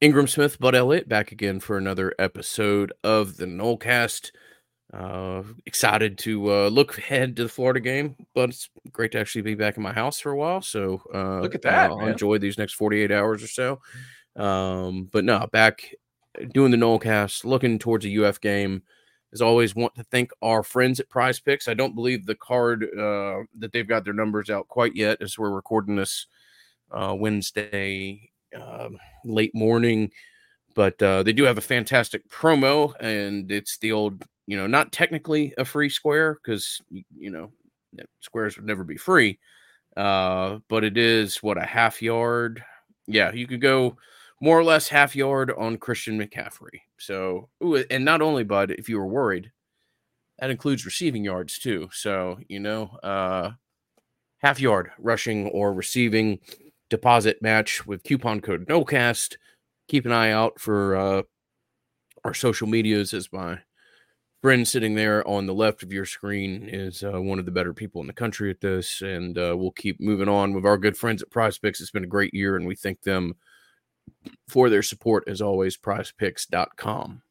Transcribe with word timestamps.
Ingram 0.00 0.28
Smith, 0.28 0.60
Bud 0.60 0.76
Elliott, 0.76 1.08
back 1.08 1.32
again 1.32 1.58
for 1.58 1.76
another 1.76 2.14
episode 2.20 2.92
of 3.02 3.36
the 3.36 3.46
Nolecast. 3.46 4.30
Uh, 4.94 5.42
excited 5.66 6.16
to 6.18 6.52
uh, 6.52 6.68
look 6.68 6.96
ahead 6.98 7.34
to 7.34 7.42
the 7.42 7.48
Florida 7.48 7.80
game, 7.80 8.14
but 8.32 8.50
it's 8.50 8.70
great 8.92 9.10
to 9.12 9.18
actually 9.18 9.42
be 9.42 9.56
back 9.56 9.76
in 9.76 9.82
my 9.82 9.92
house 9.92 10.20
for 10.20 10.30
a 10.30 10.36
while. 10.36 10.62
So 10.62 11.02
uh, 11.12 11.40
look 11.40 11.56
at 11.56 11.62
that! 11.62 11.90
I'll 11.90 11.98
man. 11.98 12.10
enjoy 12.10 12.38
these 12.38 12.58
next 12.58 12.74
48 12.74 13.10
hours 13.10 13.42
or 13.42 13.48
so. 13.48 13.80
Um, 14.36 15.08
but 15.10 15.24
no, 15.24 15.44
back 15.50 15.82
doing 16.54 16.70
the 16.70 16.76
Nolecast, 16.76 17.44
looking 17.44 17.80
towards 17.80 18.06
a 18.06 18.24
UF 18.24 18.40
game. 18.40 18.82
As 19.32 19.42
always, 19.42 19.74
want 19.74 19.96
to 19.96 20.04
thank 20.04 20.30
our 20.42 20.62
friends 20.62 21.00
at 21.00 21.10
Prize 21.10 21.40
Picks. 21.40 21.66
I 21.66 21.74
don't 21.74 21.96
believe 21.96 22.24
the 22.24 22.36
card 22.36 22.84
uh, 22.84 23.42
that 23.58 23.72
they've 23.72 23.86
got 23.86 24.04
their 24.04 24.14
numbers 24.14 24.48
out 24.48 24.68
quite 24.68 24.94
yet 24.94 25.20
as 25.20 25.36
we're 25.36 25.50
recording 25.50 25.96
this 25.96 26.28
uh, 26.92 27.16
Wednesday 27.18 28.30
um, 28.54 28.98
late 29.24 29.54
morning. 29.54 30.10
But 30.74 31.02
uh, 31.02 31.22
they 31.22 31.32
do 31.32 31.44
have 31.44 31.58
a 31.58 31.62
fantastic 31.62 32.28
promo, 32.28 32.94
and 33.00 33.50
it's 33.50 33.78
the 33.78 33.92
old, 33.92 34.24
you 34.46 34.56
know, 34.56 34.66
not 34.66 34.92
technically 34.92 35.52
a 35.58 35.64
free 35.64 35.88
square 35.88 36.34
because 36.34 36.80
you 36.90 37.30
know 37.30 37.50
squares 38.20 38.56
would 38.56 38.66
never 38.66 38.84
be 38.84 38.96
free, 38.96 39.38
uh, 39.96 40.58
but 40.68 40.84
it 40.84 40.96
is 40.96 41.42
what 41.42 41.58
a 41.58 41.66
half 41.66 42.00
yard. 42.00 42.62
Yeah, 43.06 43.32
you 43.32 43.46
could 43.46 43.60
go 43.60 43.96
more 44.40 44.58
or 44.58 44.64
less 44.64 44.88
half 44.88 45.16
yard 45.16 45.52
on 45.56 45.78
Christian 45.78 46.18
McCaffrey. 46.18 46.82
So, 46.98 47.48
ooh, 47.64 47.84
and 47.90 48.04
not 48.04 48.22
only, 48.22 48.44
Bud, 48.44 48.70
if 48.70 48.88
you 48.88 48.98
were 48.98 49.06
worried, 49.06 49.50
that 50.38 50.50
includes 50.50 50.86
receiving 50.86 51.24
yards 51.24 51.58
too. 51.58 51.88
So, 51.92 52.38
you 52.48 52.60
know, 52.60 52.86
uh, 53.02 53.52
half 54.38 54.60
yard 54.60 54.90
rushing 54.98 55.48
or 55.48 55.72
receiving 55.72 56.38
deposit 56.88 57.42
match 57.42 57.86
with 57.86 58.02
coupon 58.02 58.40
code 58.40 58.66
NOCAST. 58.66 59.36
Keep 59.88 60.06
an 60.06 60.12
eye 60.12 60.30
out 60.30 60.60
for 60.60 60.96
uh, 60.96 61.22
our 62.24 62.34
social 62.34 62.66
medias 62.66 63.14
as 63.14 63.32
my 63.32 63.58
friend 64.42 64.66
sitting 64.68 64.94
there 64.94 65.26
on 65.26 65.46
the 65.46 65.54
left 65.54 65.82
of 65.82 65.92
your 65.92 66.04
screen 66.04 66.68
is 66.70 67.02
uh, 67.02 67.20
one 67.20 67.38
of 67.38 67.44
the 67.44 67.50
better 67.50 67.74
people 67.74 68.00
in 68.00 68.06
the 68.06 68.12
country 68.12 68.50
at 68.50 68.60
this. 68.60 69.02
And 69.02 69.36
uh, 69.36 69.54
we'll 69.56 69.72
keep 69.72 70.00
moving 70.00 70.28
on 70.28 70.52
with 70.52 70.64
our 70.64 70.78
good 70.78 70.96
friends 70.96 71.22
at 71.22 71.30
Prize 71.30 71.58
Picks. 71.58 71.80
It's 71.80 71.90
been 71.90 72.04
a 72.04 72.08
great 72.08 72.34
year, 72.34 72.56
and 72.56 72.66
we 72.66 72.76
thank 72.76 73.02
them 73.02 73.34
for 74.46 74.70
their 74.70 74.82
support 74.82 75.24
as 75.26 75.40
always. 75.40 75.76
PrizePicks.com 75.76 77.22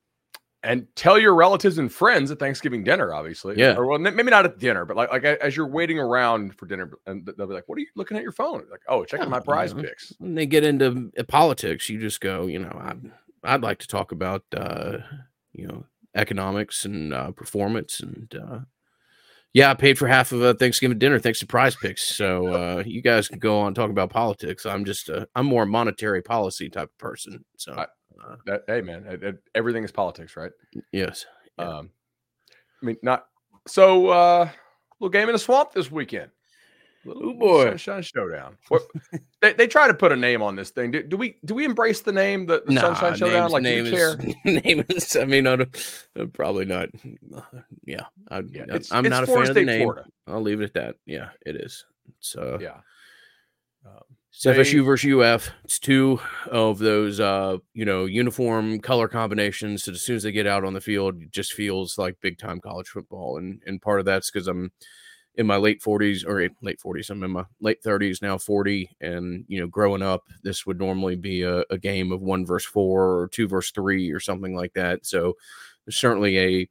and 0.68 0.86
tell 0.96 1.18
your 1.18 1.34
relatives 1.34 1.78
and 1.78 1.92
friends 1.92 2.30
at 2.30 2.40
Thanksgiving 2.40 2.84
dinner, 2.84 3.14
obviously. 3.14 3.56
Yeah. 3.58 3.76
Or 3.76 3.86
well, 3.86 4.00
maybe 4.00 4.30
not 4.30 4.46
at 4.46 4.60
dinner, 4.60 4.84
but 4.84 4.98
like 4.98 5.12
like 5.12 5.24
as 5.24 5.56
you're 5.56 5.68
waiting 5.68 5.98
around 5.98 6.58
for 6.58 6.66
dinner, 6.66 6.92
and 7.06 7.26
they'll 7.26 7.48
be 7.48 7.54
like, 7.54 7.68
"What 7.68 7.78
are 7.78 7.82
you 7.82 7.88
looking 7.96 8.18
at 8.18 8.24
your 8.24 8.34
phone?" 8.34 8.66
Like, 8.70 8.82
"Oh, 8.88 9.06
checking 9.06 9.30
my 9.30 9.40
prize 9.40 9.74
know. 9.74 9.84
picks." 9.84 10.14
When 10.20 10.36
they 10.36 10.46
get 10.46 10.66
into 10.66 11.10
uh, 11.18 11.24
politics, 11.24 11.90
you 11.90 12.00
just 12.00 12.20
go, 12.20 12.48
you 12.48 12.60
know, 12.60 12.78
I'd, 12.80 13.12
I'd 13.44 13.62
like 13.62 13.80
to 13.80 13.88
talk 13.88 14.12
about, 14.12 14.44
uh, 14.56 14.98
you 15.54 15.68
know, 15.68 15.86
economics 16.16 16.84
and 16.84 17.14
uh, 17.14 17.32
performance, 17.32 18.02
and 18.02 18.36
uh, 18.36 18.60
yeah, 19.54 19.72
I 19.72 19.74
paid 19.74 19.98
for 19.98 20.08
half 20.08 20.34
of 20.34 20.42
a 20.42 20.54
Thanksgiving 20.54 21.00
dinner 21.00 21.18
thanks 21.18 21.40
to 21.40 21.48
Prize 21.48 21.78
Picks. 21.78 22.04
So 22.04 22.48
uh, 22.54 22.84
you 22.86 23.02
guys 23.02 23.30
can 23.30 23.40
go 23.40 23.60
on 23.60 23.74
talk 23.74 23.90
about 23.90 24.10
politics. 24.10 24.66
I'm 24.66 24.84
just, 24.84 25.08
a, 25.08 25.28
I'm 25.34 25.46
more 25.46 25.66
monetary 25.66 26.22
policy 26.22 26.70
type 26.70 26.90
of 26.90 26.98
person. 26.98 27.46
So. 27.56 27.74
I, 27.74 27.88
that, 28.46 28.64
hey 28.68 28.82
man, 28.82 29.40
everything 29.56 29.84
is 29.84 29.92
politics, 29.92 30.36
right? 30.36 30.52
Yes. 30.92 31.26
Yeah. 31.58 31.66
Um, 31.66 31.90
I 32.82 32.86
mean, 32.86 32.98
not 33.02 33.28
so. 33.68 34.08
uh 34.10 34.50
Little 35.00 35.12
game 35.12 35.30
in 35.30 35.34
the 35.34 35.40
swamp 35.40 35.74
this 35.74 35.92
weekend. 35.92 36.32
Little, 37.06 37.36
boy, 37.36 37.66
Sunshine 37.66 38.02
Showdown. 38.02 38.58
What, 38.68 38.82
they, 39.42 39.54
they 39.54 39.68
try 39.68 39.88
to 39.88 39.94
put 39.94 40.12
a 40.12 40.16
name 40.16 40.42
on 40.42 40.56
this 40.56 40.72
thing. 40.72 40.92
Do, 40.92 41.04
do 41.04 41.16
we 41.16 41.38
do 41.46 41.54
we 41.54 41.64
embrace 41.64 42.02
the 42.02 42.12
name 42.12 42.48
the, 42.48 42.64
the 42.66 42.74
nah, 42.74 42.82
Sunshine 42.82 43.16
Showdown? 43.16 43.52
Like 43.52 43.64
name 43.64 43.86
is, 43.86 44.18
name 44.46 44.84
is. 44.90 45.16
I 45.16 45.26
mean, 45.26 45.46
uh, 45.46 45.66
probably 46.34 46.66
not. 46.66 46.90
Yeah, 47.86 48.06
I, 48.32 48.42
yeah 48.52 48.66
I'm 48.92 49.08
not 49.08 49.24
a 49.24 49.28
fan 49.28 49.36
State, 49.36 49.50
of 49.50 49.56
the 49.56 49.66
name. 49.66 49.84
Florida. 49.84 50.06
I'll 50.26 50.42
leave 50.42 50.62
it 50.62 50.66
at 50.66 50.74
that. 50.74 50.96
Yeah, 51.06 51.30
it 51.46 51.56
is. 51.56 51.86
So 52.20 52.58
yeah. 52.60 52.80
Um, 53.86 54.17
it's 54.38 54.46
FSU 54.46 54.86
versus 54.86 55.12
UF. 55.12 55.52
It's 55.64 55.80
two 55.80 56.20
of 56.52 56.78
those, 56.78 57.20
uh, 57.20 57.58
you 57.74 57.86
know, 57.86 58.06
uniform 58.06 58.80
color 58.80 59.08
combinations. 59.08 59.84
So 59.84 59.94
as 59.94 60.02
soon 60.02 60.16
as 60.16 60.24
they 60.24 60.32
get 60.32 60.46
out 60.46 60.64
on 60.64 60.74
the 60.74 60.82
field, 60.82 61.22
it 61.22 61.32
just 61.32 61.54
feels 61.54 61.98
like 61.98 62.22
big 62.22 62.38
time 62.38 62.60
college 62.60 62.88
football. 62.88 63.38
And 63.38 63.62
and 63.66 63.82
part 63.82 64.00
of 64.00 64.06
that's 64.06 64.30
because 64.30 64.48
I'm 64.48 64.72
in 65.36 65.48
my 65.48 65.58
late 65.58 65.82
40s 65.82 66.24
or 66.26 66.48
late 66.62 66.80
40s. 66.80 67.10
I'm 67.10 67.24
in 67.24 67.32
my 67.32 67.46
late 67.62 67.82
30s 67.84 68.22
now, 68.22 68.38
40. 68.38 68.90
And 69.02 69.44
you 69.48 69.60
know, 69.60 69.68
growing 69.68 70.04
up, 70.04 70.24
this 70.44 70.66
would 70.68 70.78
normally 70.78 71.16
be 71.16 71.42
a, 71.42 71.64
a 71.72 71.78
game 71.78 72.12
of 72.12 72.22
one 72.22 72.46
versus 72.46 72.70
four 72.70 73.20
or 73.20 73.28
two 73.30 73.48
versus 73.48 73.72
three 73.72 74.12
or 74.12 74.20
something 74.20 74.56
like 74.56 74.74
that. 74.74 75.06
So 75.06 75.34
there's 75.86 75.98
certainly 75.98 76.38
a 76.38 76.70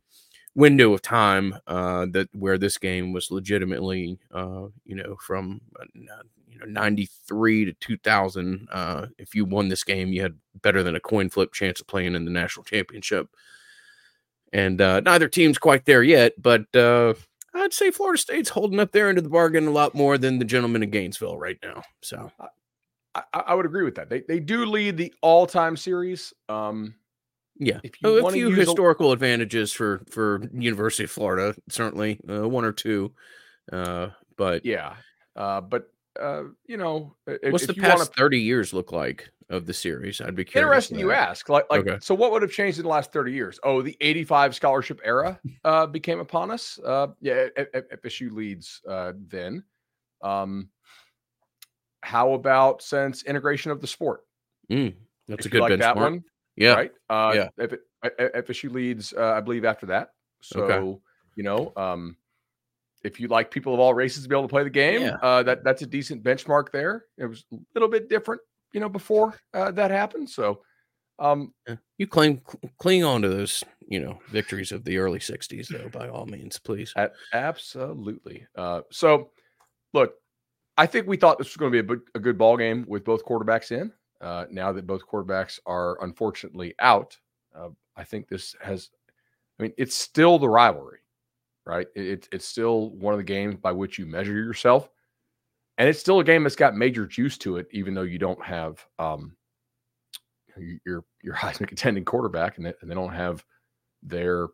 window 0.57 0.93
of 0.95 1.03
time 1.03 1.55
uh, 1.69 2.07
that 2.11 2.29
where 2.35 2.59
this 2.59 2.79
game 2.79 3.13
was 3.13 3.31
legitimately, 3.31 4.19
uh, 4.33 4.67
you 4.85 4.97
know, 4.97 5.17
from 5.21 5.61
uh, 5.79 5.85
you 6.49 6.59
know 6.59 6.67
93 6.67 7.67
to 7.67 7.73
2000 7.75 8.69
uh, 8.73 9.07
if 9.19 9.35
you 9.35 9.45
won 9.45 9.69
this 9.69 9.85
game 9.85 10.13
you 10.13 10.23
had 10.23 10.35
better 10.63 10.83
than 10.83 10.97
a 10.97 11.01
coin 11.01 11.29
flip 11.29 11.53
chance 11.53 11.81
of 11.81 11.87
playing 11.87 12.15
in 12.15 12.25
the 12.25 12.31
national 12.31 12.65
championship. 12.65 13.29
And 14.53 14.81
uh, 14.81 15.01
neither 15.01 15.29
team's 15.29 15.59
quite 15.59 15.85
there 15.85 16.03
yet 16.03 16.33
but 16.41 16.75
uh, 16.75 17.13
i'd 17.55 17.75
say 17.75 17.91
florida 17.91 18.19
state's 18.19 18.49
holding 18.49 18.81
up 18.81 18.93
there 18.93 19.11
into 19.11 19.21
the 19.21 19.29
bargain 19.29 19.67
a 19.67 19.71
lot 19.71 19.95
more 19.95 20.17
than 20.17 20.39
the 20.39 20.45
gentlemen 20.45 20.83
in 20.83 20.91
gainesville 20.91 21.37
right 21.37 21.59
now 21.63 21.83
so. 22.01 22.31
I, 23.15 23.23
I 23.33 23.55
would 23.55 23.65
agree 23.65 23.85
with 23.85 23.95
that. 23.95 24.11
They, 24.11 24.21
they 24.21 24.41
do 24.41 24.67
lead 24.67 24.99
the 24.99 25.15
all-time 25.23 25.75
series 25.77 26.35
um, 26.51 26.95
yeah, 27.59 27.81
if 27.83 28.01
you 28.03 28.09
oh, 28.09 28.27
a 28.27 28.31
few 28.31 28.51
historical 28.51 29.11
a... 29.11 29.13
advantages 29.13 29.73
for 29.73 30.03
for 30.11 30.43
University 30.53 31.05
of 31.05 31.11
Florida, 31.11 31.55
certainly 31.69 32.21
uh, 32.29 32.49
one 32.49 32.65
or 32.65 32.73
two, 32.73 33.13
uh, 33.73 34.09
but 34.37 34.65
yeah, 34.65 34.95
uh, 35.35 35.61
but 35.61 35.91
uh, 36.21 36.45
you 36.67 36.77
know, 36.77 37.15
what's 37.25 37.67
the 37.67 37.75
past 37.75 37.99
wanna... 37.99 38.11
thirty 38.17 38.41
years 38.41 38.73
look 38.73 38.93
like 38.93 39.31
of 39.49 39.67
the 39.67 39.75
series? 39.75 40.21
I'd 40.21 40.35
be 40.35 40.45
curious. 40.45 40.67
Interesting 40.67 40.99
you 40.99 41.13
ask. 41.13 41.49
Like, 41.49 41.67
like, 41.71 41.87
okay. 41.87 41.99
so 42.01 42.15
what 42.15 42.33
would 42.33 42.43
have 42.43 42.51
changed 42.51 42.79
in 42.79 42.85
the 42.85 42.91
last 42.91 43.13
thirty 43.13 43.33
years? 43.33 43.59
Oh, 43.63 43.83
the 43.83 43.97
eighty-five 44.01 44.55
scholarship 44.55 45.01
era 45.05 45.41
uh, 45.65 45.87
became 45.87 46.21
upon 46.21 46.51
us. 46.51 46.79
Uh, 46.85 47.09
yeah, 47.21 47.47
FSU 47.57 48.33
leads 48.33 48.83
uh, 48.89 49.13
then. 49.29 49.65
Um, 50.23 50.69
how 52.03 52.35
about 52.35 52.83
since 52.83 53.25
integration 53.25 53.71
of 53.71 53.81
the 53.81 53.87
sport? 53.87 54.21
Mm, 54.71 54.95
that's 55.29 55.47
if 55.47 55.53
a 55.53 55.55
good 55.55 55.61
like 55.63 55.73
benchmark. 55.73 55.79
that 55.79 55.97
one. 55.97 56.25
Yeah, 56.57 56.75
right. 56.75 56.93
Uh, 57.09 57.33
yeah. 57.35 57.49
If 57.59 57.73
it, 57.73 57.81
FSU 58.47 58.71
leads, 58.73 59.13
uh, 59.13 59.33
I 59.33 59.41
believe 59.41 59.65
after 59.65 59.87
that. 59.87 60.11
So 60.43 60.63
okay. 60.63 61.01
you 61.35 61.43
know, 61.43 61.73
um, 61.77 62.17
if 63.05 63.21
you 63.21 63.29
like 63.29 63.51
people 63.51 63.75
of 63.75 63.81
all 63.81 63.95
races 63.95 64.23
to 64.23 64.29
be 64.29 64.35
able 64.35 64.43
to 64.43 64.49
play 64.49 64.65
the 64.65 64.71
game, 64.71 65.03
yeah. 65.03 65.17
uh, 65.23 65.43
that 65.43 65.65
that's 65.65 65.83
a 65.83 65.87
decent 65.87 66.23
benchmark 66.23 66.71
there. 66.73 67.05
It 67.19 67.27
was 67.27 67.45
a 67.53 67.57
little 67.75 67.89
bit 67.89 68.09
different, 68.09 68.41
you 68.73 68.81
know, 68.81 68.89
before 68.89 69.35
uh, 69.55 69.71
that 69.73 69.91
happened. 69.91 70.29
So, 70.29 70.63
um, 71.19 71.53
you 71.99 72.07
claim 72.07 72.41
cling 72.79 73.05
on 73.05 73.23
to 73.23 73.29
those, 73.29 73.63
you 73.89 74.01
know, 74.01 74.19
victories 74.29 74.73
of 74.73 74.85
the 74.85 74.99
early 74.99 75.19
'60s, 75.19 75.69
though, 75.69 75.89
by 75.89 76.09
all 76.09 76.27
means, 76.27 76.59
please. 76.59 76.93
Absolutely. 77.33 78.47
Uh, 78.57 78.83
so, 78.91 79.31
look, 79.93 80.15
I 80.77 80.87
think 80.87 81.07
we 81.07 81.17
thought 81.17 81.39
this 81.39 81.49
was 81.49 81.57
going 81.57 81.73
to 81.73 81.83
be 81.83 81.95
a, 81.95 82.19
a 82.19 82.21
good 82.21 82.39
ball 82.39 82.57
game 82.57 82.85
with 82.89 83.05
both 83.05 83.25
quarterbacks 83.25 83.73
in. 83.73 83.93
Uh, 84.21 84.47
now 84.51 84.73
that 84.73 84.87
both 84.87 85.07
quarterbacks 85.07 85.59
are 85.67 86.03
unfortunately 86.03 86.75
out, 86.81 87.17
uh, 87.55 87.69
I 87.97 88.05
think 88.05 88.29
this 88.29 88.55
has. 88.63 88.91
I 89.59 89.63
mean, 89.63 89.73
it's 89.79 89.95
still 89.95 90.39
the 90.39 90.49
rivalry 90.49 90.99
right? 91.67 91.89
It, 91.95 92.29
it's 92.33 92.47
still 92.47 92.91
one 92.91 93.13
of 93.13 93.19
the 93.19 93.25
games 93.25 93.57
by 93.57 93.73
which 93.73 93.99
you 93.99 94.07
measure 94.07 94.33
yourself. 94.33 94.89
And 95.79 95.89
it's 95.89 95.99
still 95.99 96.21
a 96.21 96.25
game 96.25 96.45
that's 96.45 96.57
got 96.57 96.75
major 96.75 97.07
juice 97.07 97.37
to 97.39 97.59
it, 97.59 97.67
even 97.73 97.93
though 97.93 98.03
you 98.03 98.19
don't 98.19 98.43
have 98.43 98.87
um, 98.99 99.37
your 100.57 101.05
your 101.23 101.35
Heisman 101.35 101.69
contending 101.69 102.05
quarterback, 102.05 102.57
and 102.57 102.65
they, 102.65 102.73
and 102.81 102.91
they 102.91 102.95
don't 102.95 103.13
have 103.13 103.45
their 104.03 104.47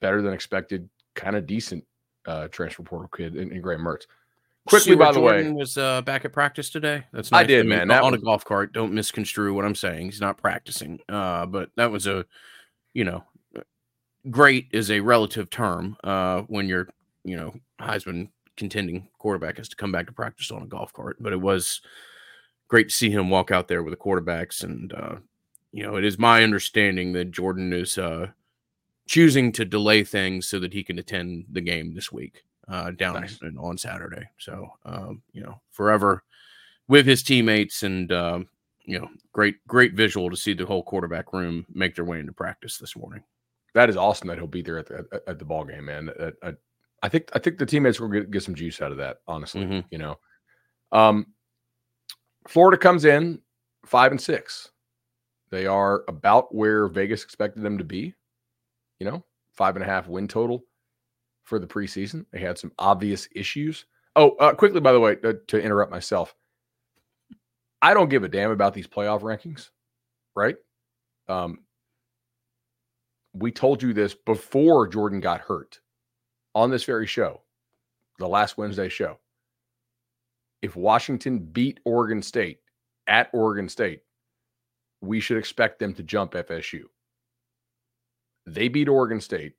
better 0.00 0.22
than 0.22 0.32
expected, 0.32 0.88
kind 1.14 1.36
of 1.36 1.46
decent 1.46 1.84
uh, 2.26 2.48
transfer 2.48 2.82
portal 2.82 3.10
kid 3.14 3.36
in, 3.36 3.52
in 3.52 3.60
Graham 3.60 3.82
Mertz. 3.82 4.06
Quickly, 4.66 4.94
by 4.94 5.10
the 5.10 5.20
Jordan 5.20 5.54
way, 5.54 5.60
was 5.60 5.78
uh, 5.78 6.02
back 6.02 6.24
at 6.24 6.32
practice 6.32 6.70
today. 6.70 7.04
That's 7.12 7.32
nice. 7.32 7.40
I 7.40 7.44
did, 7.44 7.66
man. 7.66 7.88
That 7.88 8.02
on 8.02 8.12
was... 8.12 8.20
a 8.20 8.24
golf 8.24 8.44
cart. 8.44 8.72
Don't 8.72 8.92
misconstrue 8.92 9.54
what 9.54 9.64
I'm 9.64 9.74
saying. 9.74 10.06
He's 10.06 10.20
not 10.20 10.36
practicing, 10.36 11.00
uh, 11.08 11.46
but 11.46 11.70
that 11.76 11.90
was 11.90 12.06
a, 12.06 12.26
you 12.92 13.04
know, 13.04 13.24
great 14.30 14.68
is 14.72 14.90
a 14.90 15.00
relative 15.00 15.48
term 15.48 15.96
uh, 16.04 16.42
when 16.42 16.68
you're, 16.68 16.88
you 17.24 17.36
know, 17.36 17.54
Heisman 17.80 18.28
contending 18.56 19.08
quarterback 19.18 19.56
has 19.56 19.68
to 19.70 19.76
come 19.76 19.92
back 19.92 20.06
to 20.06 20.12
practice 20.12 20.50
on 20.50 20.62
a 20.62 20.66
golf 20.66 20.92
cart. 20.92 21.16
But 21.20 21.32
it 21.32 21.40
was 21.40 21.80
great 22.68 22.90
to 22.90 22.94
see 22.94 23.10
him 23.10 23.30
walk 23.30 23.50
out 23.50 23.66
there 23.66 23.82
with 23.82 23.92
the 23.92 23.96
quarterbacks. 23.96 24.62
And, 24.62 24.92
uh, 24.92 25.16
you 25.72 25.82
know, 25.82 25.96
it 25.96 26.04
is 26.04 26.18
my 26.18 26.44
understanding 26.44 27.12
that 27.14 27.30
Jordan 27.30 27.72
is 27.72 27.96
uh, 27.96 28.28
choosing 29.08 29.52
to 29.52 29.64
delay 29.64 30.04
things 30.04 30.46
so 30.46 30.60
that 30.60 30.74
he 30.74 30.84
can 30.84 30.98
attend 30.98 31.46
the 31.50 31.62
game 31.62 31.94
this 31.94 32.12
week 32.12 32.44
uh, 32.68 32.90
down 32.92 33.14
nice. 33.14 33.38
on 33.58 33.76
Saturday. 33.78 34.28
So, 34.38 34.70
um, 34.84 35.22
you 35.32 35.42
know, 35.42 35.60
forever 35.70 36.22
with 36.88 37.06
his 37.06 37.22
teammates 37.22 37.82
and, 37.82 38.10
um, 38.12 38.48
you 38.84 38.98
know, 38.98 39.08
great, 39.32 39.56
great 39.66 39.94
visual 39.94 40.30
to 40.30 40.36
see 40.36 40.54
the 40.54 40.66
whole 40.66 40.82
quarterback 40.82 41.32
room 41.32 41.66
make 41.72 41.94
their 41.94 42.04
way 42.04 42.18
into 42.18 42.32
practice 42.32 42.78
this 42.78 42.96
morning. 42.96 43.22
That 43.74 43.88
is 43.88 43.96
awesome 43.96 44.28
that 44.28 44.38
he'll 44.38 44.46
be 44.46 44.62
there 44.62 44.78
at 44.78 44.86
the 44.86 45.22
at, 45.28 45.38
the 45.38 45.44
ball 45.44 45.64
game, 45.64 45.84
man. 45.84 46.10
I, 46.42 46.54
I, 47.04 47.08
think 47.08 47.30
I 47.34 47.38
think 47.38 47.58
the 47.58 47.66
teammates 47.66 48.00
will 48.00 48.08
get, 48.08 48.30
get 48.30 48.42
some 48.42 48.56
juice 48.56 48.82
out 48.82 48.90
of 48.90 48.98
that. 48.98 49.18
Honestly, 49.28 49.62
mm-hmm. 49.62 49.80
you 49.92 49.98
know, 49.98 50.18
um, 50.90 51.26
Florida 52.48 52.76
comes 52.76 53.04
in 53.04 53.40
five 53.86 54.10
and 54.10 54.20
six. 54.20 54.72
They 55.50 55.66
are 55.66 56.02
about 56.08 56.52
where 56.52 56.88
Vegas 56.88 57.22
expected 57.22 57.62
them 57.62 57.78
to 57.78 57.84
be. 57.84 58.12
You 58.98 59.08
know, 59.08 59.24
five 59.52 59.76
and 59.76 59.84
a 59.84 59.86
half 59.86 60.08
win 60.08 60.26
total 60.26 60.64
for 61.50 61.58
the 61.58 61.66
preseason. 61.66 62.24
They 62.30 62.38
had 62.38 62.56
some 62.56 62.72
obvious 62.78 63.28
issues. 63.34 63.84
Oh, 64.16 64.30
uh, 64.36 64.54
quickly, 64.54 64.80
by 64.80 64.92
the 64.92 65.00
way, 65.00 65.16
uh, 65.22 65.34
to 65.48 65.60
interrupt 65.60 65.90
myself, 65.90 66.34
I 67.82 67.92
don't 67.92 68.08
give 68.08 68.22
a 68.22 68.28
damn 68.28 68.52
about 68.52 68.72
these 68.72 68.86
playoff 68.86 69.20
rankings, 69.20 69.70
right? 70.34 70.56
Um, 71.28 71.58
we 73.34 73.50
told 73.50 73.82
you 73.82 73.92
this 73.92 74.14
before 74.14 74.86
Jordan 74.86 75.20
got 75.20 75.40
hurt 75.40 75.80
on 76.54 76.70
this 76.70 76.84
very 76.84 77.06
show, 77.06 77.40
the 78.18 78.28
last 78.28 78.56
Wednesday 78.56 78.88
show. 78.88 79.18
If 80.62 80.76
Washington 80.76 81.38
beat 81.38 81.80
Oregon 81.84 82.22
State 82.22 82.60
at 83.08 83.28
Oregon 83.32 83.68
State, 83.68 84.02
we 85.00 85.18
should 85.18 85.38
expect 85.38 85.78
them 85.80 85.94
to 85.94 86.02
jump 86.02 86.32
FSU. 86.32 86.82
They 88.46 88.68
beat 88.68 88.88
Oregon 88.88 89.20
State. 89.20 89.54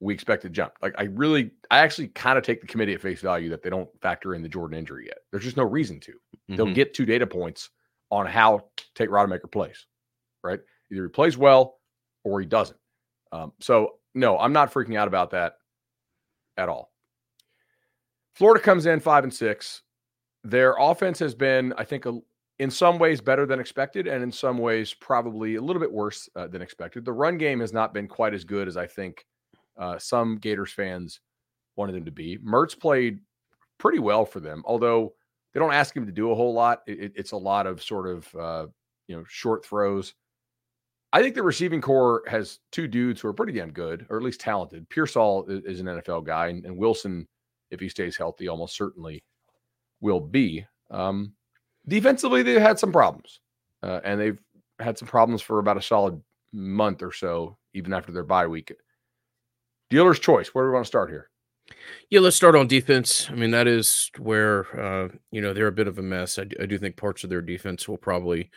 We 0.00 0.12
expect 0.12 0.42
to 0.42 0.50
jump. 0.50 0.74
Like 0.82 0.94
I 0.98 1.04
really, 1.04 1.52
I 1.70 1.78
actually 1.78 2.08
kind 2.08 2.36
of 2.36 2.44
take 2.44 2.60
the 2.60 2.66
committee 2.66 2.92
at 2.92 3.00
face 3.00 3.20
value 3.20 3.48
that 3.50 3.62
they 3.62 3.70
don't 3.70 3.88
factor 4.02 4.34
in 4.34 4.42
the 4.42 4.48
Jordan 4.48 4.78
injury 4.78 5.06
yet. 5.06 5.18
There's 5.30 5.44
just 5.44 5.56
no 5.56 5.64
reason 5.64 6.00
to. 6.00 6.12
Mm-hmm. 6.12 6.56
They'll 6.56 6.74
get 6.74 6.92
two 6.92 7.06
data 7.06 7.26
points 7.26 7.70
on 8.10 8.26
how 8.26 8.66
Tate 8.94 9.08
Rodemaker 9.08 9.50
plays, 9.50 9.86
right? 10.44 10.60
Either 10.92 11.04
he 11.04 11.08
plays 11.08 11.38
well 11.38 11.78
or 12.24 12.40
he 12.40 12.46
doesn't. 12.46 12.78
Um, 13.32 13.52
so 13.60 13.94
no, 14.14 14.38
I'm 14.38 14.52
not 14.52 14.72
freaking 14.72 14.96
out 14.96 15.08
about 15.08 15.30
that 15.30 15.54
at 16.56 16.68
all. 16.68 16.92
Florida 18.34 18.62
comes 18.62 18.86
in 18.86 19.00
five 19.00 19.24
and 19.24 19.32
six. 19.32 19.82
Their 20.44 20.74
offense 20.78 21.18
has 21.18 21.34
been, 21.34 21.72
I 21.78 21.84
think, 21.84 22.06
a, 22.06 22.18
in 22.58 22.70
some 22.70 22.98
ways 22.98 23.20
better 23.20 23.46
than 23.46 23.60
expected, 23.60 24.06
and 24.06 24.22
in 24.22 24.30
some 24.30 24.58
ways 24.58 24.94
probably 24.94 25.56
a 25.56 25.60
little 25.60 25.80
bit 25.80 25.90
worse 25.90 26.28
uh, 26.36 26.46
than 26.46 26.62
expected. 26.62 27.04
The 27.04 27.12
run 27.12 27.38
game 27.38 27.60
has 27.60 27.72
not 27.72 27.92
been 27.92 28.06
quite 28.06 28.34
as 28.34 28.44
good 28.44 28.68
as 28.68 28.76
I 28.76 28.86
think 28.86 29.24
uh, 29.78 29.98
some 29.98 30.36
Gators 30.36 30.72
fans 30.72 31.20
wanted 31.76 31.94
them 31.94 32.04
to 32.04 32.10
be. 32.10 32.38
Mertz 32.38 32.78
played 32.78 33.20
pretty 33.78 33.98
well 33.98 34.24
for 34.24 34.40
them, 34.40 34.62
although 34.66 35.14
they 35.52 35.60
don't 35.60 35.72
ask 35.72 35.96
him 35.96 36.06
to 36.06 36.12
do 36.12 36.30
a 36.30 36.34
whole 36.34 36.52
lot. 36.52 36.82
It, 36.86 37.12
it's 37.16 37.32
a 37.32 37.36
lot 37.36 37.66
of 37.66 37.82
sort 37.82 38.08
of 38.08 38.34
uh, 38.34 38.66
you 39.08 39.16
know 39.16 39.24
short 39.28 39.64
throws. 39.64 40.14
I 41.12 41.22
think 41.22 41.34
the 41.34 41.42
receiving 41.42 41.80
corps 41.80 42.24
has 42.28 42.58
two 42.72 42.88
dudes 42.88 43.20
who 43.20 43.28
are 43.28 43.32
pretty 43.32 43.52
damn 43.52 43.70
good, 43.70 44.06
or 44.10 44.18
at 44.18 44.22
least 44.22 44.40
talented. 44.40 44.88
Pearsall 44.90 45.46
is, 45.48 45.64
is 45.64 45.80
an 45.80 45.86
NFL 45.86 46.24
guy, 46.24 46.48
and, 46.48 46.64
and, 46.66 46.76
Wilson, 46.76 47.26
if 47.70 47.80
he 47.80 47.88
stays 47.88 48.16
healthy, 48.16 48.48
almost 48.48 48.76
certainly 48.76 49.22
will 50.00 50.20
be. 50.20 50.66
Um, 50.90 51.32
defensively, 51.88 52.42
they 52.42 52.60
had 52.60 52.78
some 52.78 52.92
problems, 52.92 53.40
uh, 53.82 54.00
and 54.04 54.20
they've 54.20 54.38
had 54.78 54.98
some 54.98 55.08
problems 55.08 55.40
for 55.40 55.58
about 55.58 55.78
a 55.78 55.82
solid 55.82 56.20
month 56.52 57.02
or 57.02 57.12
so, 57.12 57.56
even 57.72 57.94
after 57.94 58.12
their 58.12 58.24
bye 58.24 58.46
week. 58.46 58.72
Dealer's 59.90 60.18
choice. 60.18 60.48
Where 60.48 60.64
do 60.64 60.68
we 60.68 60.74
want 60.74 60.84
to 60.84 60.88
start 60.88 61.10
here? 61.10 61.30
Yeah, 62.10 62.20
let's 62.20 62.36
start 62.36 62.54
on 62.54 62.68
defense. 62.68 63.28
I 63.30 63.34
mean, 63.34 63.50
that 63.50 63.66
is 63.66 64.10
where 64.18 64.80
uh, 64.80 65.08
you 65.30 65.40
know 65.40 65.52
they're 65.52 65.66
a 65.66 65.72
bit 65.72 65.88
of 65.88 65.98
a 65.98 66.02
mess. 66.02 66.38
I 66.38 66.44
do, 66.44 66.56
I 66.60 66.66
do 66.66 66.78
think 66.78 66.96
parts 66.96 67.24
of 67.24 67.30
their 67.30 67.42
defense 67.42 67.88
will 67.88 67.96
probably 67.96 68.50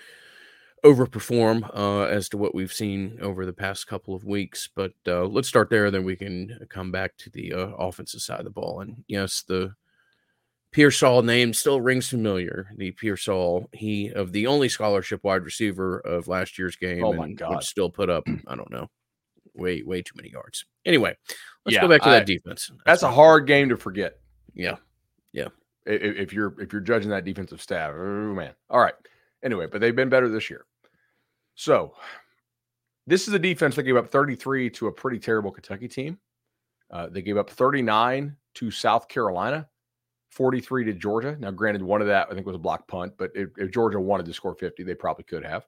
overperform 0.86 1.70
uh, 1.76 2.04
as 2.04 2.30
to 2.30 2.38
what 2.38 2.56
we've 2.56 2.72
seen 2.72 3.18
over 3.22 3.46
the 3.46 3.54
past 3.54 3.88
couple 3.88 4.16
of 4.16 4.26
weeks. 4.26 4.70
But 4.74 4.94
uh, 5.08 5.26
let's 5.26 5.48
start 5.48 5.70
there, 5.70 5.92
then 5.92 6.04
we 6.06 6.16
can 6.16 6.68
come 6.70 6.92
back 6.92 7.18
to 7.18 7.30
the 7.30 7.54
uh, 7.54 7.68
offensive 7.78 8.22
side 8.22 8.40
of 8.40 8.46
the 8.46 8.52
ball. 8.52 8.81
And 8.81 9.04
yes, 9.08 9.44
the 9.48 9.74
Pearsall 10.72 11.24
name 11.24 11.54
still 11.54 11.81
rings 11.81 12.10
familiar. 12.10 12.70
The 12.78 12.92
Pearsall, 12.92 13.70
he 13.74 14.10
of 14.10 14.31
the 14.31 14.48
only 14.48 14.70
scholarship 14.70 15.24
wide 15.24 15.44
receiver 15.44 16.00
of 16.00 16.28
last 16.28 16.60
year's 16.60 16.76
game. 16.76 17.04
Oh 17.04 17.14
my 17.14 17.31
god! 17.31 17.64
Still 17.64 17.90
put 17.90 18.10
up, 18.10 18.24
I 18.48 18.56
don't 18.56 18.72
know, 18.72 18.88
way 19.56 19.84
way 19.84 20.01
too 20.01 20.13
many 20.16 20.30
yards. 20.30 20.66
Anyway, 20.86 21.16
let's 21.66 21.75
yeah, 21.75 21.81
go 21.81 21.88
back 21.88 22.01
to 22.01 22.10
I, 22.10 22.13
that 22.13 22.25
defense. 22.25 22.69
That's, 22.69 22.84
that's 22.86 23.04
a 23.04 23.12
hard 23.12 23.48
game 23.48 23.69
to 23.69 23.78
forget. 23.78 24.19
Yeah, 24.54 24.78
yeah. 25.31 25.48
If, 25.86 26.18
if 26.18 26.34
you're 26.34 26.60
if 26.62 26.72
you're 26.72 26.81
judging 26.81 27.10
that 27.10 27.25
defensive 27.25 27.62
staff, 27.62 27.94
oh 27.96 28.34
man. 28.34 28.54
All 28.69 28.80
right. 28.80 28.96
Anyway, 29.44 29.68
but 29.68 29.81
they've 29.81 29.96
been 29.96 30.10
better 30.10 30.30
this 30.30 30.50
year. 30.50 30.66
So 31.56 31.94
this 33.07 33.28
is 33.28 33.34
a 33.34 33.40
defense 33.40 33.75
that 33.75 33.84
gave 33.84 33.96
up 33.96 34.10
33 34.10 34.69
to 34.72 34.88
a 34.88 34.92
pretty 34.92 35.19
terrible 35.19 35.52
Kentucky 35.52 35.88
team. 35.88 36.19
Uh, 36.92 37.07
they 37.07 37.22
gave 37.22 37.38
up 37.38 37.50
39 37.50 38.36
to 38.56 38.72
South 38.72 39.07
Carolina. 39.07 39.68
43 40.31 40.86
to 40.86 40.94
Georgia. 40.94 41.36
Now, 41.40 41.52
granted, 41.52 41.81
one 41.81 42.02
of 42.02 42.07
that 42.07 42.28
I 42.30 42.34
think 42.34 42.45
was 42.45 42.56
a 42.56 42.60
block 42.60 42.88
punt, 42.88 43.13
but 43.18 43.31
if, 43.34 43.50
if 43.57 43.72
Georgia 43.72 44.00
wanted 44.00 44.25
to 44.28 44.34
score 44.34 44.54
50, 44.54 44.84
they 44.84 44.94
probably 44.94 45.24
could 45.24 45.44
have. 45.44 45.66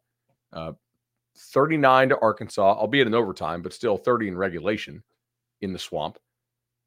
Uh, 0.54 0.74
39 1.38 2.10
to 2.10 2.20
Arkansas, 2.20 2.74
albeit 2.74 3.08
in 3.08 3.14
overtime, 3.14 3.62
but 3.62 3.74
still 3.74 3.98
30 3.98 4.30
in 4.30 4.38
regulation 4.38 5.04
in 5.62 5.74
the 5.74 5.80
swamp. 5.80 6.18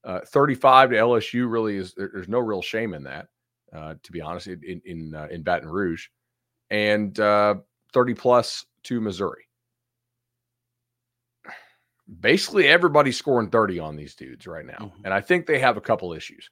Uh, 0.04 0.20
35 0.26 0.90
to 0.90 0.96
LSU 0.96 1.50
really 1.50 1.76
is 1.76 1.94
there, 1.94 2.10
there's 2.12 2.28
no 2.28 2.38
real 2.38 2.60
shame 2.60 2.92
in 2.92 3.04
that, 3.04 3.28
uh, 3.72 3.94
to 4.02 4.12
be 4.12 4.20
honest, 4.20 4.48
in 4.48 4.82
in 4.84 5.14
uh, 5.14 5.28
in 5.30 5.42
Baton 5.42 5.68
Rouge, 5.68 6.08
and 6.70 7.18
uh, 7.18 7.54
30 7.92 8.14
plus 8.14 8.66
to 8.84 9.00
Missouri. 9.00 9.48
Basically, 12.20 12.68
everybody's 12.68 13.16
scoring 13.16 13.48
30 13.48 13.78
on 13.78 13.96
these 13.96 14.14
dudes 14.14 14.46
right 14.46 14.66
now, 14.66 14.74
mm-hmm. 14.74 15.04
and 15.06 15.14
I 15.14 15.22
think 15.22 15.46
they 15.46 15.58
have 15.58 15.78
a 15.78 15.80
couple 15.80 16.12
issues. 16.12 16.50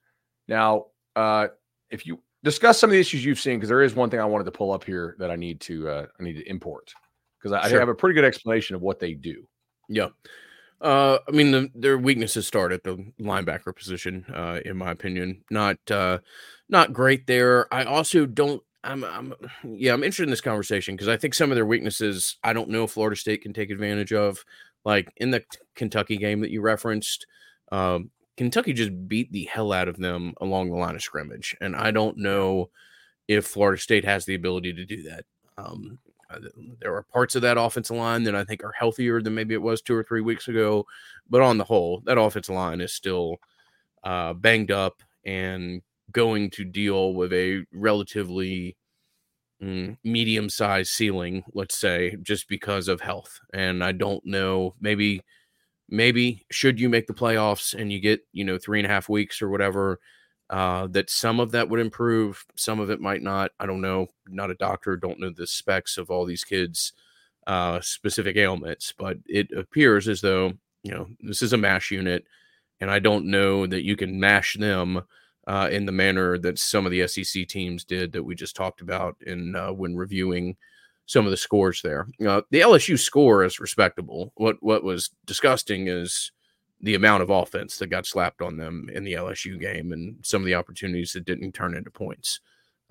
Now, 0.49 0.87
uh, 1.15 1.49
if 1.91 2.07
you 2.07 2.23
discuss 2.43 2.79
some 2.79 2.89
of 2.89 2.93
the 2.93 3.01
issues 3.01 3.23
you've 3.23 3.39
seen, 3.39 3.59
because 3.59 3.69
there 3.69 3.83
is 3.83 3.95
one 3.95 4.09
thing 4.09 4.21
I 4.21 4.25
wanted 4.25 4.45
to 4.45 4.51
pull 4.51 4.73
up 4.73 4.83
here 4.83 5.15
that 5.19 5.31
I 5.31 5.37
need 5.37 5.61
to 5.63 5.89
uh, 5.91 6.07
I 6.19 6.23
need 6.23 6.39
to 6.39 6.49
import 6.49 6.95
because 7.43 7.53
I, 7.53 7.69
sure. 7.69 7.79
I 7.79 7.81
have 7.81 7.89
a 7.89 7.95
pretty 7.95 8.15
good 8.15 8.25
explanation 8.25 8.77
of 8.77 8.83
what 8.83 9.01
they 9.01 9.15
do. 9.15 9.47
Yeah. 9.89 10.09
Uh, 10.81 11.19
I 11.29 11.31
mean, 11.31 11.51
the, 11.51 11.71
their 11.75 11.99
weaknesses 11.99 12.47
start 12.47 12.73
at 12.73 12.83
the 12.83 12.97
linebacker 13.21 13.75
position, 13.75 14.25
uh, 14.35 14.61
in 14.65 14.77
my 14.77 14.91
opinion. 14.91 15.45
Not, 15.51 15.79
uh, 15.91 16.19
not 16.69 16.93
great 16.93 17.27
there. 17.27 17.73
I 17.73 17.85
also 17.85 18.27
don't. 18.27 18.63
I'm, 18.85 19.05
I'm, 19.05 19.33
yeah, 19.63 19.93
I'm 19.93 20.03
interested 20.03 20.25
in 20.25 20.31
this 20.31 20.41
conversation 20.41 20.97
because 20.97 21.07
I 21.07 21.17
think 21.17 21.35
some 21.35 21.53
of 21.53 21.55
their 21.55 21.67
weaknesses 21.67 22.37
I 22.43 22.53
don't 22.53 22.69
know 22.69 22.83
if 22.83 22.91
Florida 22.91 23.15
State 23.15 23.43
can 23.43 23.53
take 23.53 23.71
advantage 23.71 24.13
of. 24.13 24.45
Like 24.85 25.13
in 25.19 25.31
the 25.31 25.45
Kentucky 25.77 26.17
game 26.17 26.41
that 26.41 26.51
you 26.51 26.61
referenced, 26.61 27.27
um, 27.71 28.11
Kentucky 28.37 28.73
just 28.73 28.91
beat 29.07 29.31
the 29.31 29.45
hell 29.45 29.73
out 29.73 29.87
of 29.87 29.99
them 29.99 30.35
along 30.41 30.71
the 30.71 30.77
line 30.77 30.97
of 30.97 31.03
scrimmage, 31.03 31.57
and 31.61 31.77
I 31.77 31.93
don't 31.93 32.17
know 32.17 32.71
if 33.29 33.47
Florida 33.47 33.81
State 33.81 34.05
has 34.05 34.25
the 34.25 34.35
ability 34.35 34.73
to 34.73 34.85
do 34.85 35.05
that. 35.05 35.25
Um, 35.57 36.01
there 36.81 36.95
are 36.95 37.03
parts 37.03 37.35
of 37.35 37.43
that 37.43 37.59
offensive 37.59 37.97
line 37.97 38.23
that 38.25 38.35
I 38.35 38.45
think 38.45 38.65
are 38.65 38.73
healthier 38.73 39.21
than 39.21 39.35
maybe 39.35 39.55
it 39.55 39.63
was 39.63 39.83
two 39.83 39.95
or 39.95 40.03
three 40.03 40.21
weeks 40.21 40.49
ago, 40.49 40.87
but 41.29 41.43
on 41.43 41.59
the 41.59 41.65
whole, 41.65 42.03
that 42.07 42.19
offensive 42.19 42.55
line 42.55 42.81
is 42.81 42.93
still 42.93 43.37
uh, 44.05 44.33
banged 44.33 44.71
up 44.71 45.03
and 45.25 45.83
going 46.11 46.51
to 46.51 46.65
deal 46.65 47.15
with 47.15 47.33
a 47.33 47.65
relatively 47.73 48.77
mm, 49.63 49.97
medium 50.05 50.49
sized 50.49 50.91
ceiling, 50.91 51.45
let's 51.55 51.79
say, 51.79 52.17
just 52.23 52.49
because 52.49 52.89
of 52.89 53.01
health. 53.01 53.39
And 53.55 53.83
I 53.83 53.93
don't 53.93 54.25
know, 54.25 54.75
maybe 54.81 55.23
maybe 55.89 56.45
should 56.51 56.81
you 56.81 56.89
make 56.89 57.07
the 57.07 57.13
playoffs 57.13 57.75
and 57.79 57.93
you 57.93 58.01
get 58.01 58.21
you 58.33 58.45
know 58.45 58.57
three 58.59 58.79
and 58.79 58.87
a 58.87 58.89
half 58.89 59.09
weeks 59.09 59.43
or 59.43 59.51
whatever 59.51 60.01
uh, 60.53 60.87
that 60.89 61.09
some 61.11 61.41
of 61.41 61.51
that 61.51 61.69
would 61.69 61.81
improve 61.81 62.45
some 62.57 62.79
of 62.79 62.91
it 62.91 63.01
might 63.01 63.23
not 63.23 63.51
i 63.59 63.67
don't 63.67 63.81
know 63.81 64.07
not 64.29 64.51
a 64.51 64.55
doctor 64.55 64.97
don't 64.97 65.19
know 65.19 65.31
the 65.31 65.47
specs 65.47 65.99
of 65.99 66.11
all 66.11 66.25
these 66.25 66.45
kids 66.45 66.93
uh, 67.47 67.81
specific 67.81 68.37
ailments 68.37 68.93
but 68.97 69.17
it 69.27 69.51
appears 69.53 70.07
as 70.07 70.21
though 70.21 70.53
you 70.85 70.93
know 70.93 71.09
this 71.21 71.43
is 71.43 71.53
a 71.53 71.59
mash 71.59 71.91
unit 71.91 72.25
and 72.81 72.91
i 72.91 72.99
don't 72.99 73.25
know 73.25 73.67
that 73.67 73.83
you 73.83 73.97
can 73.97 74.21
mash 74.21 74.57
them 74.59 75.03
uh, 75.49 75.69
in 75.73 75.87
the 75.87 75.91
manner 75.91 76.39
that 76.39 76.59
some 76.59 76.87
of 76.87 76.93
the 76.93 77.07
sec 77.09 77.49
teams 77.49 77.85
did 77.85 78.13
that 78.13 78.23
we 78.23 78.35
just 78.35 78.55
talked 78.55 78.81
about 78.81 79.17
in 79.27 79.57
uh, 79.57 79.73
when 79.73 79.97
reviewing 79.97 80.57
some 81.07 81.25
of 81.25 81.33
the 81.33 81.37
scores 81.37 81.83
there. 81.83 82.07
Uh, 82.27 82.43
the 82.51 82.61
LSU 82.61 82.99
score 82.99 83.45
is 83.45 83.59
respectable. 83.59 84.33
What 84.37 84.57
what 84.63 84.85
was 84.85 85.11
disgusting 85.27 85.89
is 85.89 86.31
the 86.83 86.95
amount 86.95 87.23
of 87.23 87.31
offense 87.31 87.79
that 87.79 87.87
got 87.89 88.07
slapped 88.07 88.43
on 88.43 88.57
them 88.57 88.89
in 88.93 89.05
the 89.05 89.13
LSU 89.15 89.59
game 89.59 89.93
and 89.93 90.17
some 90.23 90.43
of 90.43 90.47
the 90.47 90.57
opportunities 90.57 91.13
that 91.13 91.25
didn't 91.25 91.53
turn 91.53 91.77
into 91.77 91.91
points. 91.91 92.41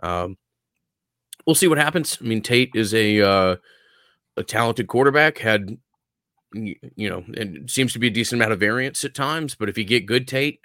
Um, 0.01 0.37
we'll 1.45 1.55
see 1.55 1.67
what 1.67 1.77
happens. 1.77 2.17
I 2.21 2.25
mean, 2.25 2.41
Tate 2.41 2.71
is 2.73 2.93
a 2.93 3.21
uh, 3.21 3.55
a 4.37 4.43
talented 4.43 4.87
quarterback. 4.87 5.37
Had 5.37 5.77
you 6.53 7.09
know, 7.09 7.23
it 7.29 7.69
seems 7.69 7.93
to 7.93 7.99
be 7.99 8.07
a 8.07 8.11
decent 8.11 8.41
amount 8.41 8.53
of 8.53 8.59
variance 8.59 9.03
at 9.03 9.13
times. 9.13 9.55
But 9.55 9.69
if 9.69 9.77
you 9.77 9.83
get 9.83 10.05
good 10.05 10.27
Tate, 10.27 10.59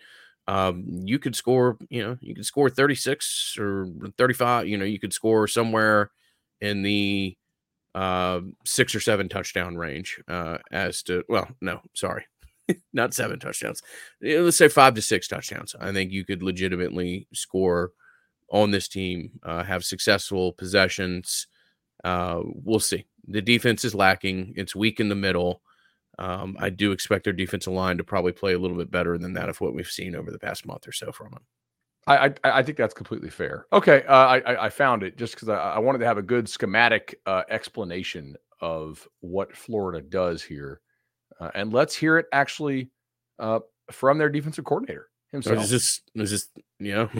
um, 0.49 0.85
you 0.87 1.19
could 1.19 1.37
score. 1.37 1.77
You 1.89 2.03
know, 2.03 2.19
you 2.21 2.35
could 2.35 2.47
score 2.47 2.71
thirty 2.71 2.95
six 2.95 3.57
or 3.59 3.89
thirty 4.17 4.35
five. 4.35 4.69
You 4.69 4.79
know, 4.79 4.85
you 4.85 4.99
could 4.99 5.13
score 5.13 5.49
somewhere 5.49 6.11
in 6.61 6.83
the 6.83 7.37
uh, 7.95 8.41
six 8.65 8.95
or 8.95 9.01
seven 9.01 9.29
touchdown 9.29 9.77
range. 9.77 10.21
Uh, 10.29 10.59
as 10.71 11.03
to 11.05 11.25
well, 11.29 11.49
no, 11.61 11.81
sorry, 11.95 12.25
not 12.93 13.15
seven 13.15 13.39
touchdowns. 13.39 13.83
Let's 14.21 14.57
say 14.57 14.69
five 14.69 14.95
to 14.95 15.03
six 15.03 15.29
touchdowns. 15.29 15.75
I 15.79 15.93
think 15.93 16.13
you 16.13 16.25
could 16.25 16.43
legitimately 16.43 17.29
score 17.33 17.93
on 18.51 18.71
this 18.71 18.89
team, 18.89 19.31
uh, 19.43 19.65
have 19.65 19.85
successful 19.85 20.53
possessions. 20.53 21.47
Uh, 22.05 22.41
we'll 22.45 22.81
see. 22.81 23.07
The 23.27 23.43
defense 23.43 23.85
is 23.85 23.95
lacking. 23.95 24.55
It's 24.57 24.77
weak 24.77 25.01
in 25.01 25.09
the 25.09 25.15
middle. 25.15 25.63
Um, 26.19 26.57
I 26.59 26.71
do 26.71 26.93
expect 26.93 27.25
their 27.25 27.33
defensive 27.33 27.73
line 27.73 27.99
to 27.99 28.05
probably 28.05 28.33
play 28.33 28.55
a 28.55 28.59
little 28.59 28.77
bit 28.77 28.91
better 28.91 29.19
than 29.19 29.35
that 29.35 29.49
of 29.49 29.61
what 29.61 29.75
we've 29.75 29.87
seen 29.87 30.15
over 30.15 30.31
the 30.31 30.39
past 30.39 30.65
month 30.65 30.89
or 30.89 30.93
so 30.93 31.13
from 31.13 31.33
them. 31.33 31.43
I, 32.07 32.27
I, 32.27 32.33
I 32.45 32.63
think 32.63 32.79
that's 32.79 32.95
completely 32.95 33.31
fair. 33.31 33.67
Okay, 33.73 34.05
uh, 34.07 34.15
I 34.15 34.67
I 34.67 34.69
found 34.69 35.03
it 35.03 35.17
just 35.17 35.35
because 35.35 35.49
I, 35.49 35.57
I, 35.57 35.79
wanted 35.81 35.99
to 35.99 36.07
have 36.07 36.19
a 36.19 36.23
good 36.23 36.49
schematic 36.49 37.21
uh, 37.27 37.43
explanation 37.51 38.37
of 38.61 39.07
what 39.21 39.57
Florida 39.57 40.01
does 40.01 40.43
here, 40.43 40.81
uh, 41.41 41.51
and 41.55 41.73
let's 41.73 41.95
hear 41.95 42.19
it 42.19 42.27
actually 42.33 42.91
uh, 43.39 43.61
from 43.91 44.19
their 44.19 44.29
defensive 44.29 44.65
coordinator 44.65 45.09
himself. 45.33 45.63
is 45.63 45.71
this 45.71 46.01
is 46.15 46.31
this 46.31 46.49
you 46.79 46.95
know? 46.95 47.11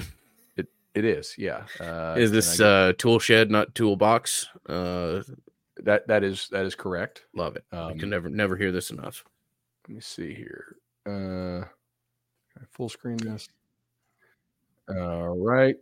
it 0.57 0.69
it 0.95 1.05
is 1.05 1.35
yeah. 1.39 1.65
Uh, 1.81 2.15
is 2.19 2.31
this 2.31 2.61
uh, 2.61 2.93
tool 2.99 3.19
shed 3.19 3.51
not 3.51 3.75
toolbox? 3.75 4.49
Uh, 4.69 5.23
that 5.83 6.07
that 6.09 6.25
is 6.25 6.49
that 6.51 6.65
is 6.65 6.75
correct. 6.75 7.25
Love 7.35 7.57
it. 7.57 7.65
Um, 7.73 7.93
I 7.93 7.95
can 7.95 8.11
never 8.11 8.29
never 8.29 8.57
hear 8.57 8.73
this 8.73 8.91
enough. 8.91 9.25
Let 9.89 9.95
me 9.95 10.01
see 10.01 10.35
here. 10.35 10.77
Uh, 11.07 11.67
full 12.73 12.89
screen 12.89 13.19
this. 13.19 13.49
All 14.89 15.37
right. 15.37 15.77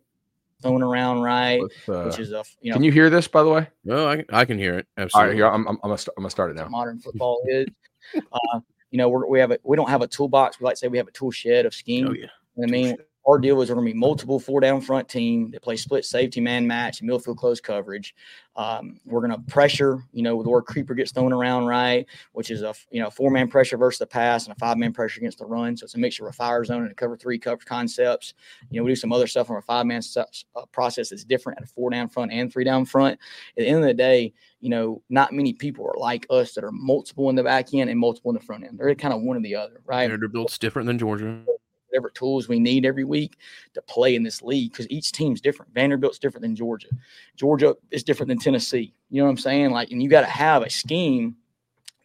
Throwing 0.62 0.82
around 0.82 1.20
right, 1.20 1.60
uh, 1.88 2.04
which 2.04 2.18
is 2.18 2.32
a 2.32 2.42
you 2.62 2.70
know. 2.70 2.76
Can 2.76 2.84
you 2.84 2.92
hear 2.92 3.10
this, 3.10 3.28
by 3.28 3.42
the 3.42 3.50
way? 3.50 3.68
No, 3.84 4.08
I, 4.08 4.24
I 4.32 4.46
can 4.46 4.56
hear 4.56 4.78
it. 4.78 4.86
Absolutely. 4.96 5.20
All 5.20 5.26
right, 5.26 5.34
here 5.34 5.46
I'm, 5.46 5.68
I'm, 5.68 5.76
I'm, 5.82 5.90
gonna, 5.90 5.98
start, 5.98 6.14
I'm 6.16 6.22
gonna 6.22 6.30
start 6.30 6.50
it 6.52 6.54
now. 6.54 6.68
Modern 6.68 6.98
football 7.00 7.42
is, 7.46 7.66
uh, 8.14 8.61
you 8.90 8.99
know, 8.99 9.08
we're, 9.08 9.26
we 9.26 9.40
have 9.40 9.50
a 9.50 9.58
we 9.62 9.76
don't 9.76 9.88
have 9.88 10.02
a 10.02 10.06
toolbox. 10.06 10.61
We 10.61 10.64
like 10.64 10.75
to 10.75 10.78
say 10.78 10.88
we 10.88 10.99
have 10.99 11.08
a 11.08 11.12
tool 11.12 11.30
shed 11.30 11.66
of 11.66 11.75
scheme. 11.75 12.08
Oh 12.08 12.12
yeah. 12.12 12.26
I 12.62 12.66
mean, 12.66 12.96
our 13.26 13.38
deal 13.38 13.61
is 13.62 13.71
we're 13.71 13.76
going 13.76 13.87
to 13.87 13.93
be 13.93 13.99
multiple 13.99 14.38
four 14.38 14.61
down 14.61 14.81
front 14.81 15.09
team 15.09 15.50
that 15.52 15.62
play 15.62 15.76
split 15.76 16.04
safety 16.04 16.40
man 16.40 16.66
match 16.66 17.00
and 17.00 17.23
field 17.23 17.38
close 17.38 17.61
coverage. 17.61 18.14
Um, 18.57 19.00
we're 19.04 19.26
going 19.26 19.33
to 19.33 19.50
pressure, 19.50 20.04
you 20.12 20.23
know, 20.23 20.43
the 20.43 20.49
word 20.49 20.62
creeper 20.62 20.95
gets 20.95 21.11
thrown 21.11 21.33
around 21.33 21.66
right, 21.66 22.07
which 22.33 22.50
is 22.50 22.62
a 22.62 22.75
you 22.90 23.00
know 23.00 23.11
four 23.11 23.31
man 23.31 23.49
pressure 23.49 23.76
versus 23.76 23.99
the 23.99 24.07
pass 24.07 24.47
and 24.47 24.54
a 24.54 24.59
five 24.59 24.76
man 24.76 24.93
pressure 24.93 25.21
against 25.21 25.38
the 25.38 25.47
run. 25.47 25.76
So 25.76 25.85
it's 25.85 25.95
a 25.95 25.99
mixture 25.99 26.28
of 26.28 26.35
fire 26.35 26.64
zone 26.64 26.83
and 26.83 26.93
a 26.93 26.95
cover 26.95 27.16
three 27.16 27.38
cover 27.38 27.62
concepts. 27.64 28.35
You 28.71 28.81
know, 28.81 28.85
we 28.85 28.93
do 28.93 28.97
some 28.97 29.12
other 29.12 29.26
stuff 29.26 29.50
on 29.50 29.57
a 29.57 29.62
five 29.62 29.87
man 29.87 30.02
uh, 30.16 30.66
process 30.73 31.09
that's 31.09 31.25
different 31.25 31.59
at 31.59 31.64
a 31.64 31.66
four 31.69 31.90
down 31.90 32.09
front 32.09 32.33
and 32.33 32.52
three 32.52 32.64
down 32.64 32.85
front. 32.85 33.19
At 33.57 33.64
the 33.64 33.66
end 33.66 33.78
of 33.78 33.85
the 33.85 33.95
day, 33.95 34.35
you 34.61 34.69
know, 34.69 35.02
not 35.09 35.33
many 35.33 35.52
people 35.52 35.87
are 35.87 35.99
like 35.99 36.26
us 36.31 36.54
that 36.54 36.64
are 36.64 36.73
multiple 36.73 37.31
in 37.31 37.37
the 37.37 37.43
back 37.43 37.73
end 37.75 37.90
and 37.90 37.99
multiple 37.99 38.31
in 38.31 38.35
the 38.35 38.45
front 38.45 38.64
end. 38.64 38.78
They're 38.78 38.95
kind 38.95 39.14
of 39.14 39.23
one 39.23 39.37
or 39.37 39.40
the 39.40 39.57
other, 39.57 39.81
right? 39.85 40.09
Vanderbilt's 40.09 40.59
different 40.59 40.87
than 40.87 40.99
Georgia 40.99 41.45
whatever 41.94 42.10
tools 42.10 42.48
we 42.48 42.58
need 42.58 42.84
every 42.84 43.04
week 43.04 43.36
to 43.72 43.80
play 43.82 44.16
in 44.16 44.24
this 44.24 44.42
league 44.42 44.72
because 44.72 44.90
each 44.90 45.12
team's 45.12 45.40
different. 45.40 45.72
Vanderbilt's 45.72 46.18
different 46.18 46.42
than 46.42 46.56
Georgia. 46.56 46.88
Georgia 47.36 47.76
is 47.90 48.02
different 48.02 48.28
than 48.28 48.38
Tennessee. 48.38 48.92
You 49.10 49.20
know 49.20 49.26
what 49.26 49.30
I'm 49.30 49.38
saying? 49.38 49.70
Like, 49.70 49.92
and 49.92 50.02
you 50.02 50.08
got 50.08 50.22
to 50.22 50.26
have 50.26 50.62
a 50.62 50.70
scheme 50.70 51.36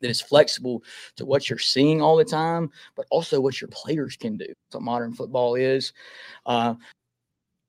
that 0.02 0.10
is 0.10 0.22
flexible 0.22 0.84
to 1.16 1.26
what 1.26 1.50
you're 1.50 1.60
seeing 1.60 2.02
all 2.02 2.16
the 2.16 2.24
time, 2.24 2.70
but 2.96 3.06
also 3.10 3.42
what 3.42 3.60
your 3.60 3.68
players 3.70 4.16
can 4.16 4.38
do. 4.38 4.46
That's 4.46 4.76
what 4.76 4.84
modern 4.84 5.14
football 5.14 5.56
is. 5.56 5.92
Uh, 6.46 6.76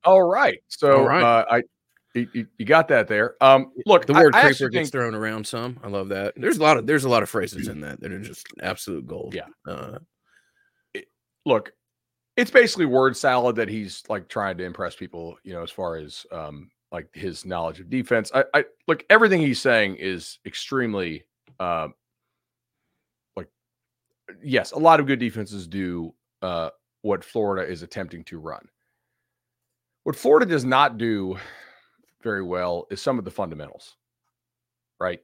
all 0.03 0.23
right. 0.23 0.61
So 0.67 0.99
all 0.99 1.07
right. 1.07 1.23
Uh, 1.23 1.45
I 1.49 1.63
you, 2.13 2.47
you, 2.57 2.65
got 2.65 2.89
that 2.89 3.07
there. 3.07 3.35
Um, 3.41 3.71
look, 3.85 4.05
the 4.05 4.13
word 4.13 4.35
I, 4.35 4.41
creeper 4.41 4.65
I 4.65 4.69
gets 4.69 4.73
think... 4.73 4.91
thrown 4.91 5.15
around 5.15 5.47
some. 5.47 5.79
I 5.81 5.87
love 5.87 6.09
that. 6.09 6.33
There's 6.35 6.57
a 6.57 6.61
lot 6.61 6.77
of 6.77 6.85
there's 6.85 7.05
a 7.05 7.09
lot 7.09 7.23
of 7.23 7.29
phrases 7.29 7.69
in 7.69 7.79
that 7.81 8.01
that 8.01 8.11
are 8.11 8.19
just 8.19 8.47
absolute 8.61 9.07
gold. 9.07 9.33
Yeah. 9.33 9.47
Uh, 9.65 9.99
it, 10.93 11.05
look, 11.45 11.71
it's 12.37 12.51
basically 12.51 12.85
word 12.85 13.15
salad 13.15 13.55
that 13.57 13.69
he's 13.69 14.03
like 14.09 14.27
trying 14.27 14.57
to 14.57 14.63
impress 14.63 14.95
people, 14.95 15.37
you 15.43 15.53
know, 15.53 15.63
as 15.63 15.71
far 15.71 15.97
as 15.97 16.25
um 16.31 16.69
like 16.91 17.07
his 17.13 17.45
knowledge 17.45 17.79
of 17.79 17.89
defense. 17.89 18.31
I, 18.33 18.43
I 18.53 18.65
look 18.87 19.05
everything 19.09 19.41
he's 19.41 19.61
saying 19.61 19.95
is 19.95 20.39
extremely 20.45 21.23
uh 21.59 21.89
like 23.35 23.49
yes, 24.43 24.71
a 24.71 24.79
lot 24.79 24.99
of 24.99 25.07
good 25.07 25.19
defenses 25.19 25.67
do 25.67 26.13
uh 26.41 26.69
what 27.01 27.23
Florida 27.23 27.69
is 27.69 27.81
attempting 27.81 28.23
to 28.25 28.39
run. 28.39 28.67
What 30.03 30.15
Florida 30.15 30.45
does 30.45 30.65
not 30.65 30.97
do 30.97 31.37
very 32.23 32.43
well 32.43 32.87
is 32.91 33.01
some 33.01 33.19
of 33.19 33.25
the 33.25 33.31
fundamentals. 33.31 33.97
Right? 34.99 35.21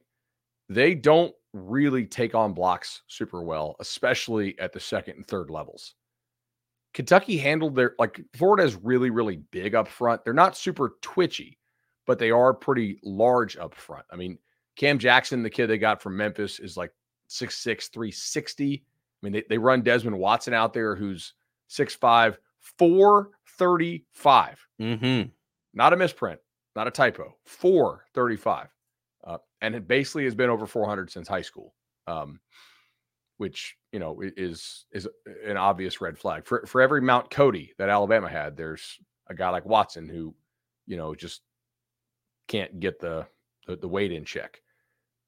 They 0.68 0.94
don't 0.94 1.32
really 1.54 2.04
take 2.04 2.34
on 2.34 2.52
blocks 2.52 3.02
super 3.06 3.42
well, 3.42 3.76
especially 3.80 4.58
at 4.58 4.72
the 4.72 4.80
second 4.80 5.16
and 5.16 5.26
third 5.26 5.50
levels. 5.50 5.94
Kentucky 6.98 7.38
handled 7.38 7.76
their 7.76 7.94
like 8.00 8.20
Florida 8.34 8.64
is 8.64 8.74
really, 8.74 9.10
really 9.10 9.36
big 9.52 9.76
up 9.76 9.86
front. 9.86 10.24
They're 10.24 10.34
not 10.34 10.56
super 10.56 10.96
twitchy, 11.00 11.56
but 12.08 12.18
they 12.18 12.32
are 12.32 12.52
pretty 12.52 12.98
large 13.04 13.56
up 13.56 13.72
front. 13.76 14.04
I 14.10 14.16
mean, 14.16 14.36
Cam 14.74 14.98
Jackson, 14.98 15.44
the 15.44 15.48
kid 15.48 15.68
they 15.68 15.78
got 15.78 16.02
from 16.02 16.16
Memphis, 16.16 16.58
is 16.58 16.76
like 16.76 16.90
6'6, 17.30 17.92
360. 17.92 18.82
I 18.82 19.24
mean, 19.24 19.32
they, 19.32 19.44
they 19.48 19.58
run 19.58 19.82
Desmond 19.82 20.18
Watson 20.18 20.54
out 20.54 20.72
there 20.72 20.96
who's 20.96 21.34
6'5, 21.70 22.36
435. 22.80 24.66
Mm-hmm. 24.80 25.28
Not 25.74 25.92
a 25.92 25.96
misprint, 25.96 26.40
not 26.74 26.88
a 26.88 26.90
typo. 26.90 27.36
435. 27.46 28.74
Uh, 29.22 29.38
and 29.60 29.76
it 29.76 29.86
basically 29.86 30.24
has 30.24 30.34
been 30.34 30.50
over 30.50 30.66
400 30.66 31.12
since 31.12 31.28
high 31.28 31.42
school. 31.42 31.74
Um, 32.08 32.40
which 33.38 33.76
you 33.92 33.98
know 33.98 34.20
is 34.20 34.84
is 34.92 35.08
an 35.46 35.56
obvious 35.56 36.00
red 36.00 36.18
flag 36.18 36.46
for 36.46 36.64
for 36.66 36.80
every 36.80 37.00
Mount 37.00 37.30
Cody 37.30 37.72
that 37.78 37.88
Alabama 37.88 38.28
had. 38.28 38.56
There's 38.56 38.98
a 39.28 39.34
guy 39.34 39.48
like 39.50 39.64
Watson 39.64 40.08
who, 40.08 40.34
you 40.86 40.96
know, 40.96 41.14
just 41.14 41.40
can't 42.46 42.78
get 42.80 43.00
the 43.00 43.26
the, 43.66 43.76
the 43.76 43.88
weight 43.88 44.12
in 44.12 44.24
check. 44.24 44.60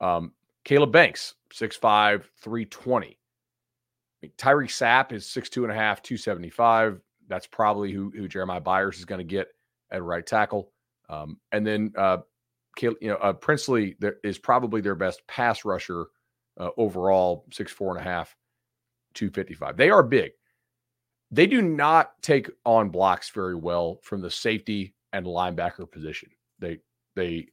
Um, 0.00 0.32
Caleb 0.64 0.92
Banks, 0.92 1.34
6'5, 1.54 2.24
320. 2.42 3.06
I 3.06 3.10
mean, 4.22 4.32
Tyree 4.36 4.68
Sapp 4.68 5.12
is 5.12 5.24
6'2 5.26 5.62
and 5.62 5.72
a 5.72 5.74
half, 5.74 6.02
275. 6.02 7.00
That's 7.28 7.46
probably 7.46 7.92
who, 7.92 8.10
who 8.10 8.28
Jeremiah 8.28 8.60
Byers 8.60 8.98
is 8.98 9.04
going 9.04 9.20
to 9.20 9.24
get 9.24 9.48
at 9.90 10.02
right 10.02 10.26
tackle. 10.26 10.72
Um, 11.08 11.38
and 11.52 11.66
then, 11.66 11.92
uh, 11.96 12.18
Caleb, 12.76 12.98
you 13.00 13.08
know, 13.08 13.16
uh, 13.16 13.32
Princely 13.32 13.96
is 14.22 14.38
probably 14.38 14.80
their 14.80 14.94
best 14.94 15.26
pass 15.26 15.64
rusher 15.64 16.06
uh, 16.60 16.70
overall, 16.76 17.46
six 17.50 17.72
four 17.72 17.96
and 17.96 18.06
a 18.06 18.08
half, 18.08 18.36
255. 19.14 19.76
They 19.76 19.90
are 19.90 20.02
big. 20.02 20.32
They 21.30 21.46
do 21.46 21.62
not 21.62 22.20
take 22.22 22.50
on 22.64 22.90
blocks 22.90 23.30
very 23.30 23.54
well 23.54 23.98
from 24.02 24.20
the 24.20 24.30
safety 24.30 24.94
and 25.12 25.26
linebacker 25.26 25.90
position. 25.90 26.28
They 26.58 26.78
they 27.16 27.48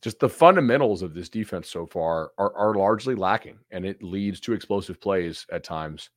just 0.00 0.18
the 0.18 0.28
fundamentals 0.28 1.02
of 1.02 1.14
this 1.14 1.28
defense 1.28 1.68
so 1.68 1.86
far 1.86 2.32
are, 2.38 2.54
are 2.56 2.74
largely 2.74 3.14
lacking, 3.14 3.58
and 3.70 3.84
it 3.84 4.02
leads 4.02 4.40
to 4.40 4.52
explosive 4.52 5.00
plays 5.00 5.46
at 5.52 5.64
times 5.64 6.10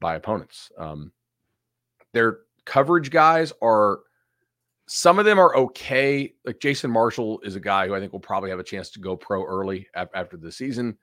by 0.00 0.14
opponents. 0.16 0.70
Um, 0.78 1.12
their 2.12 2.40
coverage 2.64 3.10
guys 3.10 3.52
are 3.62 4.00
some 4.88 5.18
of 5.18 5.24
them 5.24 5.38
are 5.38 5.56
okay. 5.56 6.34
Like 6.44 6.60
Jason 6.60 6.90
Marshall 6.90 7.40
is 7.44 7.56
a 7.56 7.60
guy 7.60 7.86
who 7.86 7.94
I 7.94 8.00
think 8.00 8.12
will 8.12 8.20
probably 8.20 8.50
have 8.50 8.58
a 8.58 8.64
chance 8.64 8.90
to 8.90 9.00
go 9.00 9.16
pro 9.16 9.44
early 9.44 9.86
after 9.94 10.36
the 10.36 10.52
season. 10.52 10.96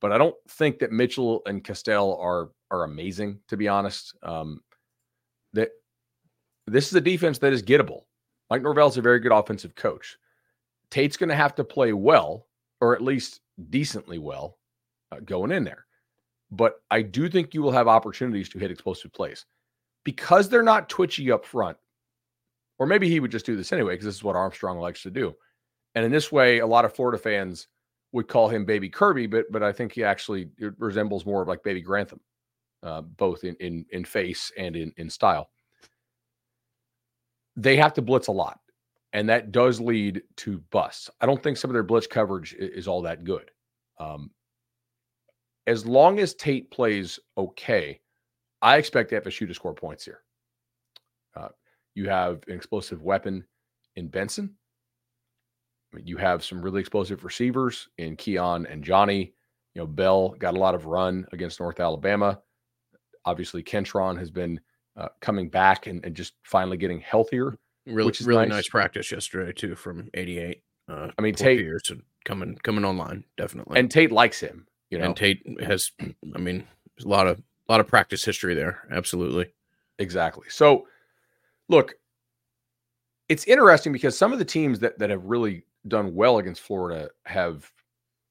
But 0.00 0.12
I 0.12 0.18
don't 0.18 0.34
think 0.48 0.78
that 0.80 0.92
Mitchell 0.92 1.42
and 1.46 1.64
Castell 1.64 2.16
are 2.20 2.50
are 2.70 2.84
amazing, 2.84 3.40
to 3.48 3.56
be 3.56 3.68
honest. 3.68 4.16
Um, 4.22 4.60
that 5.52 5.70
this 6.66 6.88
is 6.88 6.94
a 6.94 7.00
defense 7.00 7.38
that 7.38 7.52
is 7.52 7.62
gettable. 7.62 8.02
Mike 8.50 8.62
Norvell 8.62 8.88
is 8.88 8.96
a 8.96 9.02
very 9.02 9.20
good 9.20 9.32
offensive 9.32 9.74
coach. 9.74 10.16
Tate's 10.90 11.16
going 11.16 11.28
to 11.28 11.36
have 11.36 11.54
to 11.56 11.64
play 11.64 11.92
well, 11.92 12.46
or 12.80 12.94
at 12.94 13.02
least 13.02 13.40
decently 13.70 14.18
well, 14.18 14.58
uh, 15.12 15.20
going 15.24 15.50
in 15.50 15.64
there. 15.64 15.86
But 16.50 16.80
I 16.90 17.02
do 17.02 17.28
think 17.28 17.54
you 17.54 17.62
will 17.62 17.72
have 17.72 17.88
opportunities 17.88 18.48
to 18.50 18.58
hit 18.58 18.70
explosive 18.70 19.12
plays 19.12 19.46
because 20.04 20.48
they're 20.48 20.62
not 20.62 20.88
twitchy 20.88 21.32
up 21.32 21.44
front 21.44 21.76
or 22.78 22.86
maybe 22.86 23.08
he 23.08 23.20
would 23.20 23.30
just 23.30 23.46
do 23.46 23.56
this 23.56 23.72
anyway, 23.72 23.94
because 23.94 24.06
this 24.06 24.16
is 24.16 24.24
what 24.24 24.36
Armstrong 24.36 24.78
likes 24.78 25.02
to 25.02 25.10
do. 25.10 25.34
And 25.94 26.04
in 26.04 26.10
this 26.10 26.32
way, 26.32 26.58
a 26.58 26.66
lot 26.66 26.84
of 26.84 26.94
Florida 26.94 27.18
fans 27.18 27.68
would 28.12 28.28
call 28.28 28.48
him 28.48 28.64
Baby 28.64 28.88
Kirby, 28.88 29.26
but 29.26 29.46
but 29.50 29.62
I 29.62 29.72
think 29.72 29.92
he 29.92 30.04
actually 30.04 30.48
resembles 30.78 31.26
more 31.26 31.42
of 31.42 31.48
like 31.48 31.62
Baby 31.62 31.82
Grantham, 31.82 32.20
uh, 32.82 33.02
both 33.02 33.44
in, 33.44 33.56
in 33.56 33.84
in 33.90 34.04
face 34.04 34.52
and 34.56 34.76
in 34.76 34.92
in 34.96 35.10
style. 35.10 35.50
They 37.56 37.76
have 37.76 37.94
to 37.94 38.02
blitz 38.02 38.28
a 38.28 38.32
lot, 38.32 38.58
and 39.12 39.28
that 39.28 39.52
does 39.52 39.80
lead 39.80 40.22
to 40.38 40.58
busts. 40.70 41.10
I 41.20 41.26
don't 41.26 41.42
think 41.42 41.56
some 41.56 41.70
of 41.70 41.74
their 41.74 41.82
blitz 41.82 42.06
coverage 42.06 42.54
is, 42.54 42.88
all 42.88 43.02
that 43.02 43.24
good. 43.24 43.50
Um, 43.98 44.30
as 45.66 45.86
long 45.86 46.18
as 46.18 46.34
Tate 46.34 46.70
plays 46.70 47.18
okay, 47.38 48.00
I 48.62 48.76
expect 48.76 49.12
FSU 49.12 49.46
to 49.46 49.54
score 49.54 49.74
points 49.74 50.04
here. 50.04 50.22
Uh, 51.36 51.48
you 51.94 52.08
have 52.08 52.42
an 52.48 52.54
explosive 52.54 53.02
weapon 53.02 53.44
in 53.96 54.08
Benson. 54.08 54.56
you 56.02 56.16
have 56.16 56.44
some 56.44 56.60
really 56.60 56.80
explosive 56.80 57.24
receivers 57.24 57.88
in 57.98 58.16
Keon 58.16 58.66
and 58.66 58.82
Johnny. 58.82 59.32
You 59.74 59.82
know, 59.82 59.86
Bell 59.86 60.30
got 60.38 60.54
a 60.54 60.58
lot 60.58 60.74
of 60.74 60.86
run 60.86 61.26
against 61.32 61.60
North 61.60 61.78
Alabama. 61.80 62.40
Obviously, 63.24 63.62
Kentron 63.62 64.18
has 64.18 64.30
been 64.30 64.60
uh, 64.96 65.08
coming 65.20 65.48
back 65.48 65.86
and, 65.86 66.04
and 66.04 66.14
just 66.14 66.34
finally 66.42 66.76
getting 66.76 67.00
healthier. 67.00 67.56
Really, 67.86 68.06
Which 68.06 68.20
is 68.20 68.26
really 68.26 68.46
nice. 68.46 68.50
nice. 68.56 68.68
practice 68.68 69.12
yesterday 69.12 69.52
too 69.52 69.74
from 69.74 70.08
'88. 70.14 70.62
Uh, 70.88 71.08
I 71.18 71.22
mean, 71.22 71.34
Tate- 71.34 71.66
and 71.90 72.02
coming 72.24 72.56
coming 72.62 72.84
online 72.84 73.24
definitely. 73.36 73.78
And 73.78 73.90
Tate 73.90 74.10
likes 74.12 74.40
him. 74.40 74.66
You 74.90 74.98
know, 74.98 75.06
and 75.06 75.16
Tate 75.16 75.42
has, 75.60 75.90
I 76.34 76.38
mean, 76.38 76.66
a 77.04 77.08
lot 77.08 77.26
of 77.26 77.38
a 77.68 77.72
lot 77.72 77.80
of 77.80 77.86
practice 77.88 78.24
history 78.24 78.54
there. 78.54 78.86
Absolutely. 78.90 79.46
Exactly. 79.98 80.46
So, 80.50 80.86
look, 81.68 81.94
it's 83.28 83.44
interesting 83.46 83.92
because 83.92 84.16
some 84.16 84.32
of 84.32 84.38
the 84.38 84.44
teams 84.44 84.78
that 84.80 84.98
that 84.98 85.10
have 85.10 85.24
really 85.24 85.64
done 85.88 86.14
well 86.14 86.38
against 86.38 86.62
Florida 86.62 87.08
have 87.24 87.70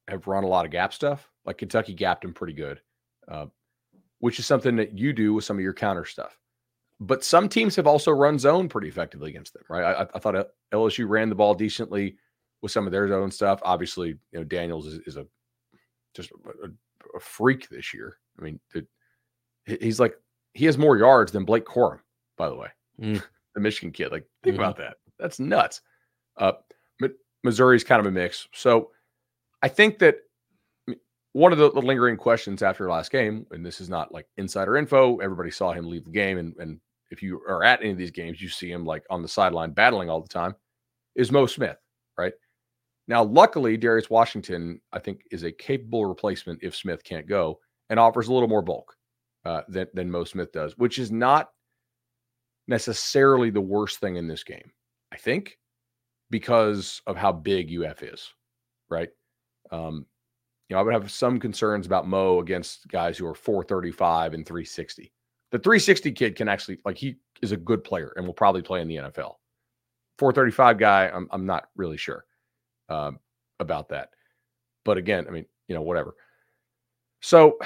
have 0.08 0.26
run 0.26 0.44
a 0.44 0.48
lot 0.48 0.64
of 0.64 0.70
gap 0.70 0.92
stuff. 0.92 1.28
Like 1.44 1.58
Kentucky 1.58 1.94
gapped 1.94 2.22
them 2.22 2.32
pretty 2.32 2.52
good, 2.52 2.80
uh, 3.28 3.46
which 4.20 4.38
is 4.38 4.46
something 4.46 4.76
that 4.76 4.96
you 4.96 5.12
do 5.12 5.34
with 5.34 5.44
some 5.44 5.56
of 5.56 5.62
your 5.62 5.74
counter 5.74 6.04
stuff. 6.04 6.38
But 7.00 7.24
some 7.24 7.48
teams 7.48 7.76
have 7.76 7.86
also 7.86 8.12
run 8.12 8.38
zone 8.38 8.68
pretty 8.68 8.88
effectively 8.88 9.30
against 9.30 9.52
them, 9.52 9.64
right? 9.68 9.82
I, 9.82 10.06
I 10.14 10.18
thought 10.18 10.46
LSU 10.72 11.08
ran 11.08 11.28
the 11.28 11.34
ball 11.34 11.54
decently 11.54 12.16
with 12.62 12.72
some 12.72 12.86
of 12.86 12.92
their 12.92 13.08
zone 13.08 13.30
stuff. 13.30 13.60
Obviously, 13.62 14.10
you 14.10 14.38
know 14.38 14.44
Daniels 14.44 14.86
is, 14.86 15.00
is 15.06 15.16
a 15.16 15.26
just 16.14 16.30
a, 16.62 16.68
a 17.16 17.20
freak 17.20 17.68
this 17.68 17.92
year. 17.92 18.16
I 18.38 18.42
mean, 18.42 18.60
it, 18.74 18.86
he's 19.82 20.00
like 20.00 20.14
he 20.54 20.64
has 20.66 20.78
more 20.78 20.96
yards 20.96 21.32
than 21.32 21.44
Blake 21.44 21.64
Corum, 21.64 21.98
by 22.38 22.48
the 22.48 22.54
way, 22.54 22.68
Mm. 23.00 23.22
the 23.54 23.60
Michigan 23.60 23.92
kid. 23.92 24.10
Like, 24.12 24.26
think 24.42 24.56
Mhm. 24.56 24.60
about 24.60 24.76
that. 24.78 24.96
That's 25.18 25.38
nuts. 25.40 25.80
Uh, 26.36 26.52
Missouri's 27.44 27.84
kind 27.84 28.00
of 28.00 28.06
a 28.06 28.10
mix. 28.10 28.48
So 28.52 28.90
I 29.62 29.68
think 29.68 29.98
that 29.98 30.16
one 31.32 31.52
of 31.52 31.58
the, 31.58 31.70
the 31.72 31.82
lingering 31.82 32.16
questions 32.16 32.62
after 32.62 32.88
last 32.88 33.10
game, 33.10 33.46
and 33.50 33.64
this 33.64 33.80
is 33.80 33.88
not 33.90 34.12
like 34.12 34.26
insider 34.38 34.76
info, 34.76 35.18
everybody 35.18 35.50
saw 35.50 35.72
him 35.72 35.88
leave 35.88 36.04
the 36.04 36.10
game. 36.10 36.38
And, 36.38 36.54
and 36.58 36.80
if 37.10 37.22
you 37.22 37.40
are 37.48 37.62
at 37.64 37.80
any 37.80 37.90
of 37.90 37.98
these 37.98 38.10
games, 38.10 38.40
you 38.40 38.48
see 38.48 38.70
him 38.70 38.84
like 38.86 39.04
on 39.10 39.20
the 39.20 39.28
sideline 39.28 39.72
battling 39.72 40.08
all 40.08 40.20
the 40.22 40.28
time, 40.28 40.54
is 41.16 41.30
Mo 41.30 41.46
Smith, 41.46 41.76
right? 42.16 42.32
Now, 43.08 43.22
luckily, 43.22 43.76
Darius 43.76 44.08
Washington, 44.08 44.80
I 44.92 44.98
think, 44.98 45.20
is 45.30 45.42
a 45.42 45.52
capable 45.52 46.06
replacement 46.06 46.62
if 46.62 46.74
Smith 46.74 47.04
can't 47.04 47.28
go 47.28 47.60
and 47.90 48.00
offers 48.00 48.28
a 48.28 48.32
little 48.32 48.48
more 48.48 48.62
bulk 48.62 48.96
uh, 49.44 49.62
than, 49.68 49.88
than 49.92 50.10
Mo 50.10 50.24
Smith 50.24 50.50
does, 50.52 50.78
which 50.78 50.98
is 50.98 51.12
not 51.12 51.50
necessarily 52.66 53.50
the 53.50 53.60
worst 53.60 54.00
thing 54.00 54.16
in 54.16 54.26
this 54.26 54.44
game, 54.44 54.70
I 55.12 55.16
think, 55.16 55.58
because 56.30 57.02
of 57.06 57.16
how 57.16 57.32
big 57.32 57.76
UF 57.76 58.02
is, 58.02 58.32
right? 58.88 59.10
Um, 59.70 60.06
you 60.68 60.74
know, 60.74 60.80
I 60.80 60.82
would 60.82 60.94
have 60.94 61.10
some 61.10 61.38
concerns 61.38 61.86
about 61.86 62.08
Mo 62.08 62.40
against 62.40 62.88
guys 62.88 63.18
who 63.18 63.26
are 63.26 63.34
435 63.34 64.34
and 64.34 64.46
360. 64.46 65.12
The 65.52 65.58
360 65.58 66.12
kid 66.12 66.36
can 66.36 66.48
actually, 66.48 66.78
like, 66.84 66.96
he 66.96 67.16
is 67.42 67.52
a 67.52 67.56
good 67.56 67.84
player 67.84 68.12
and 68.16 68.26
will 68.26 68.34
probably 68.34 68.62
play 68.62 68.80
in 68.80 68.88
the 68.88 68.96
NFL. 68.96 69.34
435 70.18 70.78
guy, 70.78 71.08
I'm, 71.08 71.28
I'm 71.30 71.46
not 71.46 71.68
really 71.76 71.96
sure 71.96 72.24
um, 72.88 73.18
about 73.60 73.88
that. 73.90 74.10
But 74.84 74.98
again, 74.98 75.26
I 75.28 75.30
mean, 75.30 75.46
you 75.68 75.74
know, 75.74 75.82
whatever. 75.82 76.14
So 77.20 77.58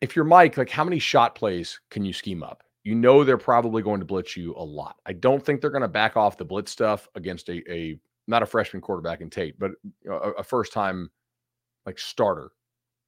if 0.00 0.16
you're 0.16 0.24
Mike, 0.24 0.56
like 0.56 0.70
how 0.70 0.84
many 0.84 0.98
shot 0.98 1.34
plays 1.34 1.80
can 1.90 2.04
you 2.04 2.12
scheme 2.12 2.42
up? 2.42 2.62
You 2.84 2.94
know 2.94 3.22
they're 3.24 3.38
probably 3.38 3.82
going 3.82 4.00
to 4.00 4.06
blitz 4.06 4.36
you 4.36 4.54
a 4.56 4.64
lot. 4.64 4.96
I 5.06 5.12
don't 5.12 5.44
think 5.44 5.60
they're 5.60 5.70
going 5.70 5.82
to 5.82 5.88
back 5.88 6.16
off 6.16 6.36
the 6.36 6.44
blitz 6.44 6.72
stuff 6.72 7.08
against 7.14 7.48
a, 7.48 7.62
a 7.72 7.98
not 8.26 8.42
a 8.42 8.46
freshman 8.46 8.80
quarterback 8.80 9.20
in 9.20 9.30
Tate, 9.30 9.58
but 9.58 9.72
a, 10.08 10.12
a 10.12 10.42
first 10.42 10.72
time 10.72 11.10
like 11.86 11.98
starter 11.98 12.50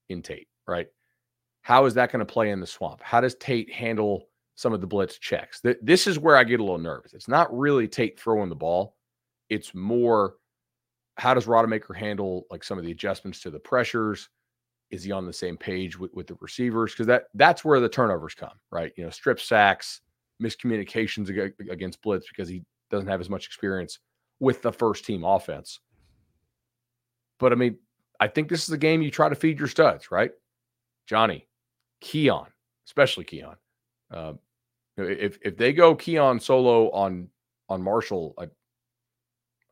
in 0.09 0.23
Tate, 0.23 0.49
right? 0.69 0.87
How 1.63 1.87
is 1.87 1.95
that 1.95 2.13
going 2.13 2.25
to 2.25 2.33
play 2.33 2.51
in 2.51 2.61
the 2.61 2.67
swamp? 2.67 3.01
How 3.03 3.21
does 3.21 3.35
Tate 3.37 3.73
handle 3.73 4.29
some 4.55 4.73
of 4.73 4.81
the 4.81 4.87
blitz 4.87 5.19
checks? 5.19 5.61
Th- 5.61 5.79
This 5.83 6.07
is 6.07 6.19
where 6.19 6.37
I 6.37 6.45
get 6.45 6.61
a 6.61 6.63
little 6.63 6.79
nervous. 6.79 7.15
It's 7.15 7.29
not 7.29 7.57
really 7.57 7.89
Tate 7.89 8.19
throwing 8.21 8.49
the 8.49 8.55
ball. 8.55 8.97
It's 9.49 9.75
more 9.75 10.35
how 11.17 11.35
does 11.35 11.47
Rodemaker 11.47 11.95
handle 11.97 12.47
like 12.51 12.65
some 12.65 12.79
of 12.79 12.85
the 12.85 12.91
adjustments 12.91 13.41
to 13.41 13.51
the 13.51 13.59
pressures? 13.59 14.29
Is 14.95 15.03
he 15.03 15.11
on 15.11 15.27
the 15.27 15.33
same 15.33 15.57
page 15.57 15.99
with, 15.99 16.15
with 16.15 16.29
the 16.29 16.37
receivers? 16.41 16.93
Because 16.93 17.09
that 17.09 17.25
that's 17.35 17.65
where 17.65 17.81
the 17.81 17.89
turnovers 17.89 18.35
come, 18.35 18.55
right? 18.71 18.93
You 18.97 19.03
know, 19.03 19.11
strip 19.11 19.41
sacks, 19.41 20.03
miscommunications 20.41 21.29
against 21.69 22.01
blitz 22.01 22.29
because 22.29 22.49
he 22.49 22.63
doesn't 22.93 23.09
have 23.09 23.21
as 23.21 23.29
much 23.29 23.47
experience 23.47 23.99
with 24.39 24.63
the 24.63 24.73
first 24.73 25.05
team 25.05 25.25
offense. 25.25 25.81
But 27.41 27.51
I 27.51 27.57
mean, 27.57 27.77
I 28.21 28.29
think 28.29 28.49
this 28.49 28.63
is 28.63 28.71
a 28.71 28.79
game 28.79 29.03
you 29.03 29.11
try 29.11 29.29
to 29.29 29.35
feed 29.35 29.59
your 29.59 29.67
studs, 29.67 30.13
right? 30.13 30.31
Johnny, 31.09 31.49
Keon, 32.01 32.47
especially 32.87 33.25
Keon. 33.25 33.57
Uh, 34.13 34.35
if 34.97 35.41
if 35.43 35.57
they 35.57 35.73
go 35.73 35.97
Keon 35.97 36.39
solo 36.39 36.89
on 36.93 37.29
on 37.69 37.83
Marshall, 37.83 38.33
I 38.39 38.45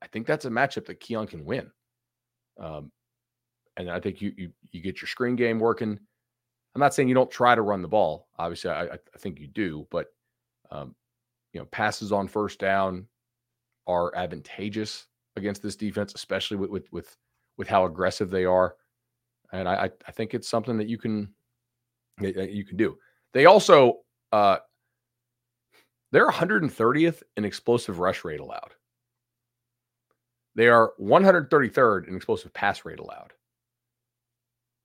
I 0.03 0.09
think 0.09 0.27
that's 0.27 0.47
a 0.47 0.51
matchup 0.51 0.87
that 0.87 0.99
Keon 0.99 1.29
can 1.29 1.45
win. 1.45 1.71
Um, 2.59 2.91
and 3.77 3.91
I 3.91 4.01
think 4.01 4.21
you 4.21 4.33
you 4.37 4.53
you 4.71 4.81
get 4.81 5.01
your 5.01 5.09
screen 5.09 5.37
game 5.37 5.59
working. 5.59 5.99
I'm 6.75 6.81
not 6.81 6.95
saying 6.95 7.09
you 7.09 7.15
don't 7.15 7.31
try 7.31 7.55
to 7.55 7.63
run 7.63 7.83
the 7.83 7.89
ball. 7.89 8.29
Obviously, 8.39 8.71
I, 8.71 8.85
I 8.85 9.19
think 9.19 9.39
you 9.39 9.47
do, 9.47 9.87
but 9.91 10.07
um, 10.71 10.95
you 11.53 11.61
know, 11.61 11.67
passes 11.67 12.13
on 12.13 12.29
first 12.29 12.59
down 12.59 13.07
are 13.87 14.15
advantageous 14.17 15.07
against 15.37 15.63
this 15.63 15.77
defense, 15.77 16.13
especially 16.15 16.57
with 16.57 16.71
with 16.71 16.93
with, 16.93 17.17
with 17.59 17.69
how 17.69 17.85
aggressive 17.85 18.31
they 18.31 18.45
are. 18.45 18.77
And 19.53 19.69
I 19.69 19.91
I- 20.07 20.13
think 20.13 20.35
it's 20.35 20.49
something 20.49 20.79
that 20.79 20.89
you 20.89 20.99
can 20.99 21.35
that 22.19 22.53
you 22.53 22.65
can 22.65 22.77
do. 22.77 22.99
They 23.35 23.47
also 23.47 24.01
uh, 24.33 24.59
they're 26.11 26.29
130th 26.31 27.23
in 27.37 27.45
explosive 27.45 27.99
rush 27.99 28.25
rate 28.25 28.41
allowed. 28.41 28.75
They 30.55 30.69
are 30.69 30.93
133rd 31.01 32.09
in 32.09 32.17
explosive 32.17 32.53
pass 32.53 32.85
rate 32.85 32.99
allowed. 32.99 33.33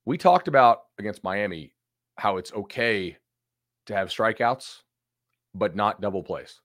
We 0.08 0.18
talked 0.18 0.48
about 0.48 0.84
against 1.00 1.26
Miami 1.26 1.74
how 2.16 2.38
it's 2.38 2.54
okay 2.54 3.18
to 3.88 3.94
have 3.94 4.08
strikeouts, 4.08 4.84
but 5.54 5.76
not 5.76 6.00
double 6.00 6.24
plays. 6.24 6.62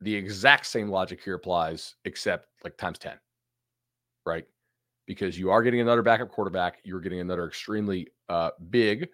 The 0.00 0.14
exact 0.14 0.66
same 0.66 0.88
logic 0.88 1.20
here 1.24 1.34
applies, 1.34 1.96
except 2.04 2.46
like 2.62 2.76
times 2.76 3.00
10, 3.00 3.14
right? 4.24 4.44
Because 5.08 5.36
you 5.36 5.50
are 5.50 5.60
getting 5.64 5.80
another 5.80 6.02
backup 6.02 6.28
quarterback, 6.28 6.78
you're 6.84 7.00
getting 7.00 7.18
another 7.18 7.48
extremely 7.48 8.06
uh, 8.28 8.50
big, 8.70 9.08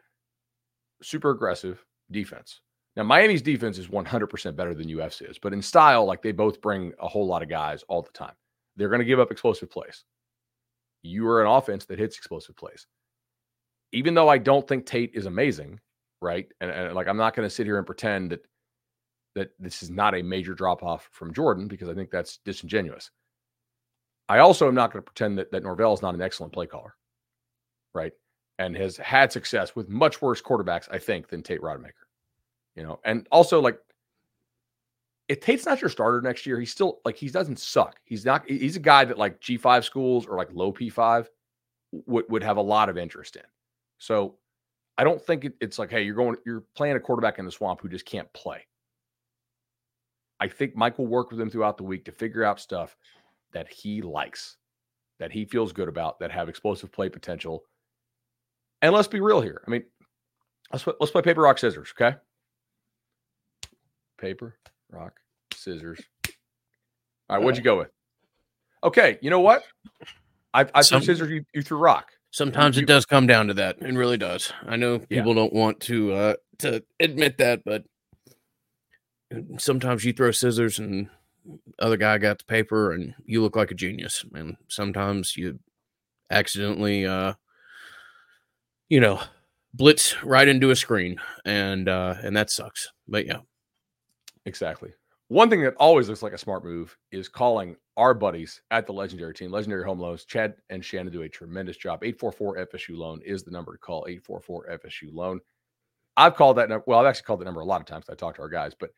super 1.03 1.31
aggressive 1.31 1.83
defense. 2.11 2.61
Now, 2.97 3.05
Miami's 3.05 3.41
defense 3.41 3.79
is 3.79 3.89
100% 3.89 4.57
better 4.57 4.75
than 4.75 5.01
UF's 5.01 5.23
is, 5.23 5.39
but 5.39 5.55
in 5.55 5.63
style, 5.63 6.05
like 6.05 6.21
they 6.21 6.33
both 6.33 6.61
bring 6.61 6.93
a 7.01 7.09
whole 7.09 7.27
lot 7.27 7.43
of 7.43 7.49
guys 7.49 7.83
all 7.89 8.03
the 8.03 8.13
time. 8.13 8.35
They're 8.77 8.91
going 8.91 8.99
to 8.99 9.07
give 9.07 9.21
up 9.21 9.33
explosive 9.33 9.71
plays. 9.71 10.05
You 11.03 11.27
are 11.29 11.43
an 11.43 11.49
offense 11.49 11.85
that 11.87 11.99
hits 11.99 12.17
explosive 12.17 12.57
plays. 12.57 12.87
Even 13.93 14.15
though 14.15 14.29
I 14.29 14.39
don't 14.39 14.67
think 14.67 14.87
Tate 14.87 15.13
is 15.15 15.27
amazing, 15.27 15.81
right? 16.21 16.47
And, 16.61 16.71
and 16.71 16.95
like 16.95 17.09
I'm 17.09 17.17
not 17.17 17.35
going 17.35 17.47
to 17.47 17.55
sit 17.55 17.67
here 17.67 17.79
and 17.79 17.87
pretend 17.87 18.31
that 18.31 18.47
that 19.35 19.51
this 19.59 19.83
is 19.83 19.89
not 19.89 20.15
a 20.15 20.23
major 20.23 20.53
drop 20.53 20.83
off 20.83 21.09
from 21.11 21.33
Jordan 21.33 21.67
because 21.67 21.89
I 21.89 21.95
think 21.95 22.11
that's 22.11 22.39
disingenuous. 22.45 23.11
I 24.29 24.39
also 24.39 24.69
am 24.69 24.75
not 24.75 24.93
going 24.93 25.03
to 25.03 25.11
pretend 25.11 25.39
that, 25.39 25.51
that 25.53 25.63
Norvell 25.63 25.95
is 25.95 26.03
not 26.03 26.15
an 26.15 26.21
excellent 26.21 26.53
play 26.53 26.67
caller, 26.67 26.95
right? 27.95 28.13
And 28.59 28.77
has 28.77 28.99
had 28.99 29.33
success 29.33 29.75
with 29.75 29.89
much 29.89 30.21
worse 30.21 30.43
quarterbacks, 30.43 30.87
I 30.91 30.99
think, 30.99 31.29
than 31.29 31.43
Tate 31.43 31.63
Rodemaker 31.63 32.05
you 32.75 32.83
know, 32.83 33.01
and 33.05 33.27
also 33.31 33.61
like 33.61 33.79
if 35.29 35.41
Tate's 35.41 35.67
not 35.67 35.81
your 35.81 35.91
starter 35.91 36.21
next 36.21 36.47
year, 36.47 36.59
he's 36.59 36.71
still 36.71 37.01
like 37.05 37.17
he 37.17 37.29
doesn't 37.29 37.59
suck. 37.59 37.97
He's 38.05 38.25
not. 38.25 38.49
He's 38.49 38.77
a 38.77 38.81
guy 38.81 39.05
that 39.05 39.19
like 39.19 39.41
G 39.41 39.57
five 39.57 39.85
schools 39.85 40.27
or 40.27 40.37
like 40.37 40.49
low 40.53 40.73
P 40.73 40.91
five 40.91 41.31
would 41.93 42.25
would 42.29 42.43
have 42.43 42.57
a 42.57 42.63
lot 42.63 42.89
of 42.89 42.99
interest 42.99 43.37
in. 43.37 43.43
So 43.99 44.37
I 44.99 45.05
don't 45.05 45.21
think 45.21 45.45
it, 45.45 45.55
it's 45.61 45.79
like, 45.79 45.91
hey, 45.91 46.03
you're 46.03 46.15
going, 46.15 46.37
you're 46.45 46.65
playing 46.75 46.97
a 46.97 47.01
quarterback 47.01 47.39
in 47.39 47.45
the 47.45 47.53
swamp 47.53 47.81
who 47.81 47.89
just 47.89 48.05
can't 48.05 48.31
play. 48.33 48.67
I 50.41 50.49
think 50.49 50.77
Mike 50.77 50.99
will 50.99 51.07
work 51.07 51.31
with 51.31 51.41
him 51.41 51.51
throughout 51.51 51.77
the 51.77 51.85
week 51.85 52.05
to 52.07 52.13
figure 52.13 52.45
out 52.45 52.61
stuff 52.61 52.97
that 53.53 53.69
he 53.69 54.03
likes, 54.03 54.57
that 55.19 55.31
he 55.31 55.45
feels 55.45 55.73
good 55.73 55.89
about, 55.89 56.19
that 56.19 56.33
have 56.33 56.49
explosive 56.49 56.91
play 56.91 57.09
potential. 57.09 57.63
And 58.83 58.93
let's 58.93 59.09
be 59.09 59.21
real 59.21 59.41
here. 59.41 59.63
I 59.67 59.71
mean, 59.71 59.85
let's 60.73 60.87
let's 60.87 61.13
play 61.13 61.23
paper 61.23 61.43
rock 61.43 61.59
scissors, 61.59 61.93
okay? 61.99 62.17
paper, 64.23 64.57
rock, 64.93 65.15
scissors. 65.55 66.01
All 67.29 67.37
right, 67.37 67.45
what'd 67.45 67.57
you 67.59 67.65
go 67.65 67.79
with? 67.79 67.89
Okay, 68.85 69.19
you 69.23 69.31
know 69.31 69.41
what? 69.41 69.65
I, 70.55 70.61
I 70.63 70.65
threw 70.65 70.83
Some- 70.83 71.03
scissors. 71.03 71.31
You, 71.31 71.45
you 71.55 71.63
threw 71.63 71.79
rock. 71.79 72.11
Sometimes 72.31 72.77
you- 72.77 72.83
it 72.83 72.87
does 72.87 73.05
come 73.07 73.27
down 73.27 73.49
to 73.49 73.55
that. 73.55 73.77
It 73.81 73.95
really 73.95 74.17
does. 74.19 74.53
I 74.67 74.77
know 74.77 74.99
people 74.99 75.35
don't 75.35 75.53
want 75.53 75.81
to 75.81 76.13
uh 76.13 76.35
to 76.59 76.83
admit 77.01 77.39
that, 77.39 77.63
but 77.65 77.85
sometimes 79.59 80.05
you 80.05 80.13
throw 80.13 80.31
scissors 80.31 80.79
and 80.79 81.09
other 81.79 81.97
guy 81.97 82.19
got 82.19 82.39
the 82.39 82.45
paper 82.45 82.93
and 82.93 83.15
you 83.25 83.43
look 83.43 83.57
like 83.57 83.71
a 83.71 83.75
genius. 83.75 84.25
And 84.35 84.57
sometimes 84.69 85.37
you 85.37 85.59
accidentally, 86.31 87.07
uh, 87.07 87.35
you 88.89 89.01
know, 89.01 89.21
blitz 89.75 90.23
right 90.23 90.47
into 90.47 90.71
a 90.71 90.77
screen 90.77 91.19
and, 91.45 91.89
uh, 91.89 92.15
and 92.23 92.37
that 92.37 92.51
sucks. 92.51 92.91
But 93.09 93.27
yeah. 93.27 93.39
Exactly. 94.47 94.93
One 95.29 95.49
thing 95.49 95.63
that 95.63 95.75
always 95.77 96.09
looks 96.09 96.23
like 96.23 96.35
a 96.35 96.39
smart 96.39 96.65
move 96.65 96.97
is 97.11 97.29
calling 97.29 97.77
our 97.97 98.13
buddies 98.13 98.61
at 98.71 98.87
the 98.87 98.93
legendary 98.93 99.33
team, 99.33 99.51
Legendary 99.51 99.85
Home 99.85 99.99
Loans. 99.99 100.25
Chad 100.25 100.55
and 100.69 100.85
Shannon 100.85 101.13
do 101.13 101.23
a 101.23 101.29
tremendous 101.29 101.77
job. 101.77 102.05
844 102.05 102.67
FSU 102.67 102.97
loan 102.97 103.21
is 103.25 103.43
the 103.43 103.51
number 103.51 103.73
to 103.73 103.79
call 103.79 104.05
844 104.09 104.79
FSU 104.85 105.13
loan. 105.13 105.41
I've 106.17 106.37
called 106.37 106.59
that 106.59 106.69
number. 106.69 106.85
Well, 106.87 106.99
I've 106.99 107.07
actually 107.07 107.25
called 107.25 107.41
that 107.41 107.47
number 107.47 107.61
a 107.61 107.65
lot 107.67 107.81
of 107.81 107.87
times. 107.87 108.07
I 108.11 108.15
talk 108.15 108.37
to 108.37 108.43
our 108.43 108.49
guys, 108.49 108.75
but 108.79 108.91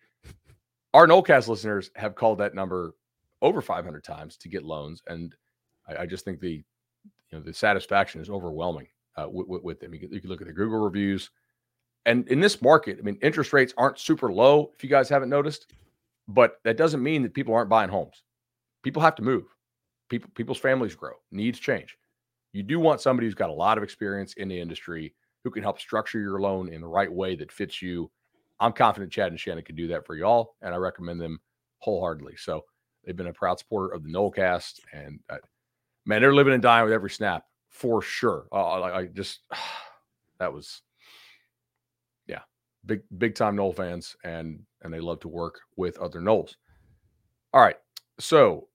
our 0.92 1.06
Nolecast 1.06 1.48
listeners 1.48 1.90
have 1.94 2.14
called 2.14 2.38
that 2.38 2.54
number 2.54 2.94
over 3.42 3.60
500 3.60 4.02
times 4.02 4.36
to 4.38 4.48
get 4.48 4.64
loans, 4.64 5.02
and 5.06 5.34
I, 5.88 6.02
I 6.02 6.06
just 6.06 6.24
think 6.24 6.40
the 6.40 6.64
you 7.30 7.38
know 7.38 7.40
the 7.40 7.54
satisfaction 7.54 8.20
is 8.20 8.30
overwhelming 8.30 8.88
uh, 9.16 9.28
with, 9.28 9.62
with, 9.62 9.80
them. 9.80 9.94
You 9.94 10.00
can, 10.00 10.12
you 10.12 10.20
can 10.20 10.30
look 10.30 10.40
at 10.40 10.46
the 10.46 10.52
Google 10.52 10.80
reviews, 10.80 11.30
and 12.06 12.26
in 12.28 12.40
this 12.40 12.60
market, 12.60 12.98
I 12.98 13.02
mean, 13.02 13.18
interest 13.22 13.52
rates 13.52 13.74
aren't 13.76 13.98
super 13.98 14.32
low. 14.32 14.70
If 14.74 14.84
you 14.84 14.90
guys 14.90 15.08
haven't 15.08 15.30
noticed, 15.30 15.72
but 16.28 16.60
that 16.64 16.76
doesn't 16.76 17.02
mean 17.02 17.22
that 17.22 17.34
people 17.34 17.54
aren't 17.54 17.70
buying 17.70 17.90
homes. 17.90 18.22
People 18.82 19.02
have 19.02 19.14
to 19.16 19.22
move. 19.22 19.44
People 20.08 20.30
people's 20.34 20.58
families 20.58 20.94
grow. 20.94 21.14
Needs 21.30 21.58
change. 21.58 21.96
You 22.52 22.62
do 22.62 22.78
want 22.78 23.00
somebody 23.00 23.26
who's 23.26 23.34
got 23.34 23.50
a 23.50 23.54
lot 23.54 23.78
of 23.78 23.84
experience 23.84 24.34
in 24.34 24.48
the 24.48 24.60
industry 24.60 25.14
who 25.42 25.50
can 25.50 25.62
help 25.62 25.80
structure 25.80 26.20
your 26.20 26.40
loan 26.40 26.72
in 26.72 26.80
the 26.80 26.86
right 26.86 27.12
way 27.12 27.36
that 27.36 27.52
fits 27.52 27.82
you 27.82 28.10
I'm 28.60 28.72
confident 28.72 29.12
Chad 29.12 29.28
and 29.28 29.40
Shannon 29.40 29.64
can 29.64 29.76
do 29.76 29.88
that 29.88 30.06
for 30.06 30.14
y'all, 30.14 30.54
and 30.62 30.74
I 30.74 30.78
recommend 30.78 31.20
them 31.20 31.40
wholeheartedly. 31.78 32.36
So 32.36 32.64
they've 33.04 33.16
been 33.16 33.26
a 33.26 33.32
proud 33.32 33.58
supporter 33.58 33.94
of 33.94 34.02
the 34.04 34.10
Nolecast, 34.10 34.80
and 34.92 35.20
uh, 35.28 35.38
man, 36.06 36.22
they're 36.22 36.34
living 36.34 36.54
and 36.54 36.62
dying 36.62 36.84
with 36.84 36.92
every 36.92 37.10
snap 37.10 37.44
for 37.68 38.00
sure. 38.00 38.46
Uh, 38.52 38.80
I, 38.80 38.98
I 39.00 39.06
just 39.06 39.40
that 40.38 40.52
was 40.52 40.82
big 42.86 43.02
big 43.18 43.34
time 43.34 43.56
Nole 43.56 43.72
fans, 43.72 44.16
and 44.24 44.60
and 44.82 44.92
they 44.92 45.00
love 45.00 45.20
to 45.20 45.28
work 45.28 45.60
with 45.76 45.98
other 45.98 46.20
Noles. 46.20 46.56
All 47.52 47.60
right, 47.60 47.76
so 48.18 48.68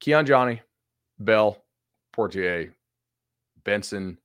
Keon 0.00 0.26
Johnny, 0.26 0.60
Bell, 1.18 1.62
Portier, 2.12 2.74
Benson. 3.64 4.18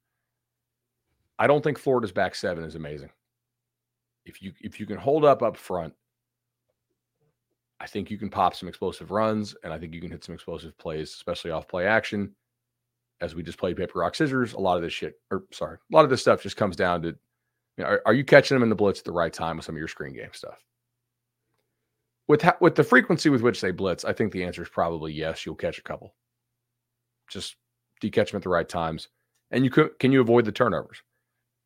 I 1.37 1.47
don't 1.47 1.63
think 1.63 1.77
Florida's 1.77 2.13
back 2.13 2.33
seven 2.33 2.63
is 2.63 2.75
amazing 2.75 3.09
if 4.25 4.41
you 4.41 4.51
if 4.59 4.79
you 4.79 4.85
can 4.85 4.97
hold 4.97 5.23
up 5.23 5.41
up 5.41 5.55
front, 5.55 5.93
I 7.79 7.87
think 7.87 8.09
you 8.09 8.17
can 8.17 8.29
pop 8.29 8.55
some 8.55 8.67
explosive 8.67 9.11
runs, 9.11 9.55
and 9.63 9.71
I 9.71 9.79
think 9.79 9.93
you 9.93 10.01
can 10.01 10.11
hit 10.11 10.23
some 10.23 10.35
explosive 10.35 10.77
plays, 10.77 11.09
especially 11.13 11.51
off 11.51 11.67
play 11.67 11.85
action. 11.85 12.35
As 13.21 13.33
we 13.33 13.43
just 13.43 13.57
played 13.57 13.77
paper 13.77 13.99
rock 13.99 14.13
scissors, 14.13 14.53
a 14.53 14.59
lot 14.59 14.75
of 14.75 14.83
this 14.83 14.91
shit, 14.91 15.13
or 15.31 15.43
sorry, 15.51 15.77
a 15.77 15.95
lot 15.95 16.03
of 16.03 16.09
this 16.09 16.21
stuff 16.21 16.43
just 16.43 16.57
comes 16.57 16.75
down 16.75 17.01
to, 17.03 17.15
are, 17.79 18.01
are 18.05 18.13
you 18.13 18.23
catching 18.23 18.55
them 18.55 18.63
in 18.63 18.69
the 18.69 18.75
blitz 18.75 18.99
at 18.99 19.05
the 19.05 19.11
right 19.11 19.33
time 19.33 19.57
with 19.57 19.65
some 19.65 19.75
of 19.75 19.79
your 19.79 19.87
screen 19.87 20.13
game 20.13 20.29
stuff? 20.33 20.63
With 22.27 22.41
ha- 22.41 22.57
with 22.59 22.75
the 22.75 22.83
frequency 22.83 23.29
with 23.29 23.41
which 23.41 23.61
they 23.61 23.71
blitz, 23.71 24.05
I 24.05 24.13
think 24.13 24.31
the 24.31 24.43
answer 24.43 24.63
is 24.63 24.69
probably 24.69 25.13
yes. 25.13 25.45
You'll 25.45 25.55
catch 25.55 25.77
a 25.77 25.83
couple. 25.83 26.15
Just 27.29 27.55
do 27.99 28.07
you 28.07 28.11
catch 28.11 28.31
them 28.31 28.37
at 28.37 28.43
the 28.43 28.49
right 28.49 28.67
times, 28.67 29.09
and 29.51 29.63
you 29.63 29.69
could 29.69 29.97
can 29.99 30.11
you 30.11 30.21
avoid 30.21 30.45
the 30.45 30.51
turnovers? 30.51 31.01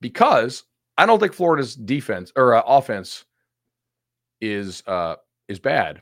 Because 0.01 0.63
I 0.97 1.05
don't 1.05 1.19
think 1.19 1.33
Florida's 1.33 1.75
defense 1.75 2.31
or 2.35 2.55
uh, 2.55 2.61
offense 2.65 3.23
is 4.41 4.83
uh, 4.85 5.15
is 5.47 5.59
bad, 5.59 6.01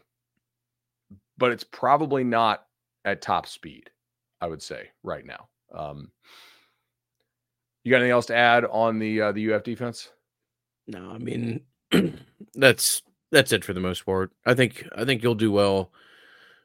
but 1.37 1.51
it's 1.51 1.63
probably 1.63 2.23
not 2.23 2.65
at 3.05 3.21
top 3.21 3.45
speed. 3.45 3.89
I 4.41 4.47
would 4.47 4.61
say 4.61 4.89
right 5.03 5.25
now. 5.25 5.49
Um, 5.73 6.11
you 7.87 7.91
got 7.91 7.97
anything 7.97 8.11
else 8.11 8.25
to 8.27 8.35
add 8.35 8.65
on 8.65 8.99
the 8.99 9.21
uh, 9.21 9.31
the 9.31 9.53
UF 9.53 9.63
defense? 9.63 10.09
No, 10.87 11.09
I 11.09 11.17
mean 11.17 11.61
that's 12.53 13.01
that's 13.31 13.51
it 13.51 13.63
for 13.63 13.73
the 13.73 13.79
most 13.79 14.05
part. 14.05 14.31
I 14.45 14.53
think 14.53 14.87
I 14.95 15.05
think 15.05 15.23
you'll 15.23 15.35
do 15.35 15.51
well. 15.51 15.91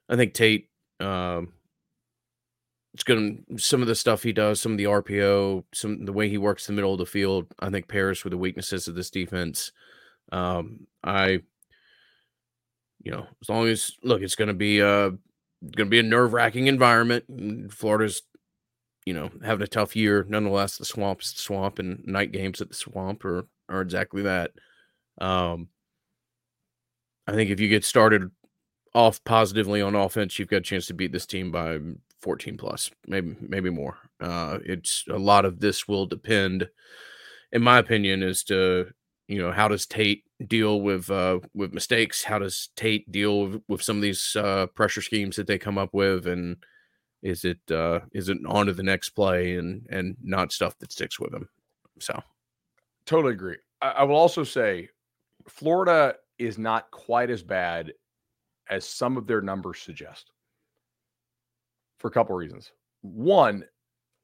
I 0.08 0.16
think 0.16 0.35
Tate 0.35 0.68
um, 1.00 1.52
it's 2.94 3.04
going 3.04 3.44
to 3.48 3.58
some 3.58 3.80
of 3.80 3.88
the 3.88 3.94
stuff 3.94 4.22
he 4.22 4.32
does, 4.32 4.61
some 4.61 4.72
of 4.72 4.78
the 4.78 4.85
RPO, 4.85 5.64
some 5.72 6.04
the 6.04 6.12
way 6.12 6.28
he 6.28 6.38
works 6.38 6.66
the 6.66 6.72
middle 6.72 6.92
of 6.92 6.98
the 6.98 7.06
field. 7.06 7.46
I 7.58 7.70
think 7.70 7.88
pairs 7.88 8.24
with 8.24 8.32
the 8.32 8.38
weaknesses 8.38 8.88
of 8.88 8.94
this 8.94 9.11
defense. 9.11 9.72
Um, 10.30 10.87
I, 11.02 11.40
you 13.02 13.12
know, 13.12 13.26
as 13.40 13.48
long 13.48 13.68
as 13.68 13.92
look, 14.02 14.22
it's 14.22 14.35
going 14.35 14.48
to 14.48 14.54
be 14.54 14.80
a 14.80 15.11
going 15.11 15.20
to 15.76 15.85
be 15.87 16.00
a 16.00 16.02
nerve 16.02 16.32
wracking 16.32 16.66
environment. 16.66 17.72
Florida's, 17.72 18.22
you 19.05 19.15
know, 19.15 19.31
having 19.45 19.62
a 19.62 19.69
tough 19.69 19.97
year. 19.97 20.25
Nonetheless, 20.29 20.79
the 20.79 20.85
swamp 20.85 21.23
is 21.23 21.33
the 21.33 21.41
swamp, 21.41 21.79
and 21.79 22.05
night 22.07 22.33
games 22.33 22.61
at 22.61 22.69
the 22.69 22.75
swamp 22.75 23.25
are 23.25 23.47
are 23.69 23.81
exactly 23.81 24.23
that. 24.23 24.53
Um, 25.21 25.69
I 27.27 27.33
think 27.33 27.51
if 27.51 27.61
you 27.61 27.69
get 27.69 27.85
started 27.85 28.31
off 28.95 29.23
positively 29.25 29.81
on 29.81 29.95
offense, 29.95 30.38
you've 30.38 30.49
got 30.49 30.59
a 30.59 30.61
chance 30.61 30.87
to 30.87 30.95
beat 30.95 31.12
this 31.12 31.27
team 31.27 31.51
by 31.51 31.79
14 32.21 32.57
plus, 32.57 32.91
maybe 33.07 33.37
maybe 33.41 33.71
more. 33.71 33.99
Uh, 34.21 34.59
it's 34.65 35.05
a 35.09 35.19
lot 35.19 35.45
of 35.45 35.61
this 35.61 35.88
will 35.88 36.07
depend, 36.07 36.69
in 37.53 37.62
my 37.62 37.79
opinion, 37.79 38.23
as 38.23 38.45
to 38.45 38.88
you 39.29 39.38
know 39.38 39.53
how 39.53 39.69
does 39.69 39.87
Tate 39.87 40.25
deal 40.47 40.81
with 40.81 41.11
uh, 41.11 41.41
with 41.55 41.75
mistakes? 41.75 42.23
How 42.23 42.38
does 42.38 42.71
Tate 42.77 43.11
deal 43.11 43.47
with, 43.47 43.62
with 43.69 43.83
some 43.83 43.97
of 43.97 44.03
these 44.03 44.37
uh, 44.37 44.67
pressure 44.75 45.03
schemes 45.03 45.37
that 45.37 45.47
they 45.47 45.59
come 45.59 45.79
up 45.79 45.91
with, 45.93 46.27
and 46.27 46.57
is 47.22 47.44
it 47.44 47.58
uh, 47.70 48.00
is 48.12 48.28
it 48.28 48.38
on 48.46 48.66
to 48.66 48.72
the 48.72 48.82
next 48.82 49.11
play 49.11 49.56
and 49.56 49.87
and 49.90 50.16
not 50.22 50.52
stuff 50.52 50.78
that 50.78 50.92
sticks 50.92 51.18
with 51.20 51.32
him? 51.32 51.48
So, 51.98 52.20
totally 53.06 53.32
agree. 53.32 53.56
I, 53.80 53.90
I 53.90 54.02
will 54.02 54.16
also 54.16 54.44
say, 54.44 54.88
Florida 55.48 56.16
is 56.38 56.58
not 56.58 56.90
quite 56.90 57.30
as 57.30 57.42
bad 57.42 57.92
as 58.68 58.87
some 58.87 59.16
of 59.16 59.26
their 59.26 59.40
numbers 59.40 59.80
suggest 59.80 60.30
for 61.98 62.08
a 62.08 62.11
couple 62.11 62.35
reasons. 62.35 62.72
One, 63.02 63.64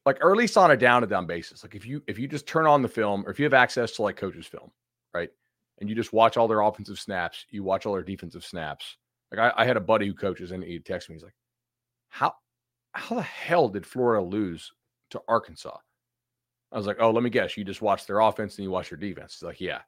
like 0.05 0.17
or 0.21 0.31
at 0.31 0.37
least 0.37 0.57
on 0.57 0.71
a 0.71 0.77
down 0.77 1.01
to 1.01 1.07
down 1.07 1.25
basis. 1.25 1.63
Like 1.63 1.75
if 1.75 1.85
you 1.85 2.03
if 2.07 2.19
you 2.19 2.27
just 2.27 2.47
turn 2.47 2.65
on 2.65 2.81
the 2.81 2.87
film 2.87 3.25
or 3.25 3.31
if 3.31 3.39
you 3.39 3.45
have 3.45 3.53
access 3.53 3.93
to 3.93 4.01
like 4.01 4.17
coaches 4.17 4.45
film, 4.45 4.71
right? 5.13 5.29
And 5.79 5.89
you 5.89 5.95
just 5.95 6.11
watch 6.11 6.35
all 6.35 6.47
their 6.47 6.61
offensive 6.61 6.99
snaps, 6.99 7.45
you 7.49 7.63
watch 7.63 7.85
all 7.85 7.93
their 7.93 8.03
defensive 8.03 8.43
snaps. 8.43 8.97
Like 9.31 9.39
I, 9.39 9.63
I 9.63 9.65
had 9.65 9.77
a 9.77 9.81
buddy 9.81 10.07
who 10.07 10.13
coaches 10.13 10.51
and 10.51 10.63
he 10.63 10.79
texted 10.79 11.09
me, 11.09 11.15
he's 11.15 11.23
like, 11.23 11.35
How 12.09 12.33
how 12.93 13.15
the 13.15 13.21
hell 13.21 13.69
did 13.69 13.85
Florida 13.85 14.23
lose 14.23 14.71
to 15.11 15.21
Arkansas? 15.27 15.77
I 16.71 16.77
was 16.77 16.87
like, 16.87 16.97
Oh, 16.99 17.11
let 17.11 17.23
me 17.23 17.29
guess. 17.29 17.57
You 17.57 17.63
just 17.63 17.81
watch 17.81 18.05
their 18.05 18.19
offense 18.19 18.57
and 18.57 18.63
you 18.63 18.71
watch 18.71 18.89
their 18.89 18.97
defense. 18.97 19.35
He's 19.35 19.43
like, 19.43 19.61
Yeah. 19.61 19.77
I 19.77 19.81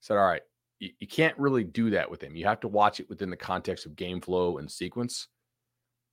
said, 0.00 0.16
All 0.16 0.26
right, 0.26 0.42
you, 0.78 0.90
you 1.00 1.06
can't 1.06 1.36
really 1.38 1.64
do 1.64 1.90
that 1.90 2.10
with 2.10 2.20
them. 2.20 2.36
You 2.36 2.46
have 2.46 2.60
to 2.60 2.68
watch 2.68 3.00
it 3.00 3.08
within 3.08 3.30
the 3.30 3.36
context 3.36 3.86
of 3.86 3.96
game 3.96 4.20
flow 4.20 4.58
and 4.58 4.70
sequence 4.70 5.28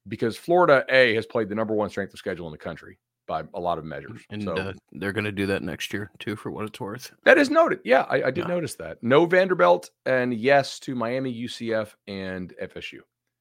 because 0.08 0.38
Florida 0.38 0.86
A 0.90 1.16
has 1.16 1.26
played 1.26 1.50
the 1.50 1.56
number 1.56 1.74
one 1.74 1.90
strength 1.90 2.14
of 2.14 2.20
schedule 2.20 2.48
in 2.48 2.52
the 2.52 2.58
country 2.58 3.00
by 3.28 3.44
a 3.54 3.60
lot 3.60 3.78
of 3.78 3.86
measures. 3.86 4.22
And 4.30 4.44
so, 4.44 4.54
uh, 4.54 4.74
they're 4.92 5.14
going 5.14 5.26
to 5.26 5.32
do 5.32 5.46
that 5.48 5.64
next 5.64 5.94
year 5.94 6.12
too, 6.20 6.36
for 6.36 6.52
what 6.52 6.66
it's 6.66 6.80
worth. 6.80 7.12
That 7.24 7.38
is 7.38 7.50
noted. 7.50 7.80
Yeah, 7.84 8.06
I, 8.10 8.24
I 8.24 8.32
did 8.32 8.46
yeah. 8.46 8.48
notice 8.48 8.76
that. 8.76 8.98
No 9.02 9.26
Vanderbilt 9.26 9.90
and 10.06 10.34
yes 10.34 10.80
to 10.80 10.96
Miami, 10.96 11.34
UCF, 11.34 11.94
and 12.08 12.54
FSU. 12.62 13.00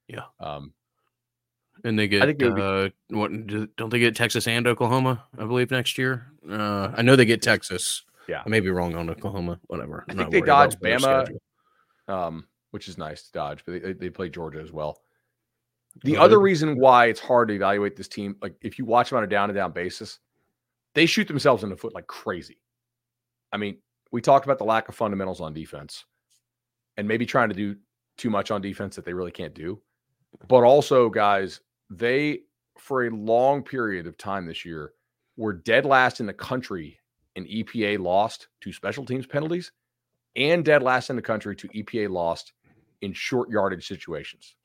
Yeah. 0.08 0.22
Um, 0.40 0.72
and 1.84 1.98
they 1.98 2.08
get, 2.08 2.22
I 2.22 2.26
think 2.26 2.38
be, 2.38 2.46
uh, 2.46 2.88
what 3.10 3.30
don't 3.76 3.90
they 3.90 3.98
get 3.98 4.16
Texas 4.16 4.46
and 4.46 4.66
Oklahoma? 4.66 5.24
I 5.38 5.44
believe 5.44 5.70
next 5.70 5.98
year. 5.98 6.26
Uh, 6.48 6.92
I 6.96 7.02
know 7.02 7.16
they 7.16 7.24
get 7.24 7.42
Texas. 7.42 8.04
Yeah, 8.28 8.42
I 8.44 8.48
may 8.48 8.60
be 8.60 8.70
wrong 8.70 8.94
on 8.94 9.10
Oklahoma. 9.10 9.58
Whatever. 9.66 10.04
I 10.08 10.14
think 10.14 10.30
they 10.30 10.40
dodge 10.40 10.76
Bama, 10.76 11.28
um, 12.08 12.46
which 12.70 12.88
is 12.88 12.98
nice 12.98 13.24
to 13.24 13.32
dodge, 13.32 13.64
but 13.66 13.82
they, 13.82 13.92
they 13.92 14.10
play 14.10 14.28
Georgia 14.28 14.60
as 14.60 14.72
well. 14.72 15.00
The 16.04 16.16
other 16.16 16.40
reason 16.40 16.78
why 16.78 17.06
it's 17.06 17.20
hard 17.20 17.48
to 17.48 17.54
evaluate 17.54 17.96
this 17.96 18.08
team, 18.08 18.36
like 18.40 18.54
if 18.62 18.78
you 18.78 18.84
watch 18.84 19.10
them 19.10 19.18
on 19.18 19.24
a 19.24 19.26
down 19.26 19.50
and 19.50 19.56
down 19.56 19.72
basis, 19.72 20.18
they 20.94 21.06
shoot 21.06 21.28
themselves 21.28 21.64
in 21.64 21.70
the 21.70 21.76
foot 21.76 21.94
like 21.94 22.06
crazy. 22.06 22.58
I 23.52 23.58
mean, 23.58 23.76
we 24.10 24.22
talked 24.22 24.46
about 24.46 24.58
the 24.58 24.64
lack 24.64 24.88
of 24.88 24.94
fundamentals 24.94 25.40
on 25.40 25.52
defense 25.52 26.04
and 26.96 27.06
maybe 27.06 27.26
trying 27.26 27.50
to 27.50 27.54
do 27.54 27.76
too 28.16 28.30
much 28.30 28.50
on 28.50 28.62
defense 28.62 28.96
that 28.96 29.04
they 29.04 29.12
really 29.12 29.30
can't 29.30 29.54
do. 29.54 29.80
But 30.48 30.64
also, 30.64 31.08
guys, 31.08 31.60
they, 31.90 32.40
for 32.78 33.06
a 33.06 33.10
long 33.10 33.62
period 33.62 34.06
of 34.06 34.16
time 34.18 34.46
this 34.46 34.64
year, 34.64 34.92
were 35.36 35.52
dead 35.52 35.84
last 35.84 36.20
in 36.20 36.26
the 36.26 36.32
country 36.32 36.98
in 37.36 37.46
EPA 37.46 37.98
lost 37.98 38.48
to 38.60 38.72
special 38.72 39.04
teams 39.04 39.26
penalties 39.26 39.72
and 40.36 40.64
dead 40.64 40.82
last 40.82 41.10
in 41.10 41.16
the 41.16 41.22
country 41.22 41.56
to 41.56 41.68
EPA 41.68 42.10
lost 42.10 42.52
in 43.00 43.12
short 43.12 43.50
yardage 43.50 43.86
situations 43.86 44.56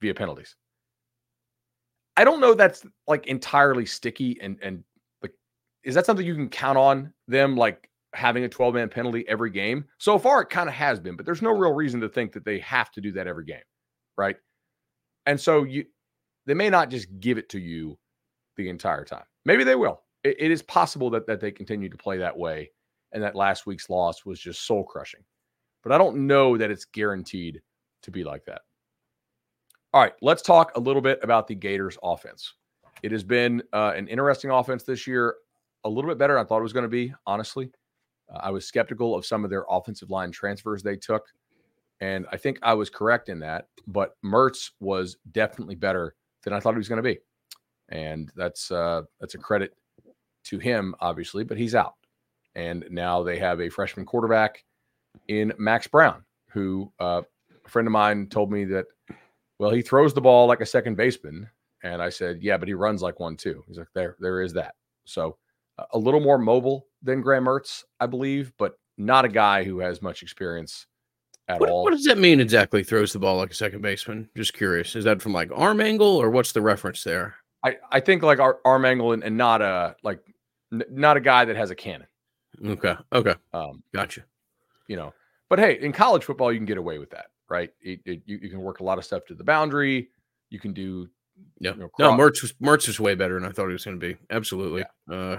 via 0.00 0.14
penalties. 0.14 0.56
I 2.16 2.24
don't 2.24 2.40
know 2.40 2.54
that's 2.54 2.84
like 3.06 3.26
entirely 3.26 3.86
sticky 3.86 4.38
and 4.40 4.58
and 4.60 4.82
like 5.22 5.32
is 5.84 5.94
that 5.94 6.06
something 6.06 6.26
you 6.26 6.34
can 6.34 6.48
count 6.48 6.76
on 6.76 7.12
them 7.28 7.56
like 7.56 7.88
having 8.14 8.44
a 8.44 8.48
12 8.48 8.74
man 8.74 8.88
penalty 8.88 9.24
every 9.28 9.50
game? 9.50 9.84
So 9.98 10.18
far 10.18 10.42
it 10.42 10.50
kind 10.50 10.68
of 10.68 10.74
has 10.74 10.98
been, 10.98 11.16
but 11.16 11.24
there's 11.24 11.42
no 11.42 11.50
real 11.50 11.72
reason 11.72 12.00
to 12.00 12.08
think 12.08 12.32
that 12.32 12.44
they 12.44 12.58
have 12.60 12.90
to 12.92 13.00
do 13.00 13.12
that 13.12 13.28
every 13.28 13.44
game. 13.44 13.62
right? 14.16 14.36
And 15.28 15.40
so 15.40 15.62
you 15.62 15.84
they 16.46 16.54
may 16.54 16.70
not 16.70 16.90
just 16.90 17.06
give 17.20 17.38
it 17.38 17.48
to 17.50 17.60
you 17.60 17.96
the 18.56 18.68
entire 18.68 19.04
time. 19.04 19.24
Maybe 19.44 19.62
they 19.62 19.76
will. 19.76 20.02
it, 20.24 20.36
it 20.38 20.50
is 20.50 20.62
possible 20.62 21.10
that 21.10 21.26
that 21.26 21.40
they 21.40 21.50
continue 21.50 21.88
to 21.88 21.96
play 21.96 22.18
that 22.18 22.36
way, 22.36 22.70
and 23.12 23.22
that 23.22 23.34
last 23.34 23.66
week's 23.66 23.90
loss 23.90 24.24
was 24.24 24.40
just 24.40 24.66
soul 24.66 24.84
crushing. 24.84 25.20
But 25.82 25.92
I 25.92 25.98
don't 25.98 26.26
know 26.26 26.56
that 26.56 26.70
it's 26.70 26.84
guaranteed 26.84 27.60
to 28.02 28.10
be 28.10 28.24
like 28.24 28.44
that. 28.46 28.62
All 29.94 30.00
right, 30.02 30.12
let's 30.20 30.42
talk 30.42 30.72
a 30.76 30.80
little 30.80 31.00
bit 31.00 31.18
about 31.22 31.46
the 31.46 31.54
Gators 31.54 31.96
offense. 32.02 32.54
It 33.02 33.12
has 33.12 33.22
been 33.22 33.62
uh, 33.72 33.92
an 33.96 34.08
interesting 34.08 34.50
offense 34.50 34.82
this 34.82 35.06
year, 35.06 35.36
a 35.84 35.88
little 35.88 36.10
bit 36.10 36.18
better 36.18 36.34
than 36.34 36.44
I 36.44 36.46
thought 36.46 36.58
it 36.58 36.62
was 36.62 36.72
going 36.72 36.84
to 36.84 36.88
be, 36.88 37.14
honestly. 37.26 37.70
Uh, 38.32 38.38
I 38.42 38.50
was 38.50 38.66
skeptical 38.66 39.14
of 39.14 39.24
some 39.24 39.44
of 39.44 39.50
their 39.50 39.64
offensive 39.70 40.10
line 40.10 40.30
transfers 40.30 40.82
they 40.82 40.96
took, 40.96 41.24
and 42.00 42.26
I 42.30 42.36
think 42.36 42.58
I 42.62 42.74
was 42.74 42.90
correct 42.90 43.28
in 43.28 43.40
that. 43.40 43.68
But 43.86 44.16
Mertz 44.24 44.70
was 44.80 45.16
definitely 45.32 45.74
better 45.74 46.14
than 46.44 46.52
I 46.52 46.60
thought 46.60 46.74
he 46.74 46.78
was 46.78 46.88
going 46.88 47.02
to 47.02 47.02
be, 47.02 47.18
and 47.88 48.30
that's 48.36 48.70
uh, 48.70 49.02
that's 49.20 49.34
a 49.34 49.38
credit 49.38 49.74
to 50.44 50.58
him, 50.58 50.94
obviously. 51.00 51.44
But 51.44 51.58
he's 51.58 51.74
out, 51.74 51.94
and 52.54 52.84
now 52.90 53.22
they 53.22 53.38
have 53.38 53.60
a 53.60 53.70
freshman 53.70 54.06
quarterback 54.06 54.64
in 55.28 55.52
Max 55.58 55.86
Brown, 55.86 56.24
who 56.50 56.92
uh, 57.00 57.22
a 57.64 57.68
friend 57.68 57.88
of 57.88 57.92
mine 57.92 58.28
told 58.28 58.52
me 58.52 58.64
that 58.66 58.86
well, 59.58 59.70
he 59.70 59.82
throws 59.82 60.14
the 60.14 60.20
ball 60.20 60.46
like 60.46 60.60
a 60.60 60.66
second 60.66 60.96
baseman. 60.96 61.48
And 61.82 62.02
I 62.02 62.08
said, 62.08 62.42
yeah, 62.42 62.56
but 62.56 62.68
he 62.68 62.74
runs 62.74 63.02
like 63.02 63.20
one 63.20 63.36
too. 63.36 63.64
He's 63.66 63.78
like, 63.78 63.88
there, 63.94 64.16
there 64.18 64.42
is 64.42 64.52
that. 64.54 64.74
So 65.04 65.36
a 65.92 65.98
little 65.98 66.20
more 66.20 66.38
mobile 66.38 66.86
than 67.02 67.20
Graham 67.20 67.44
Mertz, 67.44 67.84
I 68.00 68.06
believe, 68.06 68.52
but 68.58 68.78
not 68.96 69.24
a 69.24 69.28
guy 69.28 69.62
who 69.62 69.78
has 69.78 70.02
much 70.02 70.22
experience 70.22 70.86
at 71.48 71.60
what, 71.60 71.68
all. 71.70 71.82
What 71.84 71.90
does 71.92 72.04
that 72.04 72.18
mean 72.18 72.40
exactly? 72.40 72.84
Throws 72.84 73.12
the 73.12 73.18
ball 73.18 73.36
like 73.36 73.50
a 73.50 73.54
second 73.54 73.82
baseman. 73.82 74.28
Just 74.36 74.54
curious. 74.54 74.94
Is 74.96 75.04
that 75.04 75.22
from 75.22 75.32
like 75.32 75.50
arm 75.54 75.80
angle 75.80 76.16
or 76.16 76.30
what's 76.30 76.52
the 76.52 76.60
reference 76.60 77.02
there? 77.04 77.36
I, 77.64 77.76
I 77.90 78.00
think 78.00 78.22
like 78.22 78.38
our 78.38 78.58
arm 78.64 78.84
angle 78.84 79.12
and, 79.12 79.24
and 79.24 79.36
not 79.36 79.62
a 79.62 79.96
like 80.02 80.20
n- 80.72 80.84
not 80.90 81.16
a 81.16 81.20
guy 81.20 81.44
that 81.44 81.56
has 81.56 81.70
a 81.70 81.74
cannon. 81.74 82.06
Okay. 82.64 82.94
Okay. 83.12 83.34
Um, 83.52 83.82
Gotcha. 83.94 84.24
you 84.86 84.96
know, 84.96 85.12
but 85.48 85.58
hey, 85.58 85.78
in 85.80 85.92
college 85.92 86.24
football, 86.24 86.52
you 86.52 86.58
can 86.58 86.66
get 86.66 86.78
away 86.78 86.98
with 86.98 87.10
that, 87.10 87.26
right? 87.48 87.70
It, 87.80 88.00
it, 88.04 88.22
you, 88.26 88.38
you 88.42 88.48
can 88.50 88.60
work 88.60 88.80
a 88.80 88.84
lot 88.84 88.98
of 88.98 89.04
stuff 89.04 89.24
to 89.26 89.34
the 89.34 89.44
boundary. 89.44 90.08
You 90.50 90.60
can 90.60 90.72
do 90.72 91.08
Yeah. 91.58 91.72
you 91.72 91.80
know, 91.80 91.90
No, 91.98 92.12
Mertz 92.12 92.42
was 92.42 92.52
Mertz 92.54 92.86
was 92.86 93.00
way 93.00 93.14
better 93.14 93.34
than 93.40 93.48
I 93.48 93.52
thought 93.52 93.66
he 93.66 93.72
was 93.72 93.84
going 93.84 93.98
to 93.98 94.06
be. 94.06 94.16
Absolutely. 94.30 94.84
Uh, 95.10 95.38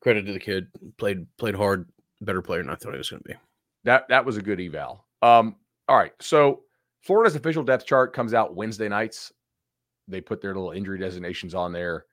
credit 0.00 0.26
to 0.26 0.32
the 0.32 0.40
kid. 0.40 0.66
Played 0.98 1.26
played 1.36 1.54
hard. 1.54 1.88
Better 2.20 2.42
player 2.42 2.62
than 2.62 2.70
I 2.70 2.76
thought 2.76 2.92
he 2.92 2.98
was 2.98 3.10
going 3.10 3.22
to 3.22 3.28
be. 3.30 3.34
That 3.84 4.08
that 4.08 4.24
was 4.24 4.36
a 4.36 4.42
good 4.42 4.60
eval. 4.60 5.04
Um, 5.22 5.56
all 5.88 5.96
right. 5.96 6.12
So 6.20 6.62
Florida's 7.00 7.36
official 7.36 7.62
depth 7.62 7.86
chart 7.86 8.12
comes 8.12 8.34
out 8.34 8.54
Wednesday 8.54 8.88
nights. 8.88 9.32
They 10.08 10.20
put 10.20 10.40
their 10.40 10.54
little 10.54 10.72
injury 10.72 10.98
designations 10.98 11.54
on 11.54 11.72
there. 11.72 12.06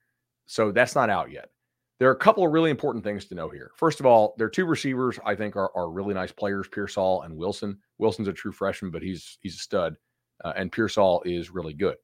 So 0.46 0.72
that's 0.72 0.94
not 0.94 1.10
out 1.10 1.30
yet. 1.30 1.50
There 1.98 2.08
are 2.08 2.12
a 2.12 2.18
couple 2.18 2.44
of 2.46 2.52
really 2.52 2.70
important 2.70 3.04
things 3.04 3.26
to 3.26 3.34
know 3.34 3.50
here. 3.50 3.72
First 3.76 4.00
of 4.00 4.06
all, 4.06 4.34
their 4.38 4.48
two 4.48 4.64
receivers, 4.64 5.18
I 5.24 5.34
think, 5.34 5.54
are, 5.54 5.70
are 5.76 5.90
really 5.90 6.14
nice 6.14 6.32
players, 6.32 6.66
Pearsall 6.66 7.22
and 7.22 7.36
Wilson. 7.36 7.76
Wilson's 7.98 8.28
a 8.28 8.32
true 8.32 8.52
freshman, 8.52 8.90
but 8.90 9.02
he's 9.02 9.38
he's 9.42 9.56
a 9.56 9.58
stud. 9.58 9.96
Uh, 10.42 10.54
and 10.56 10.72
Pearsall 10.72 11.22
is 11.26 11.50
really 11.50 11.74
good. 11.74 11.96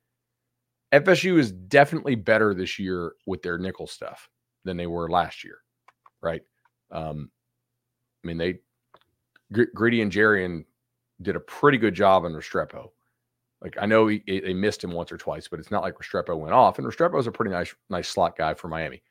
FSU 0.93 1.39
is 1.39 1.51
definitely 1.51 2.15
better 2.15 2.53
this 2.53 2.79
year 2.79 3.15
with 3.25 3.43
their 3.43 3.59
nickel 3.59 3.87
stuff 3.87 4.29
than 4.65 4.77
they 4.77 4.87
were 4.87 5.11
last 5.11 5.43
year, 5.43 5.59
right? 6.21 6.43
Um, 6.91 7.31
I 8.23 8.27
mean, 8.27 8.37
they 8.37 8.59
Gr- 9.53 9.73
Greedy 9.75 10.03
and 10.03 10.13
Jarrian 10.13 10.65
did 11.23 11.37
a 11.37 11.41
pretty 11.41 11.79
good 11.79 11.95
job 11.95 12.25
on 12.25 12.33
Restrepo. 12.33 12.91
Like 13.63 13.77
I 13.81 13.87
know 13.87 14.07
he, 14.07 14.23
he- 14.27 14.41
they 14.41 14.55
missed 14.55 14.85
him 14.85 14.93
once 14.93 15.11
or 15.11 15.17
twice, 15.17 15.49
but 15.49 15.59
it's 15.59 15.71
not 15.71 15.83
like 15.83 15.95
Restrepo 15.95 16.37
went 16.39 16.53
off. 16.55 16.79
And 16.79 16.87
Restrepo 16.87 17.19
is 17.19 17.27
a 17.27 17.33
pretty 17.33 17.51
nice, 17.51 17.75
nice 17.89 18.09
slot 18.09 18.37
guy 18.37 18.55
for 18.55 18.69
Miami. 18.69 19.03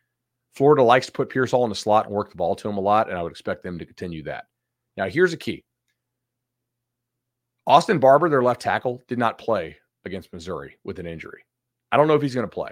Florida 0.54 0.84
likes 0.84 1.08
to 1.08 1.12
put 1.12 1.30
Pearsall 1.30 1.64
in 1.66 1.70
the 1.70 1.76
slot 1.76 2.06
and 2.06 2.16
work 2.16 2.30
the 2.30 2.38
ball 2.38 2.56
to 2.56 2.70
him 2.70 2.78
a 2.78 2.82
lot, 2.82 3.10
and 3.10 3.18
I 3.18 3.24
would 3.24 3.32
expect 3.32 3.64
them 3.64 3.78
to 3.80 3.86
continue 3.86 4.24
that. 4.24 4.46
Now, 4.96 5.10
here's 5.10 5.34
a 5.34 5.38
key: 5.38 5.66
Austin 7.68 8.00
Barber, 8.00 8.30
their 8.30 8.44
left 8.44 8.62
tackle, 8.62 9.02
did 9.08 9.18
not 9.20 9.38
play 9.38 9.76
against 10.06 10.32
Missouri 10.32 10.78
with 10.84 11.00
an 11.00 11.08
injury. 11.08 11.44
I 11.92 11.98
don't 11.98 12.08
know 12.08 12.14
if 12.14 12.22
he's 12.22 12.36
going 12.36 12.48
to 12.48 12.54
play. 12.54 12.72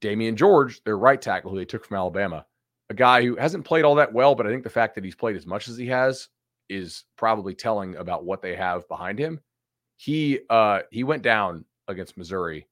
Damieon 0.00 0.34
George, 0.34 0.82
their 0.84 0.98
right 0.98 1.20
tackle, 1.20 1.50
who 1.50 1.56
they 1.56 1.64
took 1.64 1.84
from 1.84 1.96
Alabama, 1.96 2.44
a 2.90 2.94
guy 2.94 3.22
who 3.22 3.36
hasn't 3.36 3.64
played 3.64 3.84
all 3.84 3.94
that 3.94 4.12
well, 4.12 4.34
but 4.34 4.46
I 4.46 4.50
think 4.50 4.64
the 4.64 4.70
fact 4.70 4.94
that 4.94 5.04
he's 5.04 5.14
played 5.14 5.36
as 5.36 5.46
much 5.46 5.68
as 5.68 5.76
he 5.76 5.86
has 5.86 6.28
is 6.68 7.04
probably 7.16 7.54
telling 7.54 7.96
about 7.96 8.24
what 8.24 8.42
they 8.42 8.56
have 8.56 8.88
behind 8.88 9.18
him. 9.18 9.40
He 9.96 10.40
uh 10.50 10.80
he 10.90 11.04
went 11.04 11.22
down 11.22 11.64
against 11.88 12.16
Missouri 12.16 12.66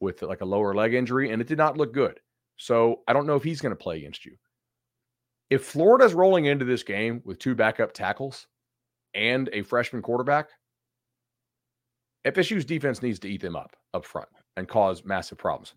with 0.00 0.22
like 0.22 0.40
a 0.40 0.46
lower 0.46 0.74
leg 0.74 0.94
injury 0.94 1.30
and 1.30 1.40
it 1.40 1.48
did 1.48 1.58
not 1.58 1.76
look 1.76 1.92
good. 1.92 2.20
So 2.56 3.00
I 3.08 3.12
don't 3.12 3.26
know 3.26 3.36
if 3.36 3.42
he's 3.42 3.60
going 3.60 3.74
to 3.74 3.82
play 3.82 3.98
against 3.98 4.24
you. 4.24 4.36
If 5.50 5.64
Florida's 5.64 6.14
rolling 6.14 6.46
into 6.46 6.64
this 6.64 6.82
game 6.82 7.22
with 7.24 7.38
two 7.38 7.54
backup 7.54 7.92
tackles 7.92 8.46
and 9.14 9.48
a 9.52 9.62
freshman 9.62 10.02
quarterback, 10.02 10.48
FSU's 12.26 12.64
defense 12.64 13.02
needs 13.02 13.18
to 13.20 13.28
eat 13.28 13.40
them 13.40 13.56
up 13.56 13.76
up 13.94 14.04
front 14.04 14.28
and 14.56 14.66
cause 14.66 15.04
massive 15.04 15.38
problems. 15.38 15.74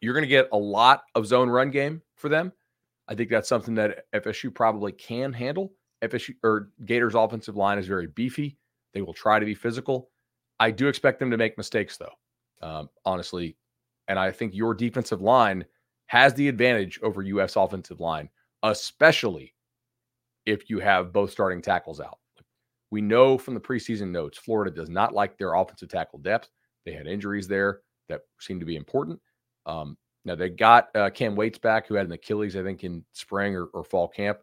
You're 0.00 0.12
going 0.12 0.22
to 0.22 0.28
get 0.28 0.48
a 0.52 0.58
lot 0.58 1.02
of 1.14 1.26
zone 1.26 1.48
run 1.48 1.70
game 1.70 2.02
for 2.16 2.28
them. 2.28 2.52
I 3.08 3.14
think 3.14 3.30
that's 3.30 3.48
something 3.48 3.74
that 3.76 4.04
FSU 4.14 4.54
probably 4.54 4.92
can 4.92 5.32
handle. 5.32 5.72
FSU 6.02 6.34
or 6.42 6.70
Gators 6.84 7.14
offensive 7.14 7.56
line 7.56 7.78
is 7.78 7.86
very 7.86 8.06
beefy. 8.06 8.58
They 8.94 9.02
will 9.02 9.14
try 9.14 9.38
to 9.38 9.46
be 9.46 9.54
physical. 9.54 10.10
I 10.58 10.70
do 10.70 10.88
expect 10.88 11.18
them 11.18 11.30
to 11.30 11.36
make 11.36 11.56
mistakes 11.58 11.96
though. 11.96 12.66
Um, 12.66 12.88
honestly, 13.04 13.56
and 14.08 14.18
I 14.18 14.30
think 14.30 14.54
your 14.54 14.74
defensive 14.74 15.20
line 15.20 15.64
has 16.06 16.34
the 16.34 16.48
advantage 16.48 17.00
over 17.02 17.22
US 17.22 17.56
offensive 17.56 18.00
line, 18.00 18.28
especially 18.62 19.54
if 20.46 20.70
you 20.70 20.78
have 20.78 21.12
both 21.12 21.30
starting 21.30 21.60
tackles 21.60 22.00
out. 22.00 22.18
We 22.90 23.00
know 23.00 23.36
from 23.36 23.54
the 23.54 23.60
preseason 23.60 24.10
notes, 24.10 24.38
Florida 24.38 24.70
does 24.70 24.88
not 24.88 25.12
like 25.12 25.36
their 25.36 25.54
offensive 25.54 25.88
tackle 25.88 26.20
depth. 26.20 26.48
They 26.84 26.92
had 26.92 27.08
injuries 27.08 27.48
there 27.48 27.80
that 28.08 28.20
seem 28.40 28.60
to 28.60 28.66
be 28.66 28.76
important. 28.76 29.20
Um, 29.66 29.96
now 30.24 30.36
they 30.36 30.50
got 30.50 30.88
uh, 30.94 31.10
Cam 31.10 31.34
Waits 31.34 31.58
back, 31.58 31.86
who 31.86 31.94
had 31.94 32.06
an 32.06 32.12
Achilles, 32.12 32.56
I 32.56 32.62
think, 32.62 32.84
in 32.84 33.04
spring 33.12 33.56
or, 33.56 33.66
or 33.66 33.82
fall 33.82 34.08
camp, 34.08 34.38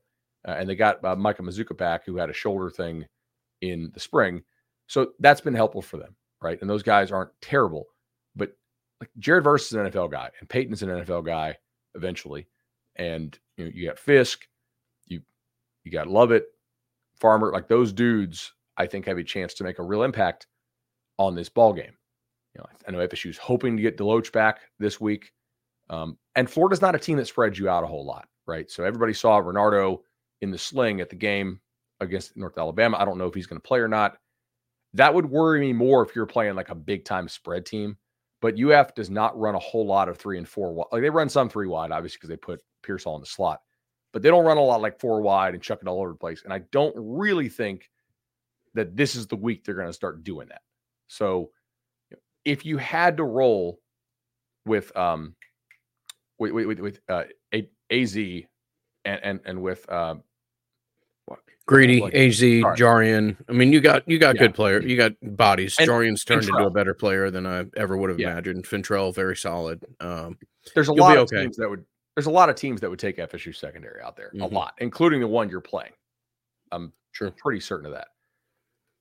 uh, 0.48 0.52
and 0.52 0.70
they 0.70 0.76
got 0.76 1.04
uh, 1.04 1.16
Micah 1.16 1.42
Mazuka 1.42 1.76
back, 1.78 2.06
who 2.06 2.18
had 2.18 2.30
a 2.30 2.34
shoulder 2.34 2.70
thing 2.70 3.06
in 3.62 3.92
the 3.94 4.00
spring. 4.00 4.42
So 4.88 5.12
that's 5.20 5.42
been 5.42 5.54
helpful 5.54 5.82
for 5.82 5.98
them, 5.98 6.16
right? 6.42 6.60
And 6.62 6.70
those 6.70 6.84
guys 6.84 7.12
aren't 7.12 7.32
terrible, 7.42 7.86
but 8.36 8.52
like 9.00 9.10
Jared 9.20 9.44
Verse 9.44 9.68
is 9.68 9.74
an 9.74 9.90
NFL 9.90 10.12
guy, 10.12 10.30
and 10.40 10.50
Payton's 10.50 10.84
an 10.84 10.90
NFL 10.90 11.26
guy 11.26 11.58
eventually, 11.96 12.48
and 12.96 13.38
you 13.58 13.66
know 13.66 13.72
you 13.74 13.88
got 13.88 14.00
Fiske, 14.00 14.48
you 15.08 15.22
you 15.84 15.92
got 15.92 16.08
Lovett, 16.08 16.48
Farmer, 17.20 17.52
like 17.52 17.68
those 17.68 17.94
dudes. 17.94 18.54
I 18.76 18.88
think 18.88 19.06
have 19.06 19.20
a 19.20 19.24
chance 19.24 19.54
to 19.56 19.64
make 19.64 19.78
a 19.78 19.84
real 19.84 20.04
impact 20.04 20.48
on 21.18 21.36
this 21.36 21.50
ball 21.50 21.74
game. 21.74 21.94
You 22.56 22.60
know, 22.60 22.66
I 22.88 22.92
know 22.92 23.08
FSU's 23.08 23.38
hoping 23.38 23.78
to 23.78 23.84
get 23.84 23.98
Deloach 23.98 24.32
back 24.32 24.62
this 24.80 25.00
week. 25.00 25.32
Um, 25.90 26.18
and 26.36 26.50
Florida's 26.50 26.82
not 26.82 26.96
a 26.96 27.00
team 27.00 27.18
that 27.18 27.28
spreads 27.28 27.60
you 27.60 27.70
out 27.70 27.84
a 27.84 27.88
whole 27.88 28.06
lot, 28.06 28.28
right? 28.48 28.70
So 28.70 28.84
everybody 28.84 29.14
saw 29.14 29.40
Renardo 29.42 30.00
in 30.44 30.52
the 30.52 30.58
sling 30.58 31.02
at 31.02 31.10
the 31.10 31.16
game 31.16 31.60
against 32.02 32.36
North 32.38 32.58
Alabama. 32.58 32.98
I 33.00 33.06
don't 33.06 33.18
know 33.18 33.28
if 33.28 33.34
he's 33.34 33.48
going 33.48 33.60
to 33.60 33.68
play 33.68 33.80
or 33.80 33.88
not. 33.88 34.18
That 34.94 35.14
would 35.14 35.26
worry 35.26 35.62
me 35.62 35.74
more 35.74 36.06
if 36.06 36.16
you're 36.16 36.26
playing 36.26 36.56
like 36.56 36.70
a 36.70 36.76
big 36.76 37.06
time 37.06 37.28
spread 37.28 37.66
team. 37.66 37.98
But 38.42 38.60
UF 38.62 38.94
does 38.94 39.10
not 39.10 39.40
run 39.40 39.56
a 39.56 39.60
whole 39.60 39.88
lot 39.88 40.10
of 40.10 40.18
three 40.18 40.38
and 40.38 40.48
four 40.48 40.74
wide. 40.74 40.88
Like 40.92 41.02
they 41.02 41.10
run 41.10 41.30
some 41.30 41.48
three 41.48 41.68
wide, 41.68 41.92
obviously, 41.92 42.18
because 42.18 42.30
they 42.30 42.36
put 42.36 42.62
Pearsall 42.84 43.16
in 43.16 43.22
the 43.22 43.26
slot, 43.26 43.62
but 44.12 44.22
they 44.22 44.30
don't 44.30 44.46
run 44.46 44.58
a 44.58 44.62
lot 44.62 44.82
like 44.82 45.00
four 45.00 45.22
wide 45.22 45.54
and 45.54 45.64
chuck 45.64 45.80
it 45.82 45.88
all 45.88 46.02
over 46.02 46.12
the 46.12 46.18
place. 46.18 46.42
And 46.44 46.54
I 46.54 46.60
don't 46.72 46.94
really 46.98 47.48
think 47.48 47.90
that 48.74 48.98
this 48.98 49.16
is 49.16 49.28
the 49.28 49.38
week 49.38 49.64
they're 49.64 49.76
going 49.76 49.88
to 49.88 49.94
start 49.94 50.26
doing 50.26 50.50
that. 50.50 50.62
So 51.08 51.52
if 52.44 52.66
you 52.66 52.78
had 52.78 53.16
to 53.18 53.24
roll 53.24 53.80
with 54.66 54.96
um 54.98 55.36
with 56.38 56.52
with, 56.52 56.80
with 56.80 57.00
uh 57.08 57.24
AZ 57.90 58.18
and 58.18 58.44
and 59.06 59.40
and 59.46 59.62
with 59.62 59.90
uh 59.90 60.16
Greedy, 61.66 62.02
Like- 62.02 62.14
AZ, 62.14 62.40
sorry. 62.40 62.60
Jarrian. 62.78 63.38
I 63.48 63.54
mean, 63.54 63.72
you 63.72 63.80
got 63.80 64.06
you 64.08 64.20
got 64.20 64.36
Yeah. 64.36 64.42
good 64.42 64.54
player. 64.54 64.82
You 64.82 64.98
got 64.98 65.14
bodies. 65.22 65.78
And- 65.80 65.88
Jarrian's 65.90 66.26
turned 66.26 66.44
into 66.44 66.66
a 66.66 66.70
better 66.70 66.94
player 66.94 67.32
than 67.32 67.46
I 67.46 67.66
ever 67.78 67.96
would 67.96 68.10
have 68.10 68.20
Yeah. 68.20 68.32
imagined. 68.34 68.66
Fentrell, 68.66 69.16
very 69.16 69.38
solid. 69.38 69.82
Um, 70.02 70.38
there's 70.76 70.90
a 70.90 70.94
lot 70.94 71.16
of 71.18 71.24
okay. 71.32 71.44
teams 71.44 71.56
that 71.58 71.70
would 71.70 71.86
there's 72.16 72.26
a 72.28 72.32
lot 72.32 72.48
of 72.50 72.56
teams 72.56 72.80
that 72.82 72.90
would 72.92 73.00
take 73.00 73.18
FSU 73.18 73.52
secondary 73.54 74.00
out 74.02 74.16
there, 74.18 74.28
a 74.28 74.36
Mhm. 74.36 74.52
lot, 74.52 74.76
including 74.80 75.20
the 75.22 75.28
one 75.28 75.50
you're 75.50 75.62
playing. 75.62 75.94
I'm 76.72 76.94
Sure. 77.14 77.32
pretty 77.32 77.60
certain 77.62 77.86
of 77.88 77.94
that. 77.94 78.10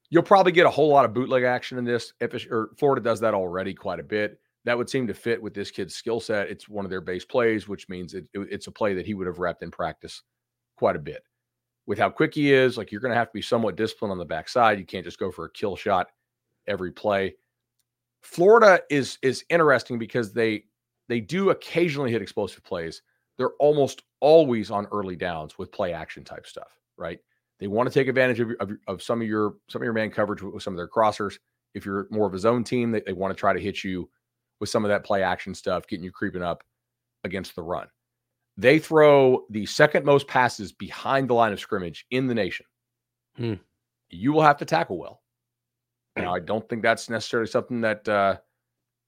You'll 0.08 0.22
probably 0.22 0.52
get 0.52 0.64
a 0.64 0.70
whole 0.70 0.88
lot 0.88 1.04
of 1.04 1.12
bootleg 1.12 1.42
action 1.42 1.76
in 1.78 1.84
this. 1.84 2.14
FSU 2.20 2.48
or 2.50 2.70
Florida 2.78 3.02
does 3.02 3.20
that 3.20 3.34
already 3.34 3.74
quite 3.74 3.98
a 4.00 4.02
bit. 4.04 4.40
That 4.64 4.78
would 4.78 4.88
seem 4.88 5.06
to 5.08 5.14
fit 5.14 5.42
with 5.42 5.52
this 5.52 5.70
kid's 5.70 5.94
skill 5.96 6.20
set. 6.20 6.48
It's 6.48 6.68
one 6.70 6.84
of 6.86 6.90
their 6.90 7.00
base 7.02 7.24
plays, 7.24 7.66
which 7.68 7.88
means 7.88 8.14
it, 8.14 8.28
it- 8.32 8.48
it's 8.52 8.66
a 8.68 8.72
play 8.72 8.94
that 8.94 9.04
he 9.04 9.12
would 9.14 9.26
have 9.26 9.36
repped 9.38 9.62
in 9.62 9.70
practice 9.70 10.22
quite 10.76 10.96
a 10.96 11.00
bit. 11.00 11.22
With 11.86 11.98
how 11.98 12.10
quick 12.10 12.34
he 12.34 12.52
is, 12.52 12.78
like 12.78 12.92
you're 12.92 13.00
going 13.00 13.10
to 13.10 13.18
have 13.18 13.28
to 13.28 13.34
be 13.34 13.42
somewhat 13.42 13.76
disciplined 13.76 14.12
on 14.12 14.18
the 14.18 14.24
backside. 14.24 14.78
You 14.78 14.86
can't 14.86 15.04
just 15.04 15.18
go 15.18 15.32
for 15.32 15.46
a 15.46 15.50
kill 15.50 15.74
shot 15.74 16.08
every 16.66 16.92
play. 16.92 17.34
Florida 18.22 18.80
is 18.88 19.18
is 19.22 19.44
interesting 19.50 19.98
because 19.98 20.32
they 20.32 20.64
they 21.08 21.20
do 21.20 21.50
occasionally 21.50 22.12
hit 22.12 22.22
explosive 22.22 22.62
plays. 22.62 23.02
They're 23.36 23.54
almost 23.58 24.02
always 24.20 24.70
on 24.70 24.86
early 24.86 25.16
downs 25.16 25.58
with 25.58 25.72
play 25.72 25.92
action 25.92 26.22
type 26.22 26.46
stuff, 26.46 26.78
right? 26.96 27.18
They 27.58 27.66
want 27.66 27.88
to 27.88 27.92
take 27.92 28.08
advantage 28.08 28.40
of, 28.40 28.50
of, 28.60 28.70
of 28.86 29.02
some 29.02 29.20
of 29.20 29.26
your 29.26 29.54
some 29.68 29.82
of 29.82 29.84
your 29.84 29.92
man 29.92 30.10
coverage 30.10 30.42
with, 30.42 30.62
some 30.62 30.72
of 30.72 30.78
their 30.78 30.88
crossers. 30.88 31.38
If 31.74 31.84
you're 31.84 32.06
more 32.10 32.26
of 32.26 32.34
a 32.34 32.38
zone 32.38 32.64
team, 32.64 32.90
they, 32.90 33.02
they 33.04 33.12
want 33.12 33.34
to 33.34 33.38
try 33.38 33.52
to 33.52 33.60
hit 33.60 33.82
you 33.82 34.08
with 34.60 34.68
some 34.68 34.84
of 34.84 34.88
that 34.90 35.04
play 35.04 35.22
action 35.22 35.54
stuff, 35.54 35.86
getting 35.86 36.04
you 36.04 36.12
creeping 36.12 36.42
up 36.42 36.62
against 37.24 37.56
the 37.56 37.62
run. 37.62 37.88
They 38.56 38.78
throw 38.78 39.44
the 39.50 39.66
second 39.66 40.04
most 40.04 40.26
passes 40.26 40.72
behind 40.72 41.28
the 41.28 41.34
line 41.34 41.52
of 41.52 41.60
scrimmage 41.60 42.06
in 42.10 42.26
the 42.26 42.34
nation. 42.34 42.66
Hmm. 43.36 43.54
You 44.10 44.32
will 44.32 44.42
have 44.42 44.58
to 44.58 44.64
tackle 44.64 44.98
well. 44.98 45.22
Now, 46.16 46.34
I 46.34 46.40
don't 46.40 46.68
think 46.68 46.82
that's 46.82 47.08
necessarily 47.08 47.48
something 47.48 47.80
that 47.80 48.06
uh, 48.08 48.36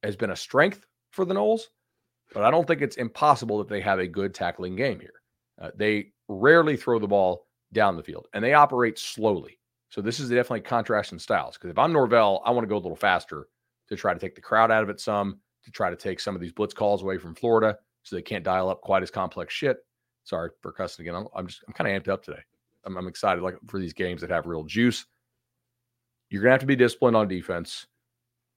has 0.02 0.16
been 0.16 0.30
a 0.30 0.36
strength 0.36 0.86
for 1.10 1.24
the 1.24 1.34
Noles, 1.34 1.62
but 2.32 2.42
I 2.42 2.50
don't 2.50 2.66
think 2.66 2.80
it's 2.80 2.96
impossible 2.96 3.58
that 3.58 3.68
they 3.68 3.80
have 3.80 3.98
a 3.98 4.06
good 4.06 4.34
tackling 4.34 4.76
game 4.76 4.98
here. 4.98 5.20
Uh, 5.60 5.70
they 5.76 6.12
rarely 6.28 6.76
throw 6.76 6.98
the 6.98 7.06
ball 7.06 7.46
down 7.72 7.96
the 7.96 8.02
field 8.02 8.28
and 8.32 8.42
they 8.42 8.54
operate 8.54 8.98
slowly. 8.98 9.58
So 9.90 10.00
this 10.00 10.18
is 10.18 10.28
definitely 10.28 10.62
contrast 10.62 11.12
in 11.12 11.18
styles. 11.18 11.54
Because 11.54 11.70
if 11.70 11.78
I'm 11.78 11.92
Norvell, 11.92 12.42
I 12.44 12.50
want 12.50 12.64
to 12.64 12.68
go 12.68 12.76
a 12.76 12.78
little 12.78 12.96
faster 12.96 13.46
to 13.88 13.96
try 13.96 14.12
to 14.14 14.18
take 14.18 14.34
the 14.34 14.40
crowd 14.40 14.70
out 14.70 14.82
of 14.82 14.88
it 14.88 15.00
some, 15.00 15.38
to 15.64 15.70
try 15.70 15.90
to 15.90 15.96
take 15.96 16.18
some 16.18 16.34
of 16.34 16.40
these 16.40 16.52
blitz 16.52 16.74
calls 16.74 17.02
away 17.02 17.18
from 17.18 17.34
Florida 17.34 17.76
so 18.04 18.14
they 18.14 18.22
can't 18.22 18.44
dial 18.44 18.68
up 18.68 18.82
quite 18.82 19.02
as 19.02 19.10
complex 19.10 19.52
shit. 19.52 19.78
Sorry 20.22 20.50
for 20.62 20.72
cussing 20.72 21.04
again. 21.04 21.16
I'm, 21.16 21.26
I'm 21.34 21.46
just 21.46 21.64
I'm 21.66 21.74
kind 21.74 21.94
of 21.94 22.00
amped 22.02 22.12
up 22.12 22.22
today. 22.22 22.40
I'm, 22.84 22.96
I'm 22.96 23.08
excited 23.08 23.42
like 23.42 23.56
for 23.66 23.80
these 23.80 23.92
games 23.92 24.20
that 24.20 24.30
have 24.30 24.46
real 24.46 24.64
juice. 24.64 25.06
You're 26.30 26.42
gonna 26.42 26.52
have 26.52 26.60
to 26.60 26.66
be 26.66 26.76
disciplined 26.76 27.16
on 27.16 27.28
defense. 27.28 27.86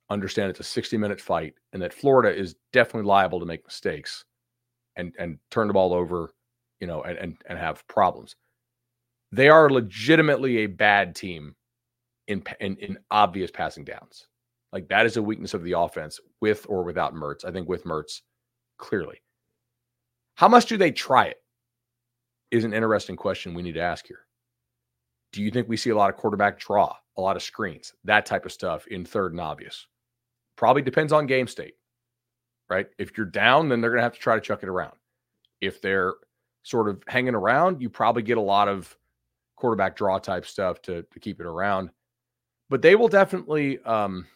Understand 0.10 0.50
it's 0.50 0.60
a 0.60 0.64
60 0.64 0.98
minute 0.98 1.20
fight, 1.20 1.56
and 1.74 1.82
that 1.82 1.94
Florida 1.94 2.38
is 2.38 2.56
definitely 2.72 3.08
liable 3.08 3.40
to 3.40 3.46
make 3.46 3.66
mistakes 3.66 4.24
and 4.96 5.14
and 5.18 5.40
turn 5.52 5.68
the 5.68 5.74
ball 5.74 5.94
over, 5.94 6.32
you 6.80 6.88
know, 6.88 7.02
and 7.04 7.18
and, 7.18 7.38
and 7.48 7.58
have 7.58 7.88
problems. 7.88 8.36
They 9.32 9.50
are 9.50 9.70
legitimately 9.70 10.60
a 10.60 10.68
bad 10.68 11.16
team 11.16 11.56
in, 12.28 12.44
in 12.60 12.78
in 12.78 12.98
obvious 13.12 13.52
passing 13.52 13.84
downs. 13.84 14.28
Like 14.72 14.90
that 14.90 15.06
is 15.06 15.18
a 15.18 15.24
weakness 15.24 15.54
of 15.54 15.64
the 15.64 15.78
offense 15.78 16.20
with 16.42 16.66
or 16.70 16.84
without 16.84 17.14
Mertz. 17.14 17.46
I 17.46 17.52
think 17.52 17.68
with 17.68 17.84
Mertz, 17.86 18.22
clearly. 18.78 19.22
How 20.38 20.48
much 20.48 20.68
do 20.68 20.78
they 20.78 20.92
try 20.92 21.26
it? 21.26 21.42
Is 22.52 22.64
an 22.64 22.72
interesting 22.72 23.16
question 23.16 23.56
we 23.56 23.64
need 23.64 23.74
to 23.74 23.82
ask 23.82 24.06
here. 24.06 24.20
Do 25.34 25.42
you 25.42 25.50
think 25.50 25.68
we 25.68 25.78
see 25.78 25.90
a 25.90 25.96
lot 25.96 26.12
of 26.12 26.16
quarterback 26.16 26.60
draw, 26.60 26.96
a 27.18 27.22
lot 27.22 27.36
of 27.36 27.42
screens, 27.42 27.94
that 28.04 28.28
type 28.28 28.46
of 28.46 28.52
stuff 28.52 28.86
in 28.88 29.04
third 29.04 29.32
and 29.32 29.42
obvious? 29.42 29.88
Probably 30.56 30.84
depends 30.84 31.12
on 31.12 31.26
game 31.26 31.48
state, 31.48 31.74
right? 32.70 32.88
If 33.00 33.18
you're 33.18 33.26
down, 33.26 33.68
then 33.68 33.82
they're 33.82 33.90
going 33.90 33.98
to 33.98 34.04
have 34.04 34.14
to 34.14 34.20
try 34.20 34.36
to 34.36 34.42
chuck 34.42 34.62
it 34.62 34.70
around. 34.70 34.94
If 35.60 35.82
they're 35.82 36.14
sort 36.62 36.88
of 36.88 37.02
hanging 37.08 37.36
around, 37.36 37.82
you 37.82 37.90
probably 37.90 38.22
get 38.22 38.38
a 38.38 38.42
lot 38.42 38.68
of 38.68 38.96
quarterback 39.56 39.96
draw 39.96 40.20
type 40.20 40.46
stuff 40.46 40.84
to, 40.84 41.02
to 41.02 41.20
keep 41.20 41.40
it 41.40 41.48
around. 41.48 41.90
But 42.70 42.84
they 42.84 42.96
will 42.96 43.08
definitely 43.08 43.80
um, 43.86 44.28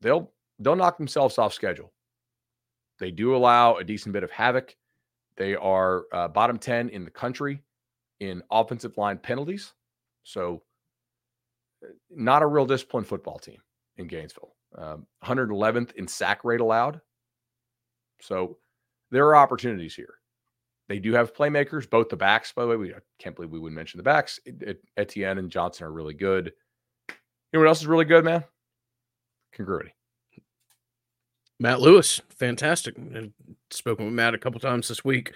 they'll 0.00 0.30
they'll 0.60 0.76
knock 0.76 0.98
themselves 0.98 1.36
off 1.36 1.52
schedule. 1.52 1.92
They 3.00 3.10
do 3.10 3.34
allow 3.34 3.76
a 3.76 3.84
decent 3.84 4.12
bit 4.12 4.22
of 4.22 4.30
havoc. 4.30 4.76
They 5.36 5.54
are 5.54 6.04
uh, 6.12 6.28
bottom 6.28 6.58
10 6.58 6.90
in 6.90 7.04
the 7.04 7.10
country 7.10 7.62
in 8.20 8.42
offensive 8.50 8.96
line 8.96 9.18
penalties. 9.18 9.72
So, 10.24 10.62
uh, 11.84 11.88
not 12.10 12.42
a 12.42 12.46
real 12.46 12.66
disciplined 12.66 13.06
football 13.06 13.38
team 13.38 13.58
in 13.96 14.06
Gainesville. 14.06 14.54
Um, 14.76 15.06
111th 15.24 15.92
in 15.94 16.06
sack 16.06 16.44
rate 16.44 16.60
allowed. 16.60 17.00
So, 18.20 18.58
there 19.10 19.26
are 19.26 19.36
opportunities 19.36 19.94
here. 19.94 20.14
They 20.88 20.98
do 20.98 21.12
have 21.12 21.34
playmakers, 21.34 21.88
both 21.88 22.08
the 22.08 22.16
backs, 22.16 22.52
by 22.52 22.62
the 22.62 22.68
way. 22.68 22.76
We 22.76 22.94
I 22.94 22.98
can't 23.18 23.34
believe 23.34 23.50
we 23.50 23.58
wouldn't 23.58 23.76
mention 23.76 23.98
the 23.98 24.04
backs. 24.04 24.40
Etienne 24.96 25.38
and 25.38 25.50
Johnson 25.50 25.86
are 25.86 25.92
really 25.92 26.14
good. 26.14 26.52
What 27.52 27.66
else 27.66 27.80
is 27.80 27.86
really 27.86 28.04
good, 28.04 28.24
man? 28.24 28.44
Congruity. 29.52 29.94
Matt 31.60 31.80
Lewis, 31.80 32.20
fantastic. 32.30 32.98
And 32.98 33.32
spoken 33.76 34.04
with 34.04 34.14
Matt 34.14 34.34
a 34.34 34.38
couple 34.38 34.60
times 34.60 34.88
this 34.88 35.04
week. 35.04 35.34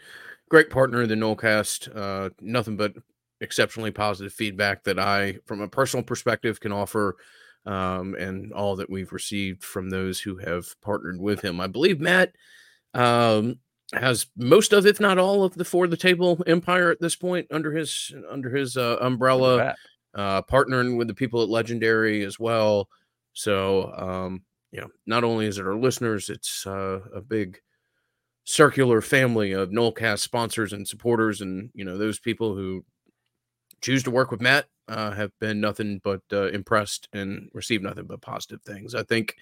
Great 0.48 0.70
partner 0.70 1.02
in 1.02 1.08
the 1.08 1.14
Nolecast. 1.14 1.94
Uh, 1.94 2.30
nothing 2.40 2.76
but 2.76 2.94
exceptionally 3.40 3.90
positive 3.90 4.32
feedback 4.32 4.84
that 4.84 4.98
I, 4.98 5.38
from 5.44 5.60
a 5.60 5.68
personal 5.68 6.04
perspective, 6.04 6.60
can 6.60 6.72
offer, 6.72 7.16
um, 7.66 8.14
and 8.14 8.52
all 8.52 8.76
that 8.76 8.88
we've 8.88 9.12
received 9.12 9.64
from 9.64 9.90
those 9.90 10.20
who 10.20 10.36
have 10.36 10.80
partnered 10.80 11.20
with 11.20 11.40
him. 11.42 11.60
I 11.60 11.66
believe 11.66 12.00
Matt 12.00 12.32
um, 12.94 13.58
has 13.92 14.26
most 14.36 14.72
of, 14.72 14.86
if 14.86 15.00
not 15.00 15.18
all, 15.18 15.44
of 15.44 15.54
the 15.54 15.64
for 15.64 15.86
the 15.86 15.96
table 15.96 16.42
empire 16.46 16.90
at 16.90 17.00
this 17.00 17.16
point 17.16 17.46
under 17.50 17.72
his 17.72 18.14
under 18.30 18.50
his 18.50 18.76
uh, 18.76 18.98
umbrella, 19.00 19.74
uh, 20.14 20.42
partnering 20.42 20.96
with 20.96 21.08
the 21.08 21.14
people 21.14 21.42
at 21.42 21.48
Legendary 21.48 22.24
as 22.24 22.38
well. 22.38 22.88
So, 23.32 23.92
um, 23.96 24.42
you 24.70 24.80
know, 24.80 24.88
not 25.06 25.24
only 25.24 25.46
is 25.46 25.58
it 25.58 25.66
our 25.66 25.76
listeners, 25.76 26.30
it's 26.30 26.66
uh, 26.66 27.00
a 27.14 27.20
big 27.20 27.58
circular 28.46 29.02
family 29.02 29.52
of 29.52 29.70
Nolecast 29.70 30.20
sponsors 30.20 30.72
and 30.72 30.88
supporters, 30.88 31.40
and 31.42 31.70
you 31.74 31.84
know 31.84 31.98
those 31.98 32.18
people 32.18 32.54
who 32.54 32.84
choose 33.82 34.02
to 34.04 34.10
work 34.10 34.30
with 34.30 34.40
Matt 34.40 34.66
uh, 34.88 35.10
have 35.10 35.32
been 35.40 35.60
nothing 35.60 36.00
but 36.02 36.22
uh, 36.32 36.48
impressed 36.48 37.08
and 37.12 37.50
received 37.52 37.84
nothing 37.84 38.06
but 38.06 38.22
positive 38.22 38.62
things. 38.62 38.94
I 38.94 39.02
think 39.02 39.34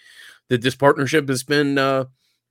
that 0.49 0.63
this 0.63 0.75
partnership 0.75 1.29
has 1.29 1.45
been 1.45 1.79
uh, 1.79 2.07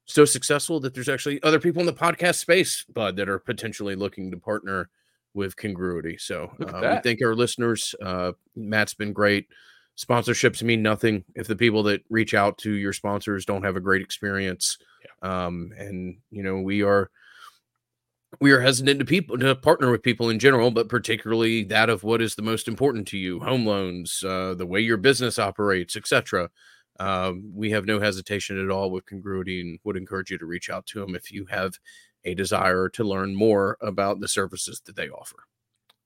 so 0.05 0.25
successful 0.25 0.79
that 0.81 0.93
there's 0.93 1.09
actually 1.09 1.41
other 1.43 1.59
people 1.59 1.81
in 1.81 1.85
the 1.85 1.93
podcast 1.93 2.35
space, 2.35 2.85
Bud, 2.93 3.17
that 3.17 3.29
are 3.29 3.39
potentially 3.39 3.95
looking 3.95 4.31
to 4.31 4.37
partner 4.37 4.89
with 5.33 5.55
Congruity. 5.55 6.17
So 6.19 6.51
uh, 6.61 6.79
we 6.81 7.01
thank 7.01 7.21
our 7.23 7.35
listeners. 7.35 7.95
Uh, 8.01 8.33
Matt's 8.55 8.93
been 8.93 9.13
great. 9.13 9.47
Sponsorships 9.97 10.63
mean 10.63 10.81
nothing 10.81 11.23
if 11.35 11.47
the 11.47 11.55
people 11.55 11.83
that 11.83 12.01
reach 12.09 12.33
out 12.33 12.57
to 12.59 12.71
your 12.71 12.93
sponsors 12.93 13.45
don't 13.45 13.63
have 13.63 13.75
a 13.75 13.81
great 13.81 14.01
experience. 14.01 14.77
Yeah. 15.03 15.45
Um, 15.45 15.71
and 15.77 16.17
you 16.31 16.41
know 16.43 16.59
we 16.59 16.81
are 16.81 17.11
we 18.41 18.51
are 18.51 18.59
hesitant 18.59 18.99
to 18.99 19.05
people 19.05 19.37
to 19.37 19.55
partner 19.55 19.91
with 19.91 20.01
people 20.01 20.29
in 20.29 20.39
general, 20.39 20.71
but 20.71 20.89
particularly 20.89 21.63
that 21.65 21.89
of 21.89 22.03
what 22.03 22.21
is 22.21 22.35
the 22.35 22.41
most 22.41 22.67
important 22.67 23.07
to 23.09 23.17
you: 23.17 23.39
home 23.39 23.65
loans, 23.65 24.23
uh, 24.25 24.55
the 24.55 24.65
way 24.65 24.79
your 24.79 24.97
business 24.97 25.37
operates, 25.37 25.95
etc. 25.95 26.49
Um, 26.99 27.51
we 27.53 27.71
have 27.71 27.85
no 27.85 27.99
hesitation 27.99 28.63
at 28.63 28.71
all 28.71 28.91
with 28.91 29.05
congruity 29.05 29.61
and 29.61 29.79
would 29.83 29.97
encourage 29.97 30.31
you 30.31 30.37
to 30.37 30.45
reach 30.45 30.69
out 30.69 30.85
to 30.87 30.99
them 30.99 31.15
if 31.15 31.31
you 31.31 31.45
have 31.45 31.73
a 32.23 32.33
desire 32.33 32.87
to 32.89 33.03
learn 33.03 33.35
more 33.35 33.77
about 33.81 34.19
the 34.19 34.27
services 34.27 34.81
that 34.85 34.95
they 34.95 35.09
offer. 35.09 35.37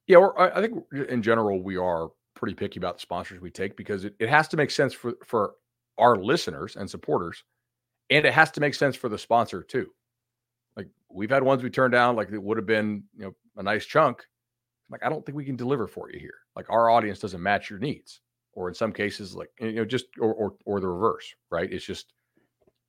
Yeah, 0.08 0.18
or 0.18 0.40
I 0.40 0.62
think 0.62 0.84
in 1.10 1.22
general 1.22 1.62
we 1.62 1.76
are 1.78 2.10
pretty 2.38 2.56
picky 2.56 2.80
about 2.80 2.96
the 2.96 3.02
sponsors 3.02 3.42
we 3.42 3.52
take 3.52 3.76
because 3.76 4.06
it, 4.06 4.16
it 4.20 4.30
has 4.30 4.48
to 4.50 4.58
make 4.58 4.72
sense 4.72 4.94
for 4.94 5.16
for 5.26 5.56
our 5.98 6.16
listeners 6.16 6.76
and 6.76 6.90
supporters, 6.90 7.44
and 8.10 8.26
it 8.26 8.34
has 8.34 8.52
to 8.52 8.62
make 8.62 8.74
sense 8.74 8.96
for 8.96 9.10
the 9.10 9.18
sponsor 9.18 9.64
too. 9.64 9.88
Like 10.76 10.88
we've 11.10 11.30
had 11.30 11.44
ones 11.44 11.64
we 11.64 11.70
turned 11.70 11.94
down, 11.94 12.16
like 12.16 12.32
it 12.32 12.42
would 12.42 12.58
have 12.58 12.68
been 12.68 13.04
you 13.18 13.26
know 13.26 13.36
a 13.58 13.64
nice 13.64 13.86
chunk. 13.86 14.26
Like 14.90 15.04
I 15.04 15.10
don't 15.10 15.26
think 15.26 15.36
we 15.36 15.46
can 15.46 15.58
deliver 15.58 15.88
for 15.88 16.10
you 16.12 16.20
here. 16.20 16.40
Like 16.56 16.70
our 16.70 16.90
audience 16.90 17.20
doesn't 17.20 17.42
match 17.42 17.70
your 17.70 17.80
needs 17.80 18.22
or 18.58 18.68
in 18.68 18.74
some 18.74 18.92
cases 18.92 19.36
like 19.36 19.50
you 19.62 19.74
know 19.74 19.86
just 19.86 20.08
or 20.20 20.34
or, 20.34 20.56
or 20.66 20.80
the 20.82 20.88
reverse 20.88 21.34
right 21.52 21.72
it's 21.72 21.86
just 21.86 22.14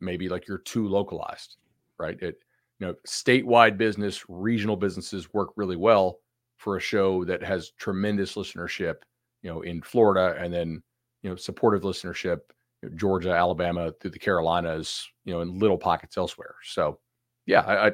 maybe 0.00 0.28
like 0.28 0.48
you're 0.48 0.58
too 0.58 0.88
localized 0.88 1.56
right 1.98 2.20
it 2.22 2.42
you 2.80 2.86
know 2.86 2.94
statewide 3.06 3.76
business 3.76 4.24
regional 4.28 4.76
businesses 4.76 5.32
work 5.32 5.50
really 5.56 5.76
well 5.76 6.18
for 6.56 6.76
a 6.76 6.80
show 6.80 7.24
that 7.24 7.42
has 7.42 7.70
tremendous 7.72 8.34
listenership 8.34 8.96
you 9.42 9.50
know 9.50 9.62
in 9.62 9.80
florida 9.82 10.36
and 10.38 10.52
then 10.52 10.82
you 11.22 11.30
know 11.30 11.36
supportive 11.36 11.82
listenership 11.82 12.40
you 12.82 12.88
know, 12.88 12.96
georgia 12.96 13.30
alabama 13.30 13.92
through 14.00 14.10
the 14.10 14.18
carolinas 14.18 15.08
you 15.24 15.32
know 15.32 15.40
in 15.40 15.58
little 15.58 15.78
pockets 15.78 16.16
elsewhere 16.16 16.54
so 16.62 16.98
yeah 17.46 17.60
I, 17.60 17.88
I 17.88 17.92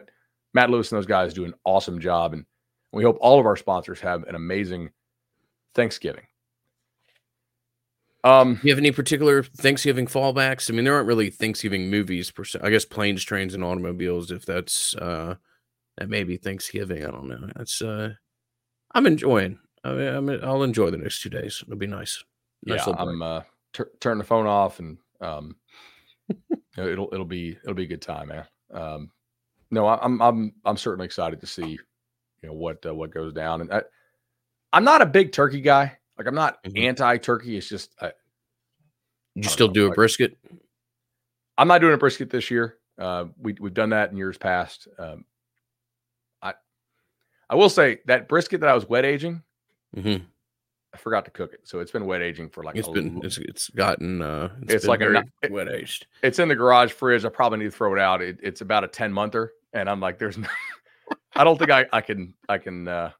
matt 0.53 0.70
lewis 0.70 0.90
and 0.90 0.99
those 0.99 1.07
guys 1.07 1.34
do 1.34 1.45
an 1.45 1.55
awesome 1.64 2.01
job 2.01 2.32
and 2.32 2.45
we 2.92 3.03
hope 3.03 3.18
all 3.20 3.40
of 3.40 3.47
our 3.47 3.57
sponsors 3.57 4.01
have 4.01 4.22
an 4.24 4.34
amazing 4.34 4.90
thanksgiving 5.74 6.24
um, 8.24 8.59
you 8.62 8.70
have 8.70 8.78
any 8.78 8.90
particular 8.90 9.42
Thanksgiving 9.42 10.07
fallbacks? 10.07 10.70
I 10.70 10.72
mean, 10.72 10.86
there 10.86 10.95
aren't 10.95 11.07
really 11.07 11.28
Thanksgiving 11.28 11.90
movies 11.90 12.30
per 12.30 12.42
se. 12.42 12.59
I 12.62 12.70
guess 12.70 12.86
planes, 12.86 13.22
trains, 13.22 13.53
and 13.53 13.62
automobiles. 13.62 14.30
If 14.30 14.47
that's 14.47 14.95
uh, 14.97 15.34
that 15.99 16.09
may 16.09 16.24
be 16.24 16.38
Thanksgiving. 16.38 17.05
I 17.05 17.11
don't 17.11 17.28
know. 17.28 17.51
That's 17.55 17.82
uh, 17.82 18.14
I'm 18.95 19.07
enjoying. 19.07 19.59
I 19.85 20.20
mean, 20.20 20.43
i 20.43 20.51
will 20.51 20.62
enjoy 20.62 20.91
the 20.91 20.99
next 20.99 21.20
two 21.20 21.28
days. 21.28 21.62
It'll 21.66 21.78
be 21.78 21.87
nice. 21.87 22.24
nice 22.64 22.87
yeah, 22.87 22.95
I'm 22.99 23.22
uh, 23.22 23.43
t- 23.72 23.85
turn 24.01 24.18
the 24.18 24.24
phone 24.24 24.47
off 24.47 24.78
and 24.78 24.97
um, 25.20 25.57
it'll 26.78 27.09
it'll 27.12 27.24
be 27.24 27.59
it'll 27.62 27.74
be 27.74 27.85
a 27.85 27.89
good 27.89 28.03
time, 28.03 28.28
man. 28.28 28.47
Um, 28.72 29.11
no, 29.70 29.87
I'm 29.87 30.20
I'm 30.20 30.53
I'm 30.64 30.76
certainly 30.76 31.07
excited 31.07 31.41
to 31.41 31.47
see 31.47 31.78
you 32.43 32.49
know 32.49 32.55
what 32.55 32.85
uh, 32.87 32.95
what 32.95 33.11
goes 33.12 33.32
down, 33.32 33.61
and 33.61 33.72
I, 33.72 33.82
I'm 34.72 34.85
not 34.85 35.03
a 35.03 35.07
big 35.07 35.32
turkey 35.32 35.61
guy. 35.61 35.99
Like 36.16 36.26
I'm 36.26 36.35
not 36.35 36.62
mm-hmm. 36.64 36.87
anti-turkey. 36.87 37.57
It's 37.57 37.68
just 37.68 37.95
I, 38.01 38.12
You 39.35 39.45
still 39.45 39.68
know, 39.68 39.74
do 39.74 39.87
a 39.87 39.95
brisket? 39.95 40.37
I'm 41.59 41.68
not 41.68 41.80
doing 41.80 41.95
a 41.95 41.99
brisket 41.99 42.30
this 42.30 42.51
year. 42.51 42.78
Uh, 42.99 43.26
we 43.39 43.57
we've 43.61 43.74
done 43.74 43.91
that 43.91 44.11
in 44.11 44.16
years 44.16 44.39
past. 44.39 44.89
Um, 44.99 45.24
I 46.43 46.55
I 47.51 47.57
will 47.57 47.70
say 47.70 47.99
that 48.07 48.28
brisket 48.28 48.61
that 48.61 48.70
I 48.70 48.74
was 48.74 48.89
wet 48.89 49.05
aging, 49.05 49.43
mm-hmm. 49.95 50.24
I 50.92 50.97
forgot 50.97 51.24
to 51.24 51.30
cook 51.30 51.53
it, 51.53 51.61
so 51.64 51.80
it's 51.80 51.90
been 51.90 52.07
wet 52.07 52.22
aging 52.22 52.51
for 52.51 52.62
like 52.62 52.76
it's 52.76 52.88
been 52.88 53.20
it's, 53.24 53.38
it's 53.38 53.68
gotten 53.70 54.22
uh 54.22 54.51
it's, 54.62 54.74
it's 54.74 54.84
like 54.86 55.01
a 55.01 55.24
it, 55.42 55.51
wet 55.51 55.68
aged. 55.68 56.07
It's 56.22 56.38
in 56.38 56.49
the 56.49 56.55
garage 56.55 56.92
fridge. 56.92 57.24
I 57.24 57.28
probably 57.28 57.59
need 57.59 57.64
to 57.66 57.70
throw 57.70 57.92
it 57.95 58.01
out. 58.01 58.22
It, 58.22 58.38
it's 58.42 58.61
about 58.61 58.84
a 58.84 58.88
ten 58.88 59.12
monther, 59.12 59.53
and 59.72 59.88
I'm 59.88 60.01
like, 60.01 60.18
there's 60.18 60.38
no. 60.38 60.49
I 61.34 61.45
don't 61.45 61.59
think 61.59 61.70
I 61.70 61.86
I 61.92 62.01
can 62.01 62.34
I 62.49 62.59
can. 62.59 62.86
uh 62.88 63.11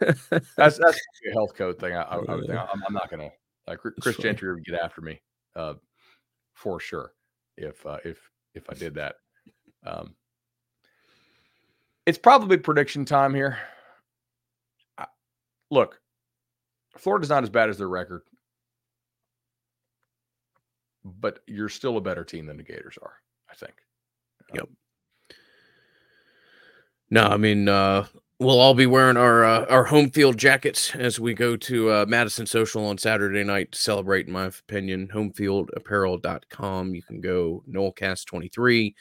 That's 0.00 0.78
that's 0.78 0.80
a 0.80 1.32
health 1.32 1.54
code 1.54 1.78
thing. 1.78 1.94
I, 1.94 2.02
I, 2.02 2.16
I 2.16 2.34
would 2.34 2.46
think 2.46 2.58
I'm, 2.72 2.82
I'm, 2.86 2.94
not 2.94 3.10
gonna 3.10 3.30
like 3.66 3.78
Chris 4.00 4.16
Gentry 4.16 4.52
would 4.52 4.64
get 4.64 4.74
after 4.80 5.00
me, 5.00 5.20
uh, 5.54 5.74
for 6.54 6.80
sure 6.80 7.12
if 7.56 7.84
uh, 7.86 7.98
if 8.04 8.18
if 8.54 8.68
I 8.68 8.74
did 8.74 8.94
that. 8.94 9.16
Um, 9.84 10.14
it's 12.06 12.18
probably 12.18 12.56
prediction 12.56 13.04
time 13.04 13.34
here. 13.34 13.58
Look, 15.70 16.00
Florida's 16.98 17.30
not 17.30 17.42
as 17.42 17.50
bad 17.50 17.68
as 17.70 17.78
their 17.78 17.88
record, 17.88 18.22
but 21.04 21.40
you're 21.46 21.68
still 21.68 21.96
a 21.96 22.00
better 22.00 22.24
team 22.24 22.46
than 22.46 22.56
the 22.56 22.62
Gators 22.62 22.98
are, 23.00 23.14
I 23.50 23.54
think. 23.54 23.74
Yep. 24.54 24.64
Um, 24.64 24.76
no, 27.12 27.22
I 27.22 27.36
mean, 27.36 27.68
uh, 27.68 28.06
we'll 28.38 28.60
all 28.60 28.74
be 28.74 28.86
wearing 28.86 29.16
our 29.16 29.44
uh, 29.44 29.66
our 29.66 29.84
home 29.84 30.10
field 30.10 30.38
jackets 30.38 30.94
as 30.94 31.18
we 31.20 31.34
go 31.34 31.56
to 31.56 31.90
uh, 31.90 32.04
Madison 32.08 32.46
Social 32.46 32.84
on 32.86 32.98
Saturday 32.98 33.44
night 33.44 33.72
to 33.72 33.78
celebrate, 33.78 34.26
in 34.26 34.32
my 34.32 34.46
opinion. 34.46 35.08
Homefieldapparel.com. 35.12 36.94
You 36.94 37.02
can 37.02 37.20
go 37.20 37.64
Nolecast23, 37.68 38.94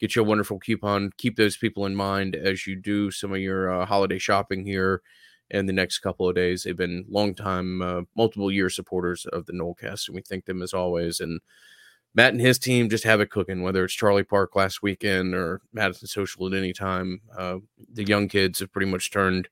get 0.00 0.16
you 0.16 0.22
a 0.22 0.24
wonderful 0.24 0.58
coupon. 0.58 1.10
Keep 1.18 1.36
those 1.36 1.56
people 1.56 1.86
in 1.86 1.94
mind 1.94 2.36
as 2.36 2.66
you 2.66 2.76
do 2.76 3.10
some 3.10 3.32
of 3.32 3.38
your 3.38 3.72
uh, 3.72 3.86
holiday 3.86 4.18
shopping 4.18 4.64
here 4.64 5.02
in 5.52 5.66
the 5.66 5.72
next 5.72 5.98
couple 5.98 6.28
of 6.28 6.34
days. 6.34 6.64
They've 6.64 6.76
been 6.76 7.04
long 7.08 7.34
time, 7.34 7.82
uh, 7.82 8.02
multiple 8.16 8.50
year 8.50 8.70
supporters 8.70 9.26
of 9.26 9.46
the 9.46 9.52
Nolecast, 9.52 10.08
and 10.08 10.14
we 10.14 10.22
thank 10.22 10.46
them 10.46 10.62
as 10.62 10.74
always. 10.74 11.20
And 11.20 11.40
Matt 12.14 12.32
and 12.32 12.40
his 12.40 12.58
team 12.58 12.88
just 12.88 13.04
have 13.04 13.20
it 13.20 13.30
cooking, 13.30 13.62
whether 13.62 13.84
it's 13.84 13.94
Charlie 13.94 14.24
Park 14.24 14.56
last 14.56 14.82
weekend 14.82 15.34
or 15.34 15.60
Madison 15.72 16.08
Social 16.08 16.46
at 16.46 16.54
any 16.54 16.72
time. 16.72 17.20
Uh, 17.36 17.58
the 17.92 18.04
young 18.04 18.28
kids 18.28 18.60
have 18.60 18.72
pretty 18.72 18.90
much 18.90 19.10
turned 19.10 19.48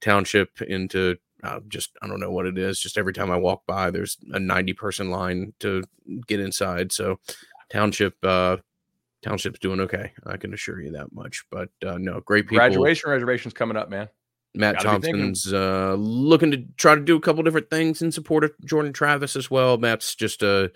Township 0.00 0.60
into 0.62 1.16
uh, 1.44 1.60
just, 1.68 1.96
I 2.02 2.08
don't 2.08 2.20
know 2.20 2.30
what 2.30 2.46
it 2.46 2.58
is. 2.58 2.80
Just 2.80 2.98
every 2.98 3.12
time 3.12 3.30
I 3.30 3.36
walk 3.36 3.62
by, 3.66 3.90
there's 3.90 4.16
a 4.32 4.40
90 4.40 4.72
person 4.72 5.10
line 5.10 5.52
to 5.60 5.82
get 6.26 6.40
inside. 6.40 6.92
So, 6.92 7.18
Township, 7.70 8.16
uh, 8.24 8.58
Township's 9.22 9.60
doing 9.60 9.80
okay. 9.80 10.12
I 10.26 10.36
can 10.36 10.52
assure 10.54 10.80
you 10.80 10.92
that 10.92 11.12
much. 11.12 11.44
But 11.50 11.70
uh, 11.86 11.98
no, 11.98 12.20
great 12.20 12.44
people. 12.46 12.58
Graduation 12.58 13.10
reservations 13.10 13.54
coming 13.54 13.76
up, 13.76 13.88
man. 13.88 14.08
Matt 14.54 14.80
Thompson's 14.80 15.52
uh, 15.52 15.94
looking 15.98 16.50
to 16.50 16.64
try 16.76 16.94
to 16.94 17.00
do 17.00 17.16
a 17.16 17.20
couple 17.20 17.42
different 17.42 17.70
things 17.70 18.02
in 18.02 18.12
support 18.12 18.44
of 18.44 18.52
Jordan 18.64 18.92
Travis 18.92 19.34
as 19.34 19.50
well. 19.50 19.78
Matt's 19.78 20.14
just 20.14 20.42
a, 20.42 20.70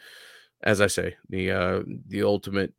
as 0.63 0.81
I 0.81 0.87
say, 0.87 1.17
the 1.29 1.51
uh, 1.51 1.83
the 2.09 2.23
ultimate 2.23 2.73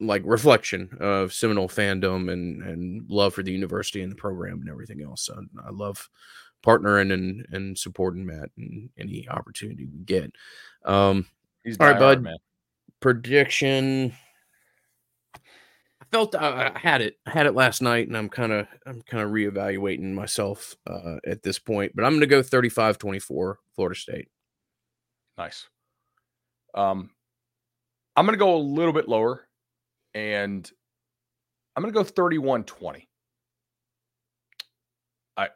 like 0.00 0.22
reflection 0.24 0.90
of 1.00 1.32
Seminole 1.32 1.68
fandom 1.68 2.30
and 2.30 2.62
and 2.62 3.08
love 3.08 3.34
for 3.34 3.42
the 3.42 3.52
university 3.52 4.02
and 4.02 4.10
the 4.10 4.16
program 4.16 4.60
and 4.60 4.68
everything 4.68 5.02
else. 5.02 5.22
So 5.22 5.40
I 5.64 5.70
love 5.70 6.10
partnering 6.64 7.12
and 7.12 7.46
and 7.52 7.78
supporting 7.78 8.26
Matt 8.26 8.50
and 8.56 8.90
any 8.98 9.28
opportunity 9.28 9.86
we 9.86 10.00
get. 10.00 10.32
Um, 10.84 11.26
He's 11.64 11.78
all 11.78 11.88
right, 11.88 11.98
bud. 11.98 12.22
Man. 12.22 12.36
Prediction 13.00 14.14
felt 16.16 16.34
I, 16.34 16.72
I 16.74 16.78
had 16.78 17.02
it. 17.02 17.18
I 17.26 17.30
had 17.30 17.44
it 17.44 17.54
last 17.54 17.82
night, 17.82 18.08
and 18.08 18.16
I'm 18.16 18.30
kind 18.30 18.50
of 18.50 18.66
I'm 18.86 19.02
kind 19.02 19.22
of 19.22 19.30
reevaluating 19.30 20.14
myself 20.14 20.74
uh, 20.86 21.16
at 21.26 21.42
this 21.42 21.58
point. 21.58 21.92
But 21.94 22.06
I'm 22.06 22.12
going 22.12 22.20
to 22.20 22.26
go 22.26 22.40
35-24 22.40 23.56
Florida 23.74 23.94
State. 23.94 24.28
Nice. 25.36 25.66
Um, 26.74 27.10
I'm 28.16 28.24
going 28.24 28.38
to 28.38 28.42
go 28.42 28.56
a 28.56 28.58
little 28.58 28.94
bit 28.94 29.08
lower, 29.08 29.46
and 30.14 30.70
I'm 31.76 31.82
going 31.82 31.92
to 31.92 31.98
go 31.98 32.04
31-20. 32.04 33.02
I 35.36 35.48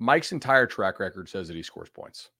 Mike's 0.00 0.32
entire 0.32 0.66
track 0.66 0.98
record 0.98 1.28
says 1.28 1.46
that 1.46 1.56
he 1.56 1.62
scores 1.62 1.88
points. 1.88 2.30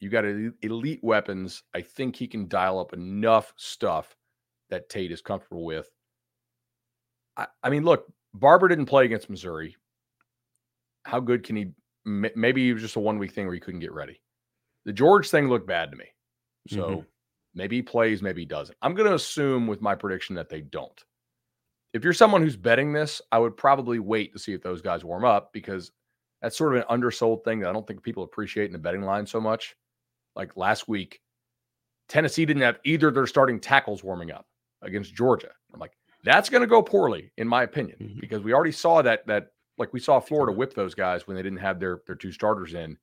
You 0.00 0.10
got 0.10 0.24
elite 0.24 1.02
weapons. 1.02 1.62
I 1.74 1.80
think 1.80 2.16
he 2.16 2.26
can 2.26 2.48
dial 2.48 2.78
up 2.78 2.92
enough 2.92 3.52
stuff 3.56 4.14
that 4.68 4.88
Tate 4.88 5.12
is 5.12 5.22
comfortable 5.22 5.64
with. 5.64 5.88
I, 7.36 7.46
I 7.62 7.70
mean, 7.70 7.84
look, 7.84 8.06
Barber 8.34 8.68
didn't 8.68 8.86
play 8.86 9.06
against 9.06 9.30
Missouri. 9.30 9.76
How 11.04 11.20
good 11.20 11.44
can 11.44 11.56
he? 11.56 11.72
Maybe 12.04 12.68
it 12.68 12.74
was 12.74 12.82
just 12.82 12.96
a 12.96 13.00
one 13.00 13.18
week 13.18 13.32
thing 13.32 13.46
where 13.46 13.54
he 13.54 13.60
couldn't 13.60 13.80
get 13.80 13.92
ready. 13.92 14.20
The 14.84 14.92
George 14.92 15.28
thing 15.28 15.48
looked 15.48 15.66
bad 15.66 15.90
to 15.90 15.96
me. 15.96 16.06
So 16.68 16.88
mm-hmm. 16.88 17.00
maybe 17.54 17.76
he 17.76 17.82
plays, 17.82 18.22
maybe 18.22 18.42
he 18.42 18.46
doesn't. 18.46 18.76
I'm 18.82 18.94
going 18.94 19.08
to 19.08 19.14
assume 19.14 19.66
with 19.66 19.80
my 19.80 19.94
prediction 19.94 20.36
that 20.36 20.48
they 20.48 20.60
don't. 20.60 21.02
If 21.94 22.04
you're 22.04 22.12
someone 22.12 22.42
who's 22.42 22.56
betting 22.56 22.92
this, 22.92 23.22
I 23.32 23.38
would 23.38 23.56
probably 23.56 23.98
wait 23.98 24.32
to 24.32 24.38
see 24.38 24.52
if 24.52 24.62
those 24.62 24.82
guys 24.82 25.04
warm 25.04 25.24
up 25.24 25.52
because 25.52 25.90
that's 26.42 26.56
sort 26.56 26.76
of 26.76 26.82
an 26.82 26.86
undersold 26.88 27.42
thing 27.44 27.60
that 27.60 27.70
I 27.70 27.72
don't 27.72 27.86
think 27.86 28.02
people 28.02 28.22
appreciate 28.22 28.66
in 28.66 28.72
the 28.72 28.78
betting 28.78 29.02
line 29.02 29.26
so 29.26 29.40
much 29.40 29.74
like 30.36 30.56
last 30.56 30.86
week, 30.86 31.20
Tennessee 32.08 32.46
didn't 32.46 32.62
have 32.62 32.78
either 32.84 33.10
their 33.10 33.26
starting 33.26 33.58
tackles 33.58 34.04
warming 34.04 34.30
up 34.30 34.46
against 34.82 35.14
Georgia. 35.14 35.50
I'm 35.74 35.80
like, 35.80 35.96
that's 36.22 36.48
going 36.48 36.60
to 36.60 36.66
go 36.66 36.82
poorly, 36.82 37.32
in 37.36 37.48
my 37.48 37.62
opinion, 37.62 37.96
mm-hmm. 38.00 38.20
because 38.20 38.42
we 38.42 38.52
already 38.52 38.72
saw 38.72 39.02
that 39.02 39.26
that 39.26 39.48
like 39.78 39.92
we 39.92 40.00
saw 40.00 40.20
Florida 40.20 40.52
whip 40.52 40.74
those 40.74 40.94
guys 40.94 41.26
when 41.26 41.36
they 41.36 41.42
didn't 41.42 41.58
have 41.58 41.80
their 41.80 42.00
their 42.06 42.14
two 42.14 42.32
starters 42.32 42.74
in 42.74 42.96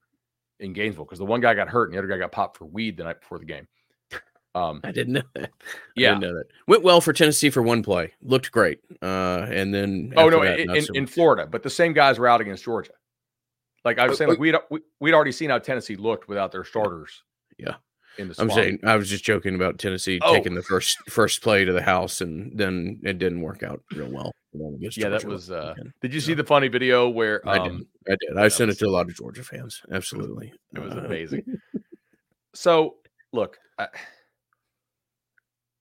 in 0.59 0.73
Gainesville 0.73 1.05
because 1.05 1.19
the 1.19 1.25
one 1.25 1.41
guy 1.41 1.53
got 1.53 1.69
hurt 1.69 1.85
and 1.89 1.93
the 1.93 1.99
other 1.99 2.07
guy 2.07 2.17
got 2.17 2.31
popped 2.31 2.57
for 2.57 2.65
weed 2.65 2.97
the 2.97 3.03
night 3.03 3.19
before 3.19 3.39
the 3.39 3.45
game. 3.45 3.67
Um, 4.55 4.81
I 4.83 4.91
didn't 4.91 5.13
know 5.13 5.23
that. 5.33 5.49
Yeah, 5.95 6.09
I 6.09 6.11
didn't 6.11 6.21
know 6.21 6.37
that. 6.37 6.45
Went 6.67 6.83
well 6.83 7.01
for 7.01 7.11
Tennessee 7.11 7.49
for 7.49 7.63
one 7.63 7.81
play. 7.81 8.13
Looked 8.21 8.51
great. 8.51 8.81
Uh, 9.01 9.47
and 9.49 9.73
then 9.73 10.13
oh 10.15 10.29
no, 10.29 10.43
that, 10.43 10.59
in, 10.59 10.69
in, 10.75 10.85
in 10.93 11.07
Florida, 11.07 11.47
but 11.47 11.63
the 11.63 11.71
same 11.71 11.91
guys 11.91 12.19
were 12.19 12.27
out 12.27 12.39
against 12.39 12.63
Georgia. 12.63 12.91
Like 13.85 13.99
I 13.99 14.07
was 14.07 14.17
saying, 14.17 14.29
like 14.29 14.39
we'd 14.39 14.55
we, 14.69 14.79
we'd 14.99 15.13
already 15.13 15.31
seen 15.31 15.49
how 15.49 15.59
Tennessee 15.59 15.95
looked 15.95 16.27
without 16.27 16.51
their 16.51 16.63
starters. 16.63 17.23
Yeah. 17.57 17.75
In 18.17 18.29
the 18.29 18.35
I'm 18.37 18.49
saying 18.51 18.79
I 18.83 18.95
was 18.95 19.09
just 19.09 19.23
joking 19.23 19.55
about 19.55 19.79
Tennessee 19.79 20.19
oh. 20.21 20.33
taking 20.33 20.53
the 20.53 20.61
first 20.61 20.97
first 21.09 21.41
play 21.41 21.65
to 21.65 21.73
the 21.73 21.81
house 21.81 22.21
and 22.21 22.57
then 22.57 22.99
it 23.03 23.17
didn't 23.17 23.41
work 23.41 23.63
out 23.63 23.81
real 23.95 24.09
well. 24.09 24.31
Yeah, 24.53 25.09
that 25.09 25.25
was. 25.25 25.49
Uh, 25.49 25.73
did 26.01 26.13
you 26.13 26.19
see 26.19 26.35
the 26.35 26.43
funny 26.43 26.67
video 26.67 27.09
where 27.09 27.47
um, 27.49 27.59
I 27.59 27.67
did? 27.67 27.87
I 28.07 28.15
did. 28.19 28.37
I 28.37 28.47
sent 28.49 28.67
was, 28.67 28.77
it 28.77 28.79
to 28.79 28.87
a 28.87 28.91
lot 28.91 29.07
of 29.07 29.15
Georgia 29.15 29.43
fans. 29.43 29.81
Absolutely, 29.91 30.53
it 30.75 30.79
was, 30.79 30.91
it 30.91 30.95
was 30.95 31.03
uh, 31.03 31.07
amazing. 31.07 31.43
so, 32.53 32.97
look, 33.31 33.57
I, 33.79 33.87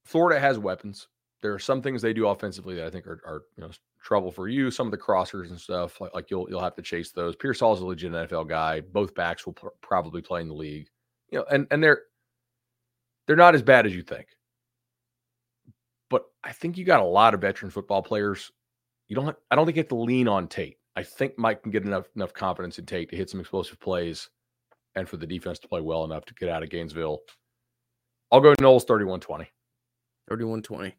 Florida 0.07 0.40
has 0.40 0.59
weapons. 0.59 1.09
There 1.42 1.53
are 1.53 1.59
some 1.59 1.82
things 1.82 2.00
they 2.00 2.14
do 2.14 2.28
offensively 2.28 2.76
that 2.76 2.86
I 2.86 2.90
think 2.90 3.07
are, 3.07 3.20
are 3.26 3.42
you 3.57 3.64
know 3.64 3.70
trouble 4.03 4.30
for 4.30 4.48
you. 4.48 4.70
Some 4.70 4.86
of 4.86 4.90
the 4.90 4.98
crossers 4.98 5.50
and 5.50 5.61
stuff, 5.61 6.00
like, 6.00 6.14
like 6.14 6.30
you'll 6.30 6.48
you'll 6.50 6.61
have 6.61 6.74
to 6.76 6.82
chase 6.82 7.12
those. 7.12 7.36
Pearsall 7.36 7.74
is 7.74 7.80
a 7.80 7.86
legit 7.86 8.12
NFL 8.12 8.48
guy. 8.48 8.80
Both 8.80 9.14
backs 9.14 9.46
will 9.46 9.55
pr- 9.55 9.68
probably 9.80 10.22
play 10.22 10.40
in 10.40 10.48
the 10.48 10.55
league. 10.55 10.88
You 11.30 11.38
know, 11.38 11.44
and 11.50 11.66
and 11.70 11.82
they're 11.82 12.03
they're 13.26 13.36
not 13.36 13.55
as 13.55 13.62
bad 13.62 13.86
as 13.86 13.94
you 13.94 14.03
think. 14.03 14.26
But 16.11 16.24
I 16.44 16.53
think 16.53 16.76
you 16.76 16.84
got 16.84 17.00
a 17.00 17.05
lot 17.05 17.34
of 17.34 17.40
veteran 17.40 17.70
football 17.70 18.03
players. 18.03 18.50
You 19.09 19.16
don't. 19.16 19.26
Have, 19.26 19.36
I 19.50 19.57
don't 19.57 19.66
think 19.66 19.76
you 19.76 19.82
have 19.82 19.88
to 19.88 19.94
lean 19.94 20.28
on 20.28 20.48
Tate. 20.48 20.78
I 20.94 21.03
think 21.03 21.38
Mike 21.38 21.62
can 21.62 21.72
get 21.72 21.84
enough 21.84 22.07
enough 22.16 22.32
confidence 22.32 22.78
in 22.78 22.86
Tate 22.86 23.11
to 23.11 23.16
hit 23.16 23.30
some 23.30 23.40
explosive 23.40 23.80
plays, 23.80 24.28
and 24.94 25.09
for 25.09 25.16
the 25.16 25.26
defense 25.26 25.59
to 25.61 25.68
play 25.68 25.80
well 25.80 26.05
enough 26.05 26.24
to 26.26 26.34
get 26.34 26.48
out 26.48 26.62
of 26.62 26.70
Gainesville. 26.70 27.20
I'll 28.30 28.40
go 28.40 28.55
Noles 28.55 28.86
31-20. 28.86 29.46
31-20 30.30 30.94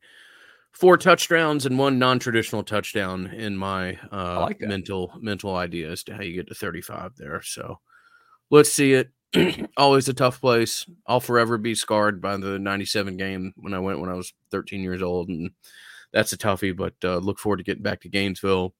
four 0.74 0.98
touchdowns 0.98 1.66
and 1.66 1.78
one 1.78 2.00
non-traditional 2.00 2.64
touchdown 2.64 3.28
in 3.28 3.56
my 3.56 3.98
uh, 4.12 4.42
like 4.42 4.60
mental 4.60 5.14
mental 5.20 5.56
idea 5.56 5.92
as 5.92 6.04
to 6.04 6.16
how 6.16 6.22
you 6.22 6.34
get 6.34 6.48
to 6.48 6.56
35 6.56 7.14
there. 7.16 7.42
So 7.42 7.80
let's 8.50 8.72
see 8.72 8.94
it. 8.94 9.12
Always 9.78 10.10
a 10.10 10.14
tough 10.14 10.42
place. 10.42 10.86
I'll 11.08 11.20
forever 11.20 11.58
be 11.58 11.76
scarred 11.76 12.22
by 12.22 12.38
the 12.38 12.60
97 12.60 13.18
game 13.18 13.54
when 13.56 13.74
I 13.74 13.80
went 13.80 14.00
when 14.00 14.10
I 14.10 14.16
was 14.16 14.34
13 14.52 14.82
years 14.82 15.02
old. 15.02 15.30
And 15.30 15.52
that's 16.12 16.34
a 16.34 16.38
toughie, 16.38 16.76
but 16.76 16.94
uh, 17.04 17.18
look 17.18 17.40
forward 17.40 17.58
to 17.58 17.64
getting 17.64 17.84
back 17.84 18.02
to 18.02 18.10
Gainesville. 18.10 18.74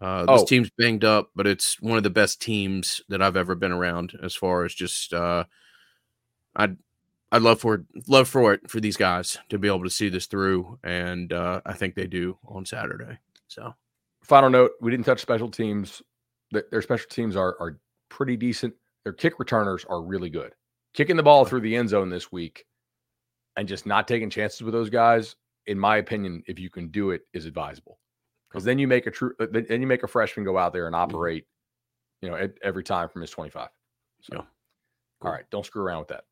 Uh, 0.00 0.26
this 0.26 0.42
oh. 0.42 0.44
team's 0.44 0.70
banged 0.78 1.04
up, 1.04 1.30
but 1.34 1.48
it's 1.48 1.80
one 1.80 1.96
of 1.96 2.04
the 2.04 2.10
best 2.10 2.40
teams 2.40 3.00
that 3.08 3.20
I've 3.20 3.36
ever 3.36 3.56
been 3.56 3.72
around 3.72 4.12
as 4.22 4.36
far 4.36 4.64
as 4.64 4.72
just 4.72 5.12
uh, 5.12 5.44
I'd 7.30 7.42
love 7.42 7.60
for 7.60 7.84
love 8.06 8.28
for 8.28 8.54
it 8.54 8.70
for 8.70 8.80
these 8.80 8.96
guys 8.96 9.36
to 9.50 9.58
be 9.58 9.68
able 9.68 9.84
to 9.84 9.90
see 9.90 10.08
this 10.08 10.26
through, 10.26 10.78
and 10.82 11.32
uh, 11.32 11.60
I 11.66 11.74
think 11.74 11.94
they 11.94 12.06
do 12.06 12.38
on 12.46 12.64
Saturday. 12.64 13.18
So, 13.48 13.74
final 14.22 14.48
note: 14.50 14.72
we 14.80 14.90
didn't 14.90 15.04
touch 15.06 15.20
special 15.20 15.50
teams. 15.50 16.00
Their 16.52 16.80
special 16.82 17.08
teams 17.10 17.36
are 17.36 17.56
are 17.60 17.78
pretty 18.08 18.36
decent. 18.36 18.74
their 19.04 19.12
kick 19.12 19.38
returners 19.38 19.84
are 19.88 20.00
really 20.02 20.30
good. 20.30 20.54
Kicking 20.94 21.16
the 21.16 21.22
ball 21.22 21.44
through 21.44 21.60
the 21.60 21.76
end 21.76 21.90
zone 21.90 22.08
this 22.08 22.32
week 22.32 22.64
and 23.56 23.68
just 23.68 23.84
not 23.86 24.08
taking 24.08 24.30
chances 24.30 24.62
with 24.62 24.72
those 24.72 24.88
guys, 24.88 25.36
in 25.66 25.78
my 25.78 25.98
opinion, 25.98 26.42
if 26.46 26.58
you 26.58 26.70
can 26.70 26.88
do 26.88 27.10
it, 27.10 27.22
is 27.34 27.44
advisable. 27.44 27.98
Because 28.48 28.64
then 28.64 28.78
you 28.78 28.88
make 28.88 29.06
a 29.06 29.10
true, 29.10 29.34
then 29.38 29.80
you 29.82 29.86
make 29.86 30.02
a 30.02 30.08
freshman 30.08 30.44
go 30.46 30.56
out 30.56 30.72
there 30.72 30.86
and 30.86 30.96
operate, 30.96 31.44
you 32.22 32.30
know, 32.30 32.48
every 32.62 32.82
time 32.82 33.08
from 33.10 33.20
his 33.20 33.30
25. 33.30 33.68
So, 34.22 34.36
Yeah. 34.36 34.42
all 35.20 35.30
right, 35.32 35.44
don't 35.50 35.66
screw 35.66 35.82
around 35.82 35.98
with 36.00 36.08
that. 36.08 36.24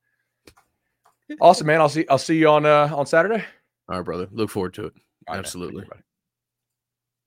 Awesome, 1.40 1.66
man. 1.66 1.80
I'll 1.80 1.88
see. 1.88 2.06
I'll 2.08 2.18
see 2.18 2.38
you 2.38 2.48
on 2.48 2.66
uh 2.66 2.90
on 2.94 3.06
Saturday. 3.06 3.44
All 3.88 3.96
right, 3.96 4.04
brother. 4.04 4.28
Look 4.32 4.50
forward 4.50 4.74
to 4.74 4.86
it. 4.86 4.94
All 5.28 5.36
Absolutely. 5.36 5.84